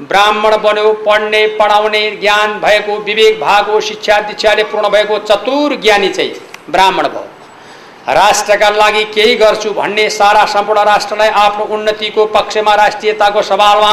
ब्राह्मण 0.02 0.56
बन्यो 0.56 0.92
पढ्ने 1.06 1.46
पढाउने 1.58 2.10
ज्ञान 2.12 2.58
भएको 2.60 2.96
विवेक 2.98 3.38
भएको 3.40 3.80
शिक्षा 3.80 4.20
दीक्षाले 4.20 4.64
पूर्ण 4.64 4.88
भएको 4.88 5.18
चतुर 5.20 5.74
ज्ञानी 5.76 6.08
चाहिँ 6.08 6.34
ब्राह्मण 6.70 7.08
भयो। 7.08 8.14
राष्ट्रका 8.14 8.68
लागि 8.70 9.04
केही 9.14 9.34
गर्छु 9.36 9.70
भन्ने 9.72 10.08
सारा 10.10 10.44
सम्पूर्ण 10.46 10.82
राष्ट्रलाई 10.84 11.28
आफ्नो 11.36 11.64
उन्नतिको 11.74 12.26
पक्षमा 12.34 12.74
राष्ट्रियताको 12.74 13.42
सवालमा 13.42 13.92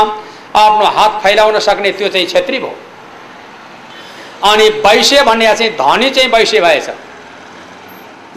आफ्नो 0.56 0.86
हात 0.98 1.22
फैलाउन 1.24 1.60
सक्ने 1.60 1.92
त्यो 1.92 2.10
चाहिँ 2.10 2.28
क्षेत्री 2.28 2.60
भयो। 2.60 2.76
अनि 4.44 4.70
वैश्य 4.86 5.22
भन्ने 5.24 5.56
चाहिँ 5.56 5.72
धनी 5.74 6.10
चाहिँ 6.10 6.30
वैश्य 6.30 6.62
भएछ। 6.62 6.90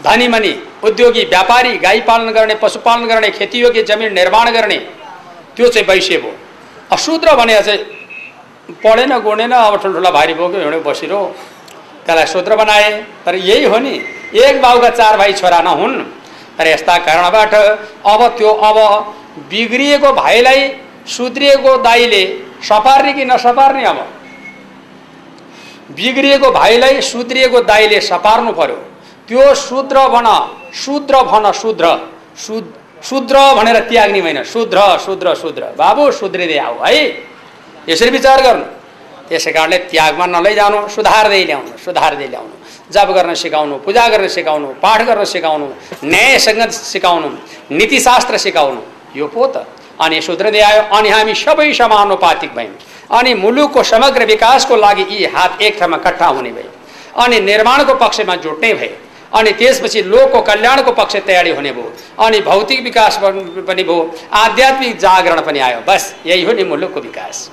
धनी 0.06 0.28
मनी 0.28 0.52
उद्योगी 0.84 1.22
व्यापारी 1.26 1.76
गाई 1.78 2.00
पालन 2.08 2.30
गर्ने 2.32 2.54
पशुपालन 2.62 3.06
गर्ने 3.06 3.30
खेतीयोग्य 3.30 3.82
जमिन 3.82 4.12
निर्माण 4.14 4.50
गर्ने 4.50 4.78
त्यो 5.56 5.68
चाहिँ 5.68 5.86
वैश्य 5.88 6.16
भयो। 6.18 6.32
अशूद्र 6.92 7.34
भने 7.36 7.60
चाहिँ 7.62 7.78
पढेन 8.84 9.18
गुणेन 9.20 9.52
अब 9.52 9.76
ठुल्ठुला 9.82 10.10
भारी 10.10 10.34
बोक्यो 10.34 10.60
हिँड्यो 10.60 10.80
बसिरो 10.80 11.20
त्यसलाई 12.06 12.26
शूद्र 12.26 12.56
बनाए। 12.56 12.90
तर 13.24 13.34
यही 13.34 13.64
हो 13.64 13.78
नि 13.78 13.94
एक 14.44 14.60
बाउका 14.62 14.90
चार 14.90 15.16
भाइ 15.18 15.32
छोरा 15.32 15.60
नहुन्। 15.60 15.94
तर 16.58 16.66
यस्ता 16.66 16.96
कारणबाट 16.98 17.54
अब 18.06 18.20
त्यो 18.38 18.50
अब 18.68 18.78
बिग्रिएको 19.50 20.12
भाइलाई 20.14 20.68
सुध्रिएको 21.06 21.76
दाईले 21.82 22.22
सपार्ने 22.62 23.12
कि 23.12 23.24
नसपार्ने 23.24 23.84
अब? 23.84 23.98
बिग्रिएको 25.96 26.50
भाइलाई 26.52 27.00
सुध्रिएको 27.02 27.60
दाईले 27.62 28.00
सपार्नु 28.02 28.52
पर्यो। 28.52 28.78
त्यो 29.28 29.54
शूद्र 29.54 30.08
भन 30.08 30.26
शूद्र 30.72 31.22
भन 31.22 31.50
शूद्र। 31.52 31.86
शुद् 32.46 32.70
शूद्र 33.08 33.36
भनेर 33.56 33.78
त्याग्ने 33.88 34.20
होइन 34.20 34.42
शूद्र 34.44 34.78
शूद्र 35.04 35.34
शूद्र। 35.34 35.62
बाबु 35.78 36.10
सुध्रिँदै 36.12 36.58
आऊ 36.58 36.74
है? 36.84 36.98
यसरी 37.88 38.10
विचार 38.10 38.40
गर्नु। 38.42 38.64
त्यसै 39.28 39.52
कारणले 39.52 39.78
त्यागमा 39.90 40.26
नलैजानु 40.26 40.78
सुधार्दै 40.94 41.44
ल्याउनु 41.44 41.72
सुधार्दै 41.84 42.28
ल्याउनु। 42.28 42.54
जप 42.94 43.08
गर्न 43.16 43.34
सिकाउनु 43.34 43.74
पूजा 43.82 44.06
गर्न 44.08 44.26
सिकाउनु 44.28 44.68
पाठ 44.78 45.00
गर्न 45.08 45.24
सिकाउनु 45.24 45.66
न्याय 46.06 46.38
सङ्गत 46.38 46.70
सिकाउनु 46.70 47.28
नीतिशास्त्र 47.74 48.36
सिकाउनु। 48.38 48.80
यो 49.18 49.26
पो 49.26 49.46
त। 49.46 49.66
अनि 49.98 50.20
सुध्रिँदै 50.22 50.60
आयो 50.60 50.82
अनि 50.94 51.08
हामी 51.08 51.34
सबै 51.34 51.72
समानुपातिक 51.74 52.54
भयौँ। 52.54 52.74
अनि 53.10 53.34
मुलुकको 53.34 53.82
समग्र 53.82 54.24
विकासको 54.24 54.76
लागि 54.76 55.04
यी 55.10 55.24
हात 55.34 55.62
एक 55.62 55.78
ठाउँमा 55.78 55.96
कट्ठा 56.06 56.26
हुने 56.26 56.50
भए। 56.54 56.68
अनि 57.22 57.40
निर्माणको 57.40 57.94
पक्षमा 57.94 58.34
जुट्ने 58.44 58.72
भए। 58.74 58.90
अनि 59.32 59.52
त्यसपछि 59.52 60.02
लोकको 60.02 60.40
कल्याणको 60.42 60.92
पक्ष 60.92 61.16
तयारी 61.26 61.50
हुने 61.50 61.72
भयो। 61.72 61.92
अनि 62.18 62.40
भौतिक 62.40 62.82
विकास 62.84 63.18
पनि 63.18 63.82
भयो। 63.82 63.98
आध्यात्मिक 64.32 64.98
जागरण 64.98 65.40
पनि 65.42 65.58
आयो। 65.58 65.80
बस 65.88 66.14
यही 66.26 66.44
हो 66.44 66.52
नि 66.52 66.64
मुलुकको 66.64 67.00
विकास। 67.00 67.50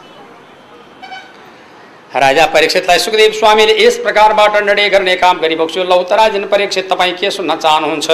राजा 2.15 2.45
परीक्षितलाई 2.45 2.99
सुखदेव 2.99 3.32
स्वामीले 3.32 3.74
यस 3.84 3.97
प्रकारबाट 3.97 4.55
निर्णय 4.63 4.89
गर्ने 4.89 5.15
काम 5.15 5.39
गरिबक्छु 5.39 5.84
लौ 5.84 6.01
त 6.03 6.13
राजन 6.13 6.45
परीक्षित 6.47 6.89
तपाईँ 6.91 7.13
के 7.17 7.32
सुन्न 7.32 7.55
चाहनुहुन्छ? 7.55 8.07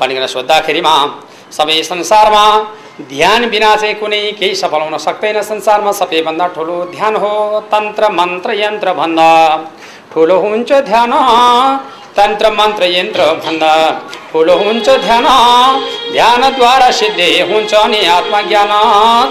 भनिकन 0.00 0.26
सोद्धाखेरिमा 0.26 0.94
सबै 1.52 1.82
संसारमा 1.82 2.44
ध्यान 3.08 3.48
बिना 3.50 3.74
चाहिँ 3.76 3.94
कुनै 3.94 4.20
केही 4.32 4.54
सफल 4.54 4.80
हुन 4.82 4.96
सक्दैन। 4.98 5.40
संसारमा 5.42 5.92
सबैभन्दा 5.92 6.46
ठुलो 6.48 6.76
ध्यान 6.90 7.16
हो 7.16 7.60
तन्त्र 7.72 8.08
मन्त्र 8.10 8.50
यन्त्र 8.54 8.92
भन्दा। 8.92 9.30
ठुलो 10.12 10.38
हुन्छ 10.40 10.72
ध्यान। 10.90 11.12
तन्त्र 12.16 12.50
मन्त्र 12.58 12.84
यन्त्र 12.96 13.20
भन्दा 13.44 13.72
ठुलो 14.32 14.54
हुन्छ 14.56 14.88
ध्यान, 15.04 15.26
ध्यानद्वारा 16.12 16.90
सिद्धि 16.98 17.28
हुन्छ 17.50 17.72
अनि 17.74 18.00
आत्मज्ञान 18.16 18.72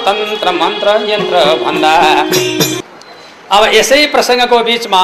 तन्त्र 0.06 0.52
मन्त्र 0.62 0.88
यन्त्र 1.12 1.38
भन्दा 1.64 1.94
अब 3.56 3.64
यसै 3.74 4.06
प्रसङ्गको 4.14 4.58
बिचमा 4.70 5.04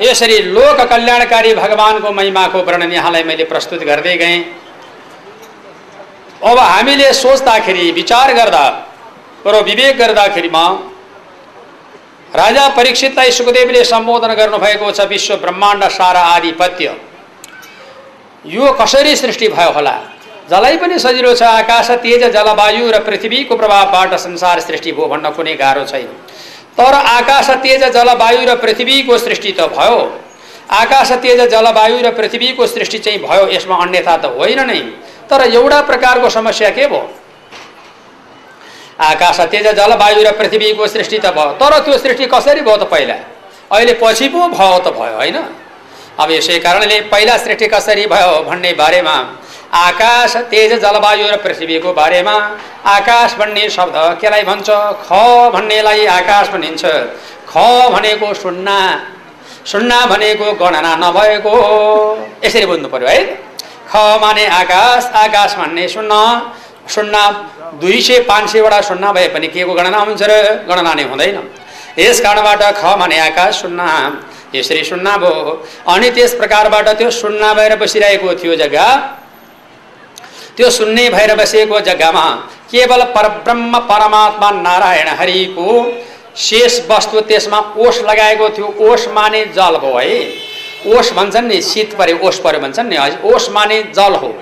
यसरी 0.00 0.38
लोक 0.56 0.78
कल्याणकारी 0.90 1.54
भगवान्को 1.54 2.10
महिमाको 2.18 2.58
वर्णन 2.66 2.92
यहाँलाई 2.92 3.22
मैले 3.30 3.44
प्रस्तुत 3.52 3.80
गर्दै 3.90 4.16
गएँ। 4.22 4.38
अब 6.50 6.58
हामीले 6.58 7.12
सोच्दाखेरि, 7.14 7.84
विचार 7.98 8.32
गर्दा 8.34 8.64
र 9.46 9.62
विवेक 9.68 9.98
गर्दाखेरिमा 9.98 10.64
राजा 12.34 12.68
परीक्षितलाई 12.68 13.30
सुखदेवले 13.30 13.84
सम्बोधन 13.84 14.32
गर्नुभएको 14.34 14.90
छ 14.90 15.00
विश्व 15.06 15.36
ब्रह्माण्ड 15.36 15.84
सारा 15.90 16.20
आधिपत्य। 16.26 16.94
यो 18.44 18.72
कसरी 18.72 19.16
सृष्टि 19.16 19.48
भयो 19.48 19.70
होला? 19.70 19.92
जसलाई 20.50 20.76
पनि 20.76 20.98
सजिलो 20.98 21.34
छ 21.34 21.42
आकाश 21.42 21.90
तेज 22.02 22.24
जलवायु 22.32 22.90
र 22.90 22.98
पृथ्वीको 23.04 23.56
प्रभावबाट 23.56 24.14
संसार 24.16 24.60
सृष्टि 24.60 24.92
भयो 24.92 25.06
भन्न 25.08 25.30
कुनै 25.30 25.54
गाह्रो 25.54 25.84
छैन। 25.84 26.08
तर 26.78 26.94
आकाश 26.94 27.50
तेज 27.62 27.84
जलवायु 27.92 28.44
र 28.48 28.56
पृथ्वीको 28.56 29.18
सृष्टि 29.18 29.52
त 29.52 29.68
भयो। 29.76 30.00
आकाश 30.72 31.12
तेज 31.22 31.40
जलवायु 31.50 32.00
र 32.00 32.10
पृथ्वीको 32.16 32.66
सृष्टि 32.66 32.98
चाहिँ 32.98 33.18
भयो 33.18 33.46
यसमा 33.48 33.76
अन्यथा 33.76 34.16
त 34.16 34.24
होइन 34.38 34.66
नै। 34.66 34.80
तर 35.28 35.40
एउटा 35.52 35.80
प्रकारको 35.82 36.30
समस्या 36.30 36.70
के 36.70 36.86
भयो? 36.86 37.08
आकाश 39.00 39.40
तेज 39.52 39.66
जलवायु 39.76 40.22
र 40.22 40.30
पृथ्वीको 40.38 40.86
सृष्टि 40.86 41.18
त 41.18 41.26
भयो 41.36 41.52
तर 41.60 41.78
त्यो 41.84 41.98
सृष्टि 41.98 42.26
कसरी 42.26 42.60
भयो 42.60 42.76
त 42.76 42.84
पहिला? 42.90 43.14
अहिले 43.72 43.94
पछि 44.02 44.28
पो 44.28 44.48
भयो 44.48 44.78
त 44.78 44.92
भयो 44.92 45.16
होइन? 45.16 45.36
अब 46.20 46.30
यसै 46.30 46.58
कारणले 46.58 47.00
पहिला 47.12 47.36
सृष्टि 47.38 47.66
कसरी 47.66 48.06
भयो 48.06 48.42
भन्ने 48.44 48.72
बारेमा 48.72 49.16
आकाश 49.72 50.36
तेज 50.52 50.72
जलवायु 50.84 51.26
र 51.32 51.36
पृथ्वीको 51.40 51.92
बारेमा 51.92 52.36
आकाश 52.84 53.34
भन्ने 53.40 53.68
शब्द 53.70 53.96
केलाई 54.20 54.42
भन्छ? 54.44 54.68
ख 55.06 55.08
भन्नेलाई 55.54 56.06
आकाश 56.18 56.48
भनिन्छ। 56.52 56.84
ख 57.48 57.54
भनेको 57.94 58.34
सुन्ना 58.34 58.78
सुन्ना 59.64 59.98
भनेको 60.06 60.52
गणना 60.60 60.92
नभएको। 61.02 61.54
यसरी 62.44 62.66
बुझ्नु 62.66 62.88
पर्यो 62.88 63.08
है। 63.08 63.20
ख 63.88 63.96
माने 64.22 64.46
आकाश 64.60 65.04
आकाश 65.24 65.54
भन्ने 65.56 65.88
सुन्न। 65.88 66.12
सुन्ना 66.88 67.22
दुई 67.80 68.00
सय 68.00 68.18
पाँच 68.28 68.50
सयवटा 68.50 68.80
सुन्ना 68.80 69.12
भए 69.12 69.28
पनि 69.28 69.48
के 69.48 69.64
को 69.64 69.74
गणना 69.74 69.98
हुन्छ 69.98 70.22
र 70.22 70.32
गणना 70.68 70.92
नै 70.94 71.02
हुँदैन। 71.04 71.38
यस 71.98 72.20
कारणबाट 72.20 72.62
ख 72.76 72.98
माने 72.98 73.18
आकाश 73.20 73.62
सुन्ना 73.62 73.88
यसरी 74.54 74.84
सुन्ना 74.84 75.16
भयो 75.16 75.52
अनि 75.88 76.10
त्यस 76.10 76.34
प्रकारबाट 76.34 76.88
त्यो 76.98 77.10
सुन्ना 77.12 77.52
भएर 77.54 77.76
बसिरहेको 77.76 78.34
थियो 78.34 78.56
जग्गा। 78.56 78.88
त्यो 80.56 80.70
सुन्ने 80.70 81.08
भएर 81.10 81.34
बसेको 81.36 81.80
जग्गामा 81.80 82.24
केवल 82.70 83.02
परब्रह्म 83.14 83.78
परमात्मा 83.88 84.50
नारायण 84.50 85.08
हरिको 85.20 85.68
शेष 86.36 86.80
वस्तु 86.90 87.20
त्यसमा 87.20 87.60
ओस 87.78 88.00
लगाएको 88.00 88.48
थियो। 88.48 88.74
ओस 88.90 89.08
माने 89.14 89.44
जल 89.56 89.76
हो 89.76 89.96
है। 89.98 90.20
ओस 90.96 91.12
भन्छन् 91.12 91.48
नि 91.48 91.60
शीत 91.62 91.94
पऱ्यो 91.98 92.18
ओस 92.28 92.40
पऱ्यो 92.40 92.60
भन्छन् 92.60 92.88
नि 92.88 92.96
ओस 93.32 93.48
माने 93.52 93.82
जल 93.96 94.14
हो। 94.14 94.34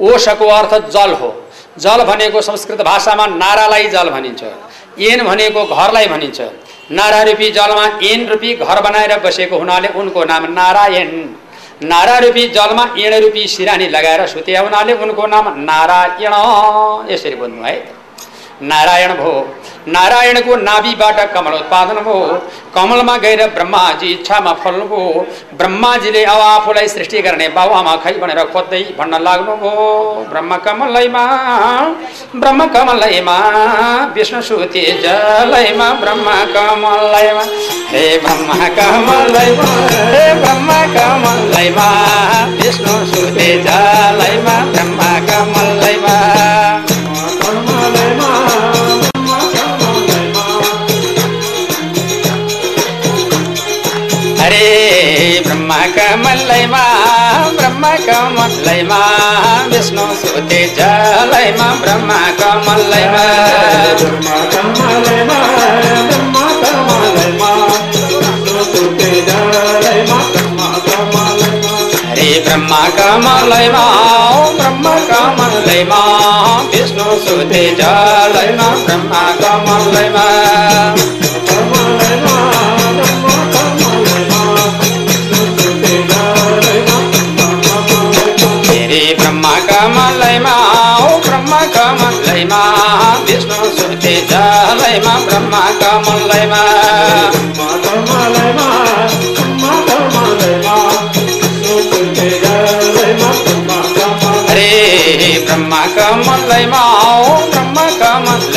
ओषको 0.00 0.48
अर्थ 0.48 0.74
जल 0.90 1.12
हो। 1.12 1.30
जल 1.78 2.04
भनेको 2.04 2.40
संस्कृत 2.40 2.80
भाषामा 2.82 3.26
नारालाई 3.26 3.88
जल 3.88 4.10
भनिन्छ। 4.10 4.42
एन 5.00 5.24
भनेको 5.24 5.64
घरलाई 5.66 6.06
भनिन्छ। 6.06 6.40
नारा 6.90 7.22
रूपी 7.22 7.50
जलमा 7.50 7.84
एन 8.04 8.26
रूपी 8.28 8.54
घर 8.56 8.80
बनाएर 8.80 9.18
बसेको 9.18 9.58
हुनाले 9.58 9.88
उनको 9.96 10.24
नाम 10.24 10.52
नारायण। 10.52 11.10
नारा 11.82 12.18
रूपी 12.18 12.46
जलमा 12.48 12.84
एण 12.98 13.14
रूपी 13.20 13.46
सिरानी 13.46 13.88
लगाएर 13.88 14.26
सुते 14.26 14.56
हुनाले 14.56 14.92
उनको 14.94 15.26
नाम 15.26 15.48
नारायण। 15.60 16.34
यसरी 17.12 17.36
बोल्नु 17.36 17.62
है। 17.64 18.01
नारायण 18.62 19.12
भो। 19.14 19.32
नारायणको 19.88 20.56
नाभिबाट 20.56 21.18
कमल 21.34 21.52
उत्पादन 21.52 21.96
भयो 22.06 22.18
कमलमा 22.74 23.16
गएर 23.22 23.40
ब्रह्माजी 23.54 24.10
इच्छामा 24.12 24.52
फल्नुभयो 24.62 25.24
ब्रह्माजीले 25.58 26.22
अब 26.24 26.40
आफूलाई 26.40 26.88
सृष्टि 26.88 27.22
गर्ने 27.22 27.48
बाबुआमा 27.56 27.94
खै 28.04 28.12
भनेर 28.22 28.40
खोज्दै 28.52 28.82
भन्न 28.98 29.20
लाग्नुभयो 29.26 29.86
ब्रह्म 30.30 30.56
कमलैमा 30.66 31.24
ब्रह्म 32.36 32.66
कमलैमा 32.76 33.36
विष्णु 34.14 34.42
सुते 34.50 34.84
जलैमा 35.02 35.90
ब्रह्म 36.04 36.38
कमलैमा 36.54 37.44
हे 37.90 38.06
ब्रह्म 38.24 38.70
कमलैमा 38.78 39.68
हे 40.14 40.24
ब्रह्म 40.42 40.80
कमलैमा 40.96 41.90
विष्णु 42.62 42.96
सुते 43.12 43.52
जलैमा 43.66 44.56
ब्रह्म 44.72 45.12
कमलैमा 45.28 46.16
ಬ್ರಹ್ಮ 55.72 55.84
ಕಮಲ್ಲೈವ 55.96 56.74
ಬ್ರಹ್ಮ 57.56 57.84
ಕಮಲ್ಲೈವ 58.06 58.92
ವಿಷ್ಣು 59.70 60.04
ಸುತಿ 60.20 60.60
ಜಲೈವ 60.76 61.60
ಬ್ರಹ್ಮ 61.82 62.10
ಕಮಲ್ಲೈವ 62.40 63.14
ಬ್ರಹ್ಮ 64.00 64.28
ಕಮಲ್ಲೈವ 64.52 65.30
ಬ್ರಹ್ಮ 66.08 66.36
ಕಮಲ್ಲೈವ 66.62 67.42
ವಿಷ್ಣು 67.86 68.64
ಸುತಿ 68.72 69.10
ಜಲೈವ 69.28 70.10
ಬ್ರಹ್ಮ 70.32 70.60
ಕಮಲ್ಲೈವ 70.86 71.64
ಹರಿ 72.04 72.28
ಬ್ರಹ್ಮ 72.40 72.74
ಕಮಲ್ಲೈವ 72.98 73.76
ಬ್ರಹ್ಮ 74.58 74.86
ಕಮಲ್ಲೈವ 75.10 75.92
ವಿಷ್ಣು 76.72 77.08
ಸುತಿ 77.24 77.64
ಜಲೈವ 77.80 78.60
ಬ್ರಹ್ಮ 78.84 79.14
ಕಮಲ್ಲೈವ 79.40 80.18
ಕಮಲ್ಲೈವ 81.48 82.28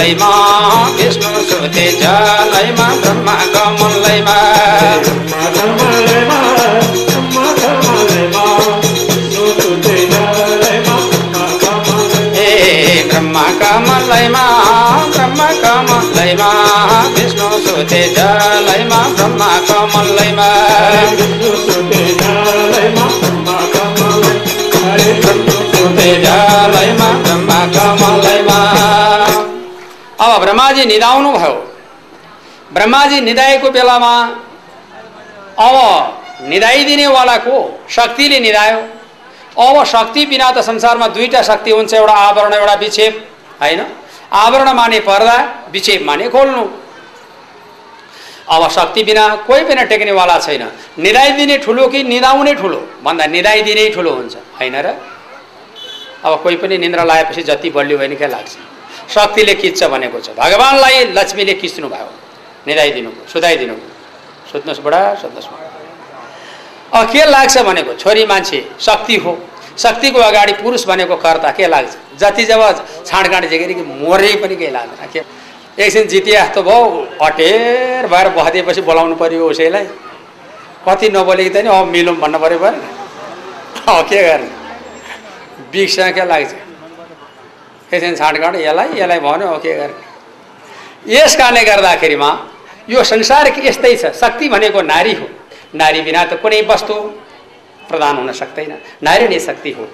कमलैमा 0.05 0.31
विष्णु 0.97 1.39
सुते 1.49 1.85
जलैमा 1.99 2.87
ब्रह्मा 3.01 3.35
कमलैमा 3.53 4.35
ब्रह्मा 5.05 5.41
कमलैमा 5.55 6.37
ब्रह्मा 15.15 15.49
कमलैमा 15.63 16.51
विष्णु 17.15 17.49
सुते 17.65 18.03
जलैमा 18.17 18.99
ब्रह्मा 19.17 19.49
कमलैमा 19.69 20.49
सुते 25.75 26.11
जलैमा 26.23 27.09
ब्रह्मा 27.23 27.59
कमलैमा 27.75 28.45
अब 28.45 28.54
ब्रह्माजी 30.45 30.85
निदाउनु 30.85 31.31
भयो। 31.37 31.53
ब्रह्माजी 32.73 33.21
निदाएको 33.21 33.69
बेलामा 33.71 34.13
अब 35.57 35.75
निदाइदिनेवालाको 36.49 37.55
शक्तिले 37.89 38.39
निदायो। 38.39 38.79
अब 39.57 39.83
शक्ति 39.85 40.25
बिना 40.25 40.51
त 40.51 40.61
संसारमा 40.61 41.07
दुईवटा 41.07 41.41
शक्ति 41.41 41.71
हुन्छ 41.71 41.93
एउटा 41.93 42.13
आवरण 42.13 42.53
एउटा 42.53 42.73
विक्षेप 42.73 43.13
होइन? 43.61 43.81
आवरण 44.33 44.69
माने 44.73 44.99
पर्दा 44.99 45.37
विक्षेप 45.71 46.01
माने 46.05 46.27
खोल्नु। 46.29 46.65
अब 48.45 48.69
शक्ति 48.69 49.03
बिना 49.03 49.23
कोही 49.47 49.63
पनि 49.65 49.85
टेक्नेवाला 49.85 50.37
छैन। 50.39 50.63
निदाइदिने 50.99 51.57
ठुलो 51.57 51.87
कि 51.87 52.03
निदाउने 52.03 52.53
ठुलो? 52.53 52.79
भन्दा 53.03 53.25
निदाइदिने 53.25 53.89
ठुलो 53.89 54.11
हुन्छ 54.11 54.35
होइन 54.59 54.75
र? 54.75 54.87
अब 56.25 56.41
कोही 56.43 56.55
पनि 56.57 56.77
निन्द्रा 56.77 57.03
लगाएपछि 57.03 57.43
जति 57.43 57.69
बलियो 57.69 57.97
भने 57.97 58.15
के 58.15 58.27
लाग्छ। 58.27 58.74
शक्तिले 59.09 59.53
खिच्छ 59.55 59.83
भनेको 59.83 60.19
छ। 60.19 60.29
भगवान्लाई 60.33 61.03
लक्ष्मीले 61.13 61.53
खिच्नु 61.61 61.87
भयो। 61.89 62.09
भयो 62.67 63.65
भयो 63.65 63.75
सुत्नुहोस् 64.51 64.81
बुढा 64.81 65.01
सुत्नुहोस् 65.21 65.49
बुढा 65.49 65.63
अब 66.93 67.11
के 67.11 67.25
लाग्छ 67.25 67.57
भनेको? 67.57 67.93
छोरी 67.93 68.25
मान्छे 68.25 68.59
शक्ति 68.79 69.15
हो। 69.17 69.37
शक्तिको 69.77 70.19
अगाडि 70.19 70.53
पुरुष 70.63 70.85
भनेको 70.87 71.15
कर्ता 71.15 71.51
के 71.51 71.67
लाग्छ? 71.67 71.91
जति 72.19 72.43
जब 72.45 72.61
छाँडकाँड 73.05 73.49
जेगेर 73.49 73.73
कि 73.73 73.83
मरे 73.83 74.35
पनि 74.41 74.55
केही 74.55 74.71
लाग्दैन। 74.71 75.09
के? 75.13 75.21
एकछिन 75.75 76.07
जितिया 76.07 76.45
जस्तो 76.45 76.63
भयो 76.63 76.85
अटेर 77.21 78.07
भएर 78.07 78.27
बहदिएपछि 78.29 78.81
बोलाउनु 78.81 79.15
पऱ्यो 79.15 79.47
उसैलाई। 79.49 79.85
कति 80.87 81.09
नबोलेको 81.09 81.53
त 81.53 81.63
नि 81.63 81.69
अब 81.69 81.87
मिलौँ 81.91 82.15
भन्नु 82.15 82.39
पऱ्यो 82.39 82.59
पऱ्यो। 82.59 82.79
अब 83.83 84.05
के 84.07 84.21
गर्ने? 84.23 84.49
बिगसँग 85.71 86.13
के 86.15 86.25
लाग्छ? 86.25 86.64
एकछिन 87.95 88.15
छाँडकाँड 88.15 88.55
यसलाई 88.55 88.89
यसलाई 88.99 89.19
भन्यो 89.19 89.57
के 89.63 89.73
गर्ने 89.79 91.15
यस 91.15 91.35
कारणले 91.35 91.63
गर्दाखेरिमा 91.63 92.29
यो 92.89 93.03
संसार 93.03 93.47
यस्तै 93.65 93.95
छ? 93.95 94.13
शक्ति 94.13 94.49
भनेको 94.49 94.81
नारी 94.81 95.13
हो। 95.13 95.27
नारी 95.75 96.01
बिना 96.01 96.23
त 96.25 96.33
कुनै 96.41 96.61
वस्तु 96.69 96.93
प्रदान 97.89 98.15
हुन 98.17 98.31
सक्दैन। 98.31 98.71
नारी 99.03 99.27
नै 99.27 99.39
शक्ति 99.39 99.71
हो। 99.71 99.87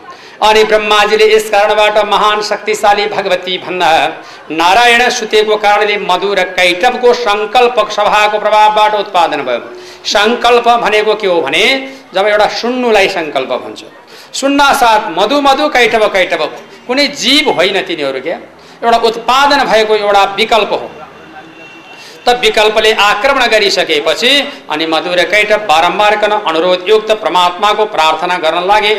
अनि 0.47 0.63
ब्रह्माजीले 0.63 1.25
यस 1.35 1.49
कारणबाट 1.49 1.97
महान 2.05 2.41
शक्तिशाली 2.41 3.05
भगवती 3.07 3.57
भन्दा 3.57 3.89
नारायण 4.51 5.09
सुतेको 5.09 5.55
कारणले 5.55 5.97
मधु 6.09 6.33
र 6.33 6.43
कैटवको 6.57 7.13
सङ्कल्प 7.13 7.77
सभाको 7.91 8.39
प्रभावबाट 8.39 8.93
उत्पादन 8.95 9.41
भयो। 9.47 9.61
सङ्कल्प 10.05 10.67
भनेको 10.83 11.15
के 11.15 11.27
हो 11.27 11.41
भने 11.41 11.63
जब 12.13 12.27
एउटा 12.27 12.47
सुन्नुलाई 12.61 13.07
सङ्कल्प 13.09 13.51
भन्छ। 13.63 13.83
सुन्न 14.33 14.59
साथ 14.73 15.01
मधु 15.17 15.41
मधु 15.41 15.67
कैटव 15.69 16.07
कैटव। 16.07 16.41
कुनै 16.91 17.07
जीव 17.17 17.49
होइन 17.57 17.77
तिनीहरू 17.89 18.21
क्या 18.21 18.39
एउटा 18.83 18.97
उत्पादन 19.09 19.59
भएको 19.71 19.95
एउटा 19.97 20.23
विकल्प 20.37 20.71
हो। 20.73 20.87
त 22.25 22.29
विकल्पले 22.41 22.91
आक्रमण 23.01 23.43
गरिसकेपछि 23.53 24.31
अनि 24.69 24.85
मधुर 24.85 25.19
कैट 25.31 25.51
बारम्बार 25.69 26.15
कन 26.21 26.33
अनुरोध 26.49 26.89
युक्त 26.89 27.11
परमात्माको 27.21 27.85
प्रार्थना 27.95 28.35
गर्न 28.43 28.59
लागे 28.71 28.93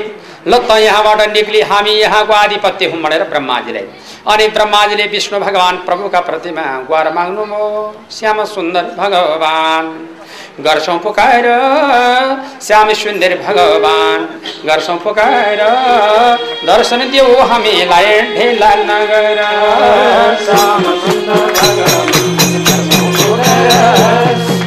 ल 0.46 0.58
त 0.58 0.70
यहाँबाट 0.78 1.20
निक्ली 1.34 1.60
हामी 1.70 1.92
यहाँको 1.96 2.32
आधिपत्य 2.34 2.86
हौँ 2.90 3.00
भनेर 3.02 3.22
ब्रह्माजीलाई। 3.30 3.86
अनि 4.26 4.46
ब्रह्माजीले 4.56 5.06
विष्णु 5.06 5.38
भगवान् 5.40 5.78
प्रभुका 5.86 6.20
प्रतिमा 6.28 6.64
गुहार 6.88 7.12
माग्नुभयो 7.14 7.70
श्याम 8.10 8.44
सुन्दर 8.54 8.84
भगवान्। 8.98 9.86
गर्छौँ 10.60 10.98
पुकाएर 10.98 11.46
श्याम 12.62 12.92
सुन्दर 12.92 13.34
भगवान्। 13.38 14.24
गर्छौँ 14.68 14.96
पुकाएर 14.98 15.60
दर्शन 16.66 17.00
देऊ 17.10 17.36
हामीलाई 17.50 18.20
ढिला 18.34 18.72
नगर। 18.82 19.40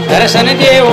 दर्शन 0.10 0.48
देऊ 0.58 0.90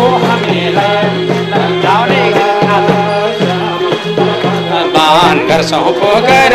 गर्छौँ 5.48 5.90
पोकर 5.92 6.54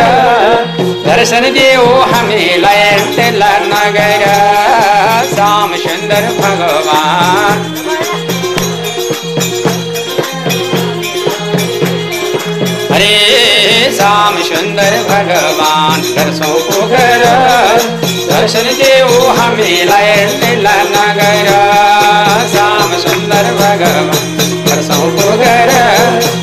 दर्शन 1.07 1.43
देऊ 1.53 1.85
हामीलाई 2.11 2.83
ढिला 3.15 3.51
नगर। 3.65 4.23
श्याम 5.33 5.75
सुन्दर 5.77 6.23
भगवान्। 6.39 7.75
हरे 12.97 13.89
श्याम 13.95 14.37
सुंदर 14.43 14.93
भगवान 15.07 16.01
दर्शो 16.13 16.53
को 16.67 16.85
घर 16.87 17.25
दर्शन 18.29 18.69
देव 18.79 19.11
हमें 19.39 19.83
लय 19.89 20.23
नगर। 20.93 21.49
श्याम 22.53 22.95
सुंदर 23.03 23.51
भगवान 23.59 24.09
दर्शो 24.69 24.99
को 25.17 25.37
घर 25.37 25.69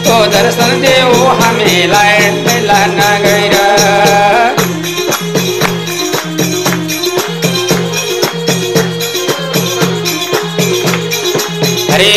तो 0.07 0.21
दर्शन 0.37 0.81
देव 0.83 1.11
हमें 1.43 1.87
लय 1.95 2.31
नगर। 3.01 3.57
हरे 11.91 12.15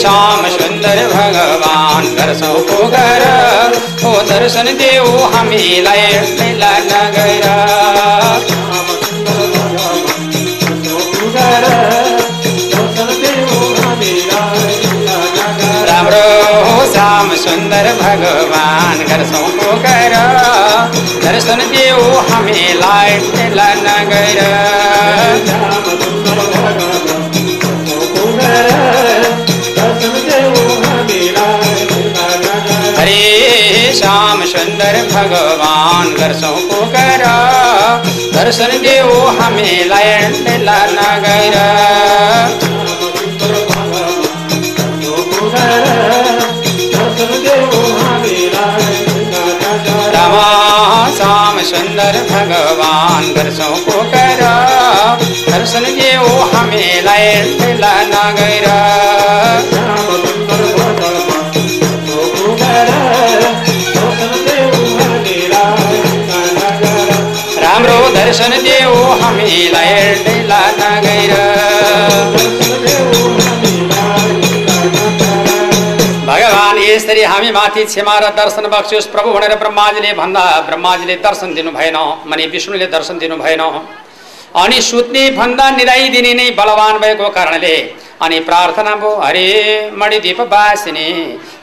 श्याम 0.00 0.48
सुंदर 0.56 1.06
भगवान 1.14 2.14
दर्शो 2.16 2.54
को 2.70 2.86
घर 2.88 3.37
दर्शन 4.28 4.66
देऊ 4.80 5.12
हामीलाई 5.32 6.02
नगर। 6.88 7.44
राम्रो 15.88 16.26
हो 16.66 16.76
श्याम 16.92 17.34
सुन्दर 17.44 17.86
भगवान 18.02 18.98
गर्छौ 19.08 19.44
पोखर। 19.58 20.14
दर्शन 21.24 21.60
देऊ 21.72 22.02
हामीलाई 22.30 23.12
नगर। 23.86 24.38
हरे 32.98 33.57
श्याम 33.94 34.44
सुन्दर 34.44 34.96
भगवान 35.12 36.08
गर्छौ 36.14 36.50
पोखर 36.70 37.22
दर्शन 38.34 38.72
देऊ 38.82 39.14
हामीलाई 39.38 40.10
लीला 40.34 40.78
नगर। 40.92 41.56
रामा 50.14 50.48
श्याम 51.16 51.62
सुन्दर 51.62 52.20
भगवान 52.30 53.32
गर्छौ 53.32 53.72
पोखर 53.86 54.40
दर्शन 55.50 55.84
देऊ 55.98 56.28
हामीलाई 56.54 57.34
लीला 57.60 57.94
नगर। 58.14 58.66
राम्रो 67.88 68.08
दर्शन 68.14 68.52
देऊ 68.64 68.94
हामीलाई 69.20 69.92
लीला 70.24 70.60
नगर 70.78 71.32
भगवान् 76.28 76.78
यसरी 76.80 77.22
हामी 77.32 77.50
माथि 77.50 77.84
क्षमा 77.84 78.16
र 78.18 78.28
दर्शन 78.36 78.64
बक्सियोस् 78.74 79.08
प्रभु 79.14 79.30
भनेर 79.32 79.54
ब्रह्माजीले 79.62 80.12
भन्दा 80.20 80.44
ब्रह्माजीले 80.68 81.16
दर्शन 81.24 81.54
दिनु 81.56 81.70
भएन। 81.72 81.96
अनि 82.28 82.46
विष्णुले 82.52 82.86
दर्शन 82.96 83.18
दिनु 83.18 83.36
भएन। 83.36 83.62
अनि 84.62 84.80
सुत्ने 84.82 85.22
भन्दा 85.40 85.70
निदाइदिने 85.78 86.32
नै 86.34 86.50
बलवान 86.60 86.94
भएको 87.00 87.28
कारणले 87.36 87.76
अनि 88.24 88.38
प्रार्थना 88.48 88.94
भयो 89.00 89.10
हरे 89.24 89.48
मणिदीप 90.00 90.40
बासिने 90.52 91.08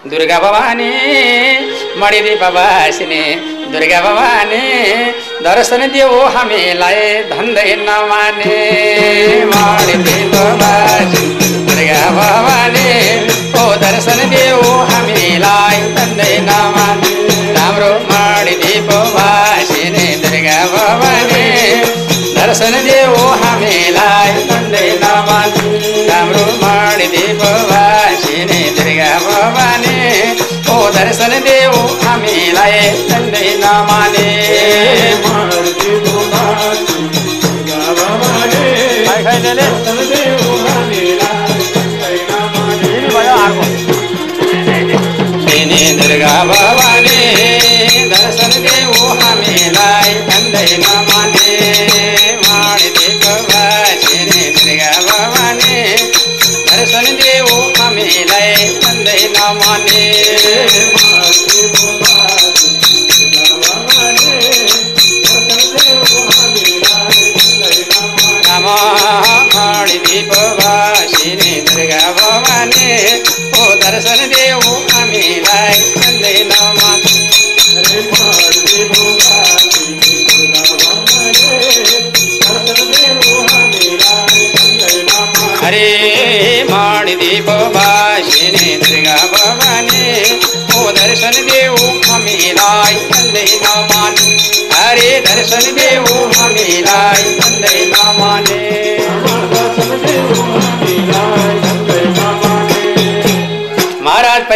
दुर्गा 0.09 0.37
भवानी 0.39 0.91
मणिदीप 2.01 2.43
बासिने 2.57 3.23
दुर्गा 3.75 3.99
भवानी 4.03 4.65
दर्शन 5.45 5.81
देऊ 5.93 6.19
हामीलाई 6.33 6.99
धन्दै 7.31 7.71
नमाने 7.79 8.59
दुर्गा 11.67 12.03
भवानी 12.17 12.87
ओ 13.59 13.63
दर्शन 13.83 14.19
देऊ 14.33 14.61
हामीलाई 14.91 15.77
धन्दै 15.97 16.35
नमाने। 16.47 17.11
राम्रो 17.57 17.91
मणिदीप 18.11 18.89
बासिने 19.15 20.07
दुर्गा 20.23 20.59
भवानी। 20.73 21.45
दर्शन 22.37 22.73
देऊ 22.87 23.19
हामीलाई 23.43 24.29
धन्दै 24.51 24.87
नमाने। 25.03 25.65
राम्रो 26.11 26.45
मणिदीप 26.63 27.41
बासिने 27.71 28.61
दुर्गा 28.77 29.11
भवानी। 29.27 29.97
ओ 30.71 30.77
दर्शन 30.97 31.31
देऊ 31.47 31.54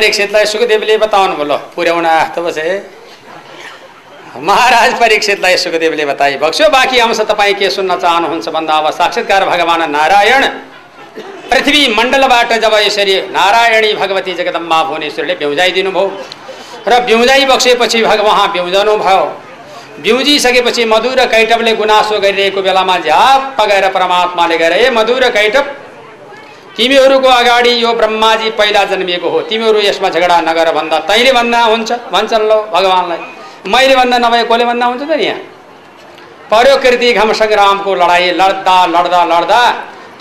परीक्षितलाई 0.09 0.45
सुखदेवले 0.49 0.97
बताउनु 0.97 1.35
बोलो। 1.37 1.57
पुर्याउन 1.69 2.05
आएको 2.07 2.41
बसे 2.41 2.65
महाराज 4.41 4.91
परीक्षितलाई 4.99 5.57
सुखदेवले 5.63 6.05
बताए 6.09 6.37
भक्स्यो 6.41 6.69
बाँकी 6.73 6.97
अंश 6.97 7.19
तपाईँ 7.29 7.53
के 7.53 7.69
सुन्न 7.69 7.97
चाहनुहुन्छ 8.01 8.49
भन्दा 8.49 8.73
अब 8.73 8.89
साक्षात्कार 8.89 9.45
भगवान 9.45 9.81
नारायण। 9.91 10.43
पृथ्वी 11.45 11.81
मण्डलबाट 11.93 12.53
जब 12.57 12.73
यसरी 12.79 13.15
नारायणी 13.29 13.93
भगवती 14.01 14.33
जगदम्बा 14.33 14.77
भुवनेश्वरले 14.89 15.35
ब्याउजाइदिनु 15.37 15.91
भयो 15.93 16.05
र 16.89 16.99
ब्याउजाइ 17.05 17.45
बक्सेपछि 17.45 18.01
भग 18.01 18.19
उहाँ 18.25 18.47
भयो। 18.97 19.21
ब्याउजिसकेपछि 20.01 20.85
मधुर 20.85 21.19
कैटवले 21.29 21.73
गुनासो 21.75 22.19
गरिरहेको 22.19 22.61
बेलामा 22.65 22.97
झ्याप्प 22.97 23.61
गएर 23.69 23.85
परमात्माले 23.93 24.57
गएर 24.57 24.73
ए 24.73 24.89
कैटव 25.29 25.65
तिमीहरूको 26.79 27.27
अगाडि 27.27 27.71
यो 27.83 27.91
ब्रह्माजी 27.93 28.49
पहिला 28.55 28.83
जन्मिएको 28.91 29.29
हो। 29.29 29.39
तिमीहरू 29.51 29.79
यसमा 29.83 30.09
झगडा 30.15 30.35
नगर 30.47 30.71
भन्दा 30.71 30.97
तैँले 31.09 31.31
भन्दा 31.35 31.59
हुन्छ 31.71 31.91
भन्छन् 32.13 32.47
लो 32.49 32.57
भगवान्लाई। 32.73 33.19
मैले 33.67 33.95
भन्दा 33.99 34.17
नभए 34.23 34.43
कसले 34.47 34.65
भन्दा 34.65 34.85
हुन्छ 34.85 35.01
त 35.03 35.11
नि 35.11 35.25
यहाँ? 35.25 35.39
पर्यो 36.51 36.75
कृति 36.83 37.07
घम 37.13 37.29
सङ्ग्रामको 37.35 37.91
लडाइँ 38.01 38.31
लड्दा 38.41 38.77
लड्दा 38.95 39.21
लड्दा 39.31 39.61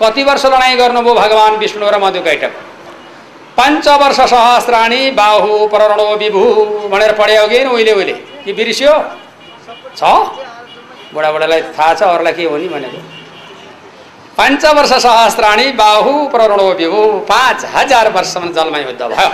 कति 0.01 0.23
वर्ष 0.29 0.45
लडाइँ 0.47 0.77
गर्नुभयो 0.77 1.15
भगवान् 1.15 1.59
विष्णु 1.63 1.87
र 1.95 1.99
मधु 2.03 2.21
कैटव 2.27 2.53
पञ्च 3.59 3.87
वर्ष 4.03 4.21
सहस्राणी 4.33 5.01
बाहु 5.15 5.53
प्रणो 5.73 6.09
विभु 6.17 6.43
भनेर 6.91 7.13
पढ्यो 7.21 7.47
कि 7.49 7.65
उहिले 7.67 7.93
उहिले? 7.93 8.17
कि 8.45 8.53
बिर्स्यो? 8.53 8.95
छ? 9.97 10.03
बुढाबुढालाई 11.15 11.63
थाहा 11.79 11.95
छ 11.95 12.03
अरूलाई 12.03 12.33
के 12.33 12.45
हो 12.51 12.57
नि 12.59 12.69
भनेको? 12.75 13.18
पञ्च 14.39 14.65
वर्ष 14.77 14.93
सहस्राणी 15.03 15.71
बाहु 15.75 16.13
प्रणो 16.29 16.67
विभु 16.75 17.03
पाँच 17.29 17.65
हज़ार 17.75 18.11
वर्षसम्म 18.13 18.53
जलमा 18.53 18.79
युद्ध 18.79 19.03
भयो। 19.03 19.29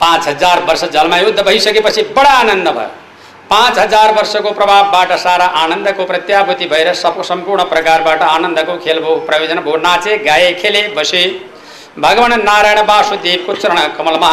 पाँच 0.00 0.28
हज़ार 0.28 0.62
वर्ष 0.64 0.84
जलमा 0.92 1.16
युद्ध 1.18 1.40
भइसकेपछि 1.40 2.02
बडा 2.16 2.30
आनन्द 2.34 2.68
भयो। 2.68 2.90
पाँच 3.50 3.78
हज़ार 3.78 4.14
वर्षको 4.14 4.50
प्रभावबाट 4.52 5.12
सारा 5.18 5.44
आनन्दको 5.62 6.04
प्रत्याभूति 6.04 6.66
भएर 6.66 6.92
सब 6.94 7.22
सम्पूर्ण 7.24 7.64
प्रकारबाट 7.64 8.22
आनन्दको 8.24 8.76
खेल 8.78 8.98
भयो 9.00 9.16
प्रयोजन 9.26 9.60
भयो 9.60 9.76
नाचे, 9.78 10.16
गाए, 10.18 10.52
खेले, 10.54 10.82
बसे। 10.96 11.22
भगवान 11.98 12.32
नारायण 12.42 12.80
वासुदेवको 12.86 13.54
चरण 13.54 13.78
कमलमा 13.98 14.32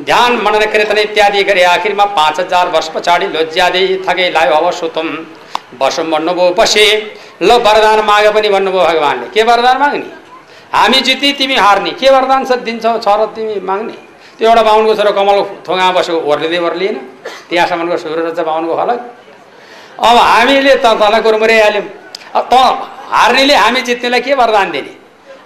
ध्यान, 0.00 0.32
मनन, 0.42 0.64
कीर्तन 0.72 0.98
इत्यादि 0.98 1.42
गरे 1.44 1.62
आखिरमा 1.66 2.04
पाँच 2.16 2.40
हज़ार 2.40 2.68
वर्ष 2.70 2.88
पछाडि 2.94 3.26
लोज्यादि 3.28 3.84
थगे 4.08 4.30
लायो 4.30 4.54
अवश्य 4.54 4.88
तुम 4.94 5.06
बसौँ 5.74 6.04
भन्नुभयो 6.08 6.50
बसे 6.56 6.84
ल 7.42 7.50
वरदान 7.60 7.98
माग 8.04 8.26
पनि 8.34 8.48
भन्नुभयो 8.48 8.82
भगवान्ले। 8.84 9.26
के 9.34 9.42
वरदान 9.42 9.76
माग्ने? 9.78 10.06
हामी 10.72 11.00
जिति 11.00 11.32
तिमी 11.38 11.56
हार्ने। 11.56 11.90
के 12.00 12.08
वरदान 12.10 12.44
छ 12.44 12.52
दिन्छौ 12.64 12.98
छ 12.98 13.08
र 13.08 13.26
तिमी 13.36 13.60
माग्ने? 13.60 13.96
त्यो 14.38 14.48
एउटा 14.48 14.62
बाहुनको 14.62 14.94
छोरो 14.94 15.12
कमल 15.12 15.38
थोङा 15.66 15.86
बसेको 15.92 16.18
ओर्लिँदै 16.30 16.58
ओर्लिएन 16.58 16.96
त्यहाँसम्मको 17.50 17.96
सुरु 17.98 18.30
छ 18.30 18.40
बाहुनको 18.40 18.74
फलक। 18.76 18.98
अब 19.98 20.16
हामीले 20.16 20.74
त 20.78 20.86
तल 20.94 21.14
अब 22.28 22.44
त 22.52 22.54
हार्नेले 23.08 23.54
हामी 23.54 23.80
जित्नेलाई 23.88 24.20
के 24.20 24.34
वरदान 24.34 24.70
दिने? 24.70 24.92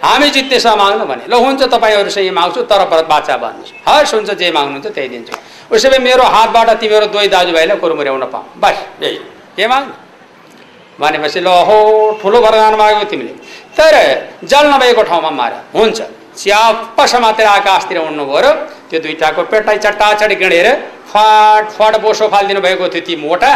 हामी 0.03 0.29
जित्नेसँग 0.35 0.77
माग्नु 0.77 1.05
भने। 1.07 1.25
ल 1.31 1.35
हुन्छ 1.39 1.63
तपाईँहरूसँग 1.63 2.31
माग्छु 2.35 2.63
तर 2.67 2.83
बाचा 3.07 3.37
भन्नुहोस् 3.39 3.73
हस् 3.87 4.15
हुन्छ 4.15 4.31
जे 4.35 4.51
माग्नुहुन्छ 4.51 4.87
त्यही 4.91 5.09
दिन्छु। 5.09 5.33
उसो 5.73 5.89
भए 5.89 5.99
मेरो 6.03 6.25
हातबाट 6.27 6.69
तिमीहरू 6.83 7.07
दुवै 7.07 7.29
दाजुभाइलाई 7.31 7.77
कुरमुर्याउन 7.79 8.25
पाऊ। 8.35 8.43
बस 8.59 8.77
यही। 9.03 9.17
के 9.57 9.67
माग्नु? 9.67 10.02
भनेपछि 11.01 11.41
ल 11.41 11.49
हो 11.69 11.79
ठुलो 12.23 12.41
वरदान 12.41 12.75
माग्यो 12.75 13.05
तिमीले। 13.11 13.33
तर 13.77 13.95
जल 14.45 14.65
नभएको 14.73 15.03
ठाउँमा 15.03 15.31
मार। 15.31 15.53
हुन्छ। 15.75 16.01
च्याप्प 16.33 16.99
समातेर 17.07 17.47
आकाशतिर 17.47 17.99
उड्नुभयो 17.99 18.41
र 18.41 18.53
त्यो 18.91 19.01
दुइटाको 19.01 19.43
पेटलाई 19.53 19.79
चट्टाचट 19.79 20.33
गिँडेर 20.39 20.67
फाट 21.13 21.71
फाट 21.71 21.97
बोसो 22.01 22.29
फालिदिनु 22.29 22.61
भएको 22.61 22.89
थियो 22.89 23.05
ती 23.07 23.17
मोटा। 23.17 23.53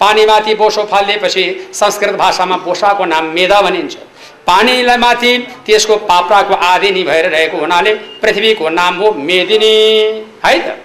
पानीमाथि 0.00 0.54
बोसो 0.54 0.84
फालिदिएपछि 0.84 1.44
संस्कृत 1.72 2.14
भाषामा 2.16 2.56
बोसाको 2.64 3.04
नाम 3.04 3.24
मेधा 3.36 3.60
भनिन्छ। 3.62 3.94
पानीलाई 4.46 4.96
माथि 4.96 5.32
त्यसको 5.66 5.96
पाप्राको 6.08 6.54
आदिनी 6.54 7.02
भएर 7.04 7.28
रहेको 7.28 7.56
हुनाले 7.58 7.94
पृथ्वीको 8.22 8.68
नाम 8.70 8.94
हो 8.96 9.12
मेदिनी। 9.12 9.74
है 10.44 10.58
त? 10.58 10.76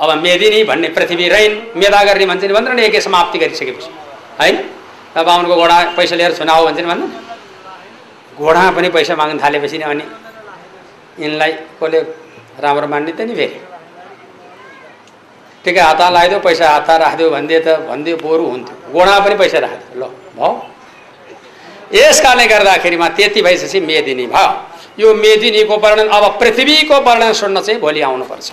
अब 0.00 0.10
मेदिनी 0.22 0.62
भन्ने 0.64 0.88
पृथ्वी 0.88 1.28
रैन 1.28 1.52
मेधा 1.76 2.02
गर्ने 2.04 2.26
भन्छ 2.26 2.44
नि 2.44 2.52
भन्छ 2.52 2.68
नि 2.68 2.82
एकै 2.82 3.00
समाप्ति 3.00 3.38
गरिसकेपछि। 3.38 4.03
होइन 4.40 4.56
अब 5.16 5.24
बाहुनको 5.26 5.54
घोडा 5.56 5.76
पैसा 5.96 6.14
लिएर 6.16 6.32
छुनाऊ 6.38 6.64
भन्छ 6.66 6.78
नि 6.80 6.86
भन्नु? 6.90 7.06
घोडामा 8.38 8.70
पनि 8.76 8.88
पैसा 8.96 9.14
माग्न 9.14 9.38
थालेपछि 9.38 9.78
नि 9.78 9.84
अनि 9.84 10.04
यिनलाई 11.22 11.52
कसले 11.78 11.98
राम्रो 12.58 12.86
मान्ने 12.92 13.12
त 13.14 13.20
नि 13.28 13.34
फेरि। 13.38 13.58
ठिकै 15.64 15.80
हात 15.80 16.00
लगाइदियो 16.02 16.38
पैसा 16.46 16.64
हात 16.70 16.90
राखिदियो 17.02 17.30
भनिदियो 17.30 17.60
त 17.66 17.68
भनिदियो 17.88 18.16
बरु 18.26 18.44
हुन्थ्यो। 18.52 18.74
घोडामा 18.92 19.18
पनि 19.24 19.34
पैसा 19.42 19.58
राखिदियो 19.64 19.96
ल 20.02 20.04
भयो 20.36 20.50
यस 21.94 22.18
कारणले 22.24 22.46
गर्दाखेरिमा 22.52 23.08
त्यति 23.16 23.40
भइसकेपछि 23.46 23.78
मेदिनी 23.90 24.26
भयो। 24.34 24.50
यो 24.98 25.08
मेदिनीको 25.14 25.74
वर्णन 25.84 26.08
अब 26.16 26.24
पृथ्वीको 26.40 26.96
वर्णन 27.06 27.32
सुन्न 27.40 27.56
चाहिँ 27.66 27.80
भोलि 27.80 28.00
आउनुपर्छ। 28.02 28.48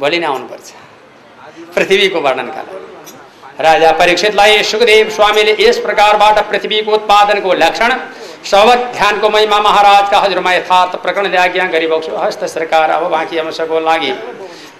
भोलि 0.00 0.18
नै 0.20 0.26
आउनुपर्छ। 0.26 0.68
पृथ्वीको 1.74 2.18
वर्णनका 2.20 2.60
लागि 2.62 2.77
राजा 3.58 3.90
परीक्षितलाई 3.92 4.62
सुखदेव 4.62 5.08
स्वामीले 5.10 5.54
यस 5.60 5.78
प्रकारबाट 5.80 6.38
पृथ्वीको 6.50 6.92
उत्पादनको 6.92 7.54
लक्षण 7.54 7.92
सवत 8.44 8.84
ध्यानको 8.96 9.28
महिमा 9.28 9.58
महाराजका 9.60 10.18
हजुरमा 10.18 10.52
यथार्थ 10.52 10.92
प्रकरण 11.02 11.34
आज्ञा 11.36 11.64
गरिबक्छु। 11.66 12.16
हस्त 12.16 12.44
सरकार 12.46 12.90
अब 12.90 13.08
बाँकी 13.10 13.38
अंशको 13.38 13.80
लागि। 13.80 14.12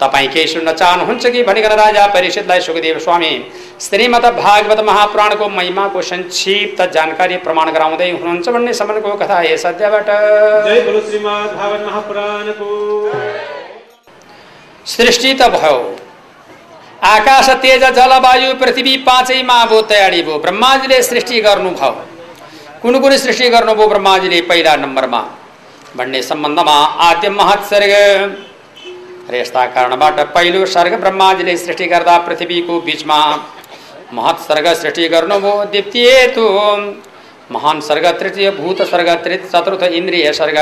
तपाईँ 0.01 0.29
केही 0.29 0.47
सुन्न 0.47 0.73
चाहनुहुन्छ 0.73 1.27
कि 1.27 1.43
भनिकन 1.43 1.73
राजा 1.83 2.07
परीक्षितलाई 2.15 2.61
सुखदेव 2.61 2.99
स्वामी? 2.99 3.33
श्रीमद 3.81 4.27
भागवत 4.37 4.81
महापुराणको 4.87 5.49
महिमाको 5.49 6.03
संक्षिप्त 6.05 6.83
जानकारी 6.95 7.37
प्रमाण 7.43 7.71
गराउँदै 7.73 8.11
हुनुहुन्छ 8.13 8.49
भन्ने 8.49 8.73
सम्मको 8.75 9.17
कथा 9.17 9.43
यस 9.43 9.67
अध्यायबाट 9.67 10.09
सृष्टि 14.87 15.35
त 15.35 15.49
भयो। 15.55 15.79
आकाश 17.03 17.49
तेज 17.63 17.85
जलवायु 17.97 18.55
पृथ्वी 18.55 18.97
पाँचैमा 19.07 19.55
अब 19.63 19.73
तयारी 19.89 20.23
भयो। 20.23 20.39
ब्रह्माजीले 20.39 21.03
सृष्टि 21.03 21.41
गर्नुभयो 21.41 21.91
कुन 22.83 22.99
कुन 23.01 23.17
सृष्टि 23.17 23.49
गर्नुभयो 23.51 23.87
ब्रह्माजीले 23.89 24.41
पहिला 24.49 24.75
नम्बरमा? 24.77 25.21
भन्ने 25.97 26.23
सम्बन्धमा 26.23 26.75
आद्य 27.01 27.29
महत्सर्ग 27.31 27.93
र 29.31 29.35
यस्ता 29.35 29.65
कारणबाट 29.67 30.21
पहिलो 30.35 30.65
सर्ग 30.67 30.95
ब्रह्माजीले 31.01 31.57
सृष्टि 31.57 31.87
गर्दा 31.87 32.17
पृथ्वीको 32.27 32.81
बिचमा 32.81 33.21
महत्सर्ग 34.15 34.67
सृष्टि 34.75 35.09
गर्नुभयो 35.09 35.65
द्वितीय 35.67 36.27
तो 36.35 36.45
महान 37.53 37.81
सर्ग 37.81 38.07
तृतीय 38.21 38.51
भूत 38.51 38.83
सर्ग 38.91 39.09
तृतीय 39.25 39.49
चतुर्थ 39.49 39.83
इन्द्रिय 39.93 40.33
सर्ग। 40.33 40.59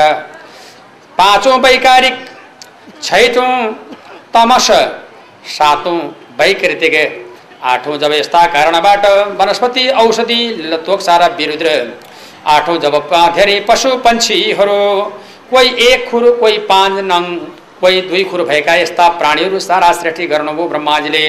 पाँचौँ 1.17 1.57
वैकारिक 1.59 2.25
छैटौँ 3.01 3.51
तमस 4.33 4.67
सातौँ 5.57 5.99
वैकृतिक 6.39 6.95
आठौँ 7.65 7.97
जब 7.97 8.11
यस्ता 8.13 8.45
कारणबाट 8.47 9.05
वनस्पति 9.39 9.87
औषधि 9.97 10.41
त्वक्सारा 10.85 11.27
विरुद्ध 11.37 11.67
आठौँ 12.47 12.77
जब 12.79 12.95
धेरै 13.35 13.59
पशु 13.69 13.95
पन्छीहरू 13.99 14.77
कोही 15.49 15.69
एक 15.83 16.09
खुर 16.09 16.29
कोही 16.39 16.57
पाँच 16.67 17.03
नङ 17.05 17.23
कोही 17.81 18.01
दुई 18.03 18.23
खुर 18.25 18.43
भएका 18.45 18.75
यस्ता 18.75 19.07
प्राणीहरू 19.17 19.59
सारा 19.61 19.91
सृष्टि 19.93 20.27
गर्नुभयो 20.27 20.67
ब्रह्माजीले 20.67 21.23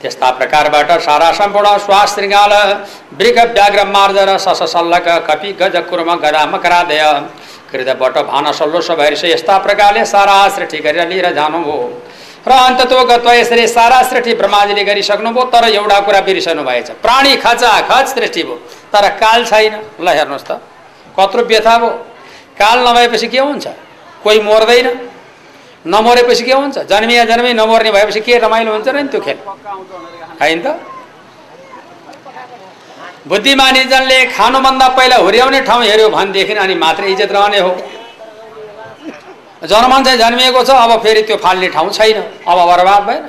त्यस्ता 0.00 0.30
प्रकारबाट 0.32 0.90
सारा 1.00 1.30
सम्पूर्ण 1.34 1.76
श्वास 1.78 2.14
श्रृङ्गाल 2.14 2.52
वृग 3.14 3.38
व्याघ्र 3.50 3.84
मार्जन 3.88 4.36
सस 4.38 4.62
सल्लक 4.70 5.08
कपि 5.28 5.52
गज 5.60 5.76
कुर्म 5.88 6.14
गदा 6.16 6.44
मकरादय 6.48 7.02
कृतबाट 7.70 8.18
भान 8.26 8.50
सल्लोस 8.54 8.90
भइरहेछ 8.92 9.24
यस्ता 9.26 9.58
प्रकारले 9.60 10.04
सारा 10.06 10.36
सृष्टि 10.50 10.78
गरेर 10.80 11.08
लिएर 11.08 11.32
जानुभयो 11.34 11.78
र 12.46 12.52
अन्ततो 12.52 13.04
गत्वा 13.04 13.32
यसरी 13.34 13.66
सारा 13.66 14.02
सृष्टि 14.02 14.34
ब्रह्माजीले 14.34 14.84
गरिसक्नुभयो 14.84 15.44
तर 15.50 15.64
एउटा 15.68 15.98
कुरा 16.00 16.20
बिर्सनु 16.20 16.62
भएछ। 16.62 16.90
प्राणी 17.02 17.36
खचा 17.36 17.70
खच 17.90 18.06
सृष्टि 18.14 18.42
भयो। 18.42 18.56
तर 18.92 19.08
काल 19.18 19.44
छैन। 19.44 19.74
ल 20.00 20.08
हेर्नुहोस् 20.08 20.46
त। 20.46 20.62
कत्रो 21.18 21.42
व्यथा 21.42 21.74
भयो। 21.78 21.90
काल 22.54 22.78
नभएपछि 22.88 23.28
के 23.28 23.38
हुन्छ? 23.38 23.66
कोही 24.22 24.38
मर्दैन। 24.40 24.86
नमरेपछि 25.86 26.44
के 26.44 26.52
हुन्छ? 26.52 26.78
जन्मिया 26.86 27.24
जन्मी 27.24 27.52
नमर्ने 27.52 27.90
भएपछि 27.90 28.20
के 28.20 28.38
रमाइलो 28.38 28.72
हुन्छ 28.72 28.88
र 28.88 28.96
नि 29.02 29.08
त्यो 29.08 29.20
खेल? 29.20 29.38
होइन 30.40 30.58
त? 30.62 30.66
बुद्धिमानीजनले 33.26 34.18
खानुभन्दा 34.38 34.88
पहिला 34.88 35.16
हुर्याउने 35.16 35.60
ठाउँ 35.66 35.82
हेऱ्यो 35.82 36.08
भनेदेखि 36.10 36.54
अनि 36.54 36.74
मात्रै 36.74 37.10
इज्जत 37.10 37.32
रहने 37.32 37.58
हो। 37.58 37.70
जनमन 39.66 40.04
चाहिँ 40.04 40.18
जन्मिएको 40.18 40.62
छ 40.64 40.70
अब 40.70 41.02
फेरि 41.02 41.22
त्यो 41.22 41.36
फाल्ने 41.38 41.68
ठाउँ 41.74 41.90
छैन 41.92 42.18
अब 42.48 42.58
बर्बाद 42.68 43.02
भएन। 43.08 43.24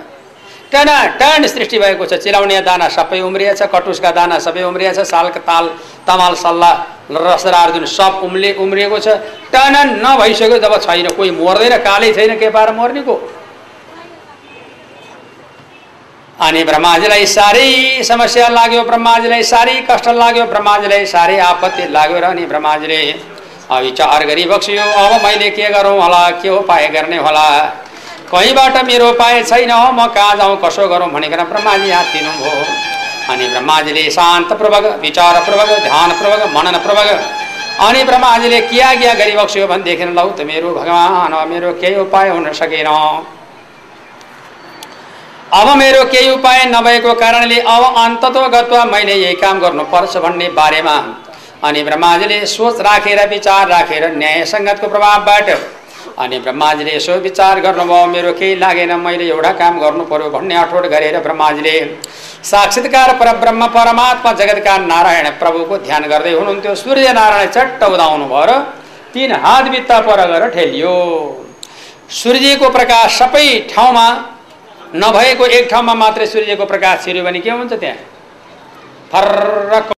टना 0.71 0.97
टन 1.19 1.47
सृष्टि 1.47 1.77
भएको 1.79 2.05
छ 2.05 2.13
चिलाउने 2.19 2.59
दाना 2.61 2.88
सबै 2.91 3.19
उम्रिएछ 3.21 3.61
कटुसका 3.73 4.11
दाना 4.11 4.39
सबै 4.39 4.63
उम्रिएछ 4.63 4.99
सालका 5.07 5.39
ताल 5.47 5.65
तमाल 6.07 6.35
सल्लाह 6.38 6.73
रसरा 7.07 7.59
अर्जुन 7.63 7.85
सब 7.88 8.21
उम्ले 8.23 8.53
उम्रिएको 8.59 8.99
छ। 8.99 9.07
टनन 9.53 9.88
नभइसक्यो 10.03 10.57
जब 10.59 10.73
छैन 10.83 11.07
कोही 11.17 11.31
मर्दैन 11.33 11.77
कालै 11.79 12.13
छैन 12.13 12.35
के 12.38 12.49
पाएर 12.49 12.71
मर्नेको? 12.75 13.15
अनि 16.38 16.63
ब्रह्माजीलाई 16.63 17.25
साह्रै 17.27 18.03
समस्या 18.03 18.47
लाग्यो 18.49 18.83
ब्रह्माजीलाई 18.83 19.43
साह्रै 19.43 19.75
कष्ट 19.89 20.07
लाग्यो 20.19 20.45
ब्रह्माजीलाई 20.45 21.05
साह्रै 21.07 21.38
आपत्ति 21.41 21.88
लाग्यो 21.89 22.19
र 22.19 22.23
अनि 22.25 22.45
ब्रह्माजीले 22.45 22.99
विचार 23.70 24.26
गरिबक्सियो 24.26 24.84
अब 24.97 25.13
मैले 25.24 25.49
के 25.51 25.70
गरौँ 25.70 25.99
होला 26.01 26.30
के 26.41 26.49
उपाय 26.49 26.88
गर्ने 26.88 27.18
होला? 27.18 27.47
कहीँबाट 28.32 28.76
मेरो 28.86 29.09
उपाय 29.11 29.43
छैन 29.43 29.72
म 29.93 30.07
कहाँ 30.15 30.36
जाउँ 30.38 30.55
कसो 30.63 30.88
गरौँ 30.88 31.09
भनेर 31.11 31.43
ब्रह्माजी 31.43 31.91
हात 31.91 32.05
दिनुभयो। 32.13 32.63
अनि 33.32 33.47
ब्रह्माजीले 33.47 34.09
शान्तपूर्वक 34.09 34.86
विचारपूर्वक 35.01 35.70
ध्यानपूर्वक 35.84 36.41
मननपूर्वक 36.55 37.09
अनि 37.88 38.03
ब्रह्माजीले 38.03 38.59
के 38.72 38.80
आज्ञा 38.82 39.13
गरिबक्सियो 39.13 39.68
भनेदेखि 39.68 40.05
लौ 40.15 40.30
त 40.32 40.47
मेरो 40.47 40.74
भगवान् 40.74 41.49
मेरो 41.51 41.74
केही 41.82 41.95
उपाय 42.01 42.30
हुन 42.30 42.51
सकेन। 42.53 42.88
अब 45.53 45.68
मेरो 45.78 46.03
केही 46.11 46.30
उपाय 46.30 46.65
नभएको 46.72 47.13
कारणले 47.20 47.59
अब 47.68 47.84
अन्ततो 47.97 48.49
गत्वा 48.49 48.84
मैले 48.86 49.15
यही 49.15 49.36
काम 49.43 49.59
गर्नुपर्छ 49.59 50.18
भन्ने 50.24 50.47
बारेमा 50.57 50.95
अनि 51.64 51.84
ब्रह्माजीले 51.84 52.45
सोच 52.47 52.80
राखेर 52.82 53.20
विचार 53.30 53.68
राखेर 53.70 54.03
न्याय 54.16 54.45
सङ्गतको 54.45 54.88
प्रभावबाट। 54.88 55.49
अनि 56.18 56.38
ब्रह्माजीले 56.39 56.95
यसो 56.95 57.14
विचार 57.22 57.60
गर्नुभयो 57.62 58.05
मेरो 58.08 58.32
केही 58.34 58.55
लागेन 58.60 58.91
मैले 58.99 59.26
एउटा 59.30 59.51
काम 59.62 59.80
गर्नु 59.80 60.03
पर्यो 60.12 60.30
भन्ने 60.30 60.55
अठोट 60.55 60.86
गरेर 60.93 61.18
ब्रह्माजीले 61.20 61.74
साक्षात्कार 62.43 63.14
परब्रह्म 63.20 63.68
परमात्मा 63.74 64.32
जगतका 64.34 64.78
नारायण 64.86 65.30
प्रभुको 65.41 65.78
ध्यान 65.88 66.03
गर्दै 66.08 66.34
हुनुहुन्थ्यो। 66.34 66.76
सूर्य 66.76 67.14
नारायण 67.14 67.49
चट्ट 67.49 67.84
उदाउनु 67.86 68.26
भयो 68.28 68.45
र 68.45 68.51
तिन 69.14 69.32
हात 69.36 69.66
भित्ता 69.74 69.99
पर 70.08 70.26
गएर 70.32 70.47
ठेलियो। 70.55 70.95
सूर्यको 72.22 72.70
प्रकाश 72.70 73.18
सबै 73.20 73.47
ठाउँमा 73.74 74.08
नभएको 74.95 75.45
एक 75.58 75.70
ठाउँमा 75.72 75.93
मात्रै 75.93 76.26
सूर्यको 76.34 76.66
प्रकाश 76.66 77.05
छिर्यो 77.05 77.24
भने 77.24 77.39
के 77.39 77.51
हुन्छ 77.51 77.74
त्यहाँ? 77.74 77.97
फर्रक 79.12 79.91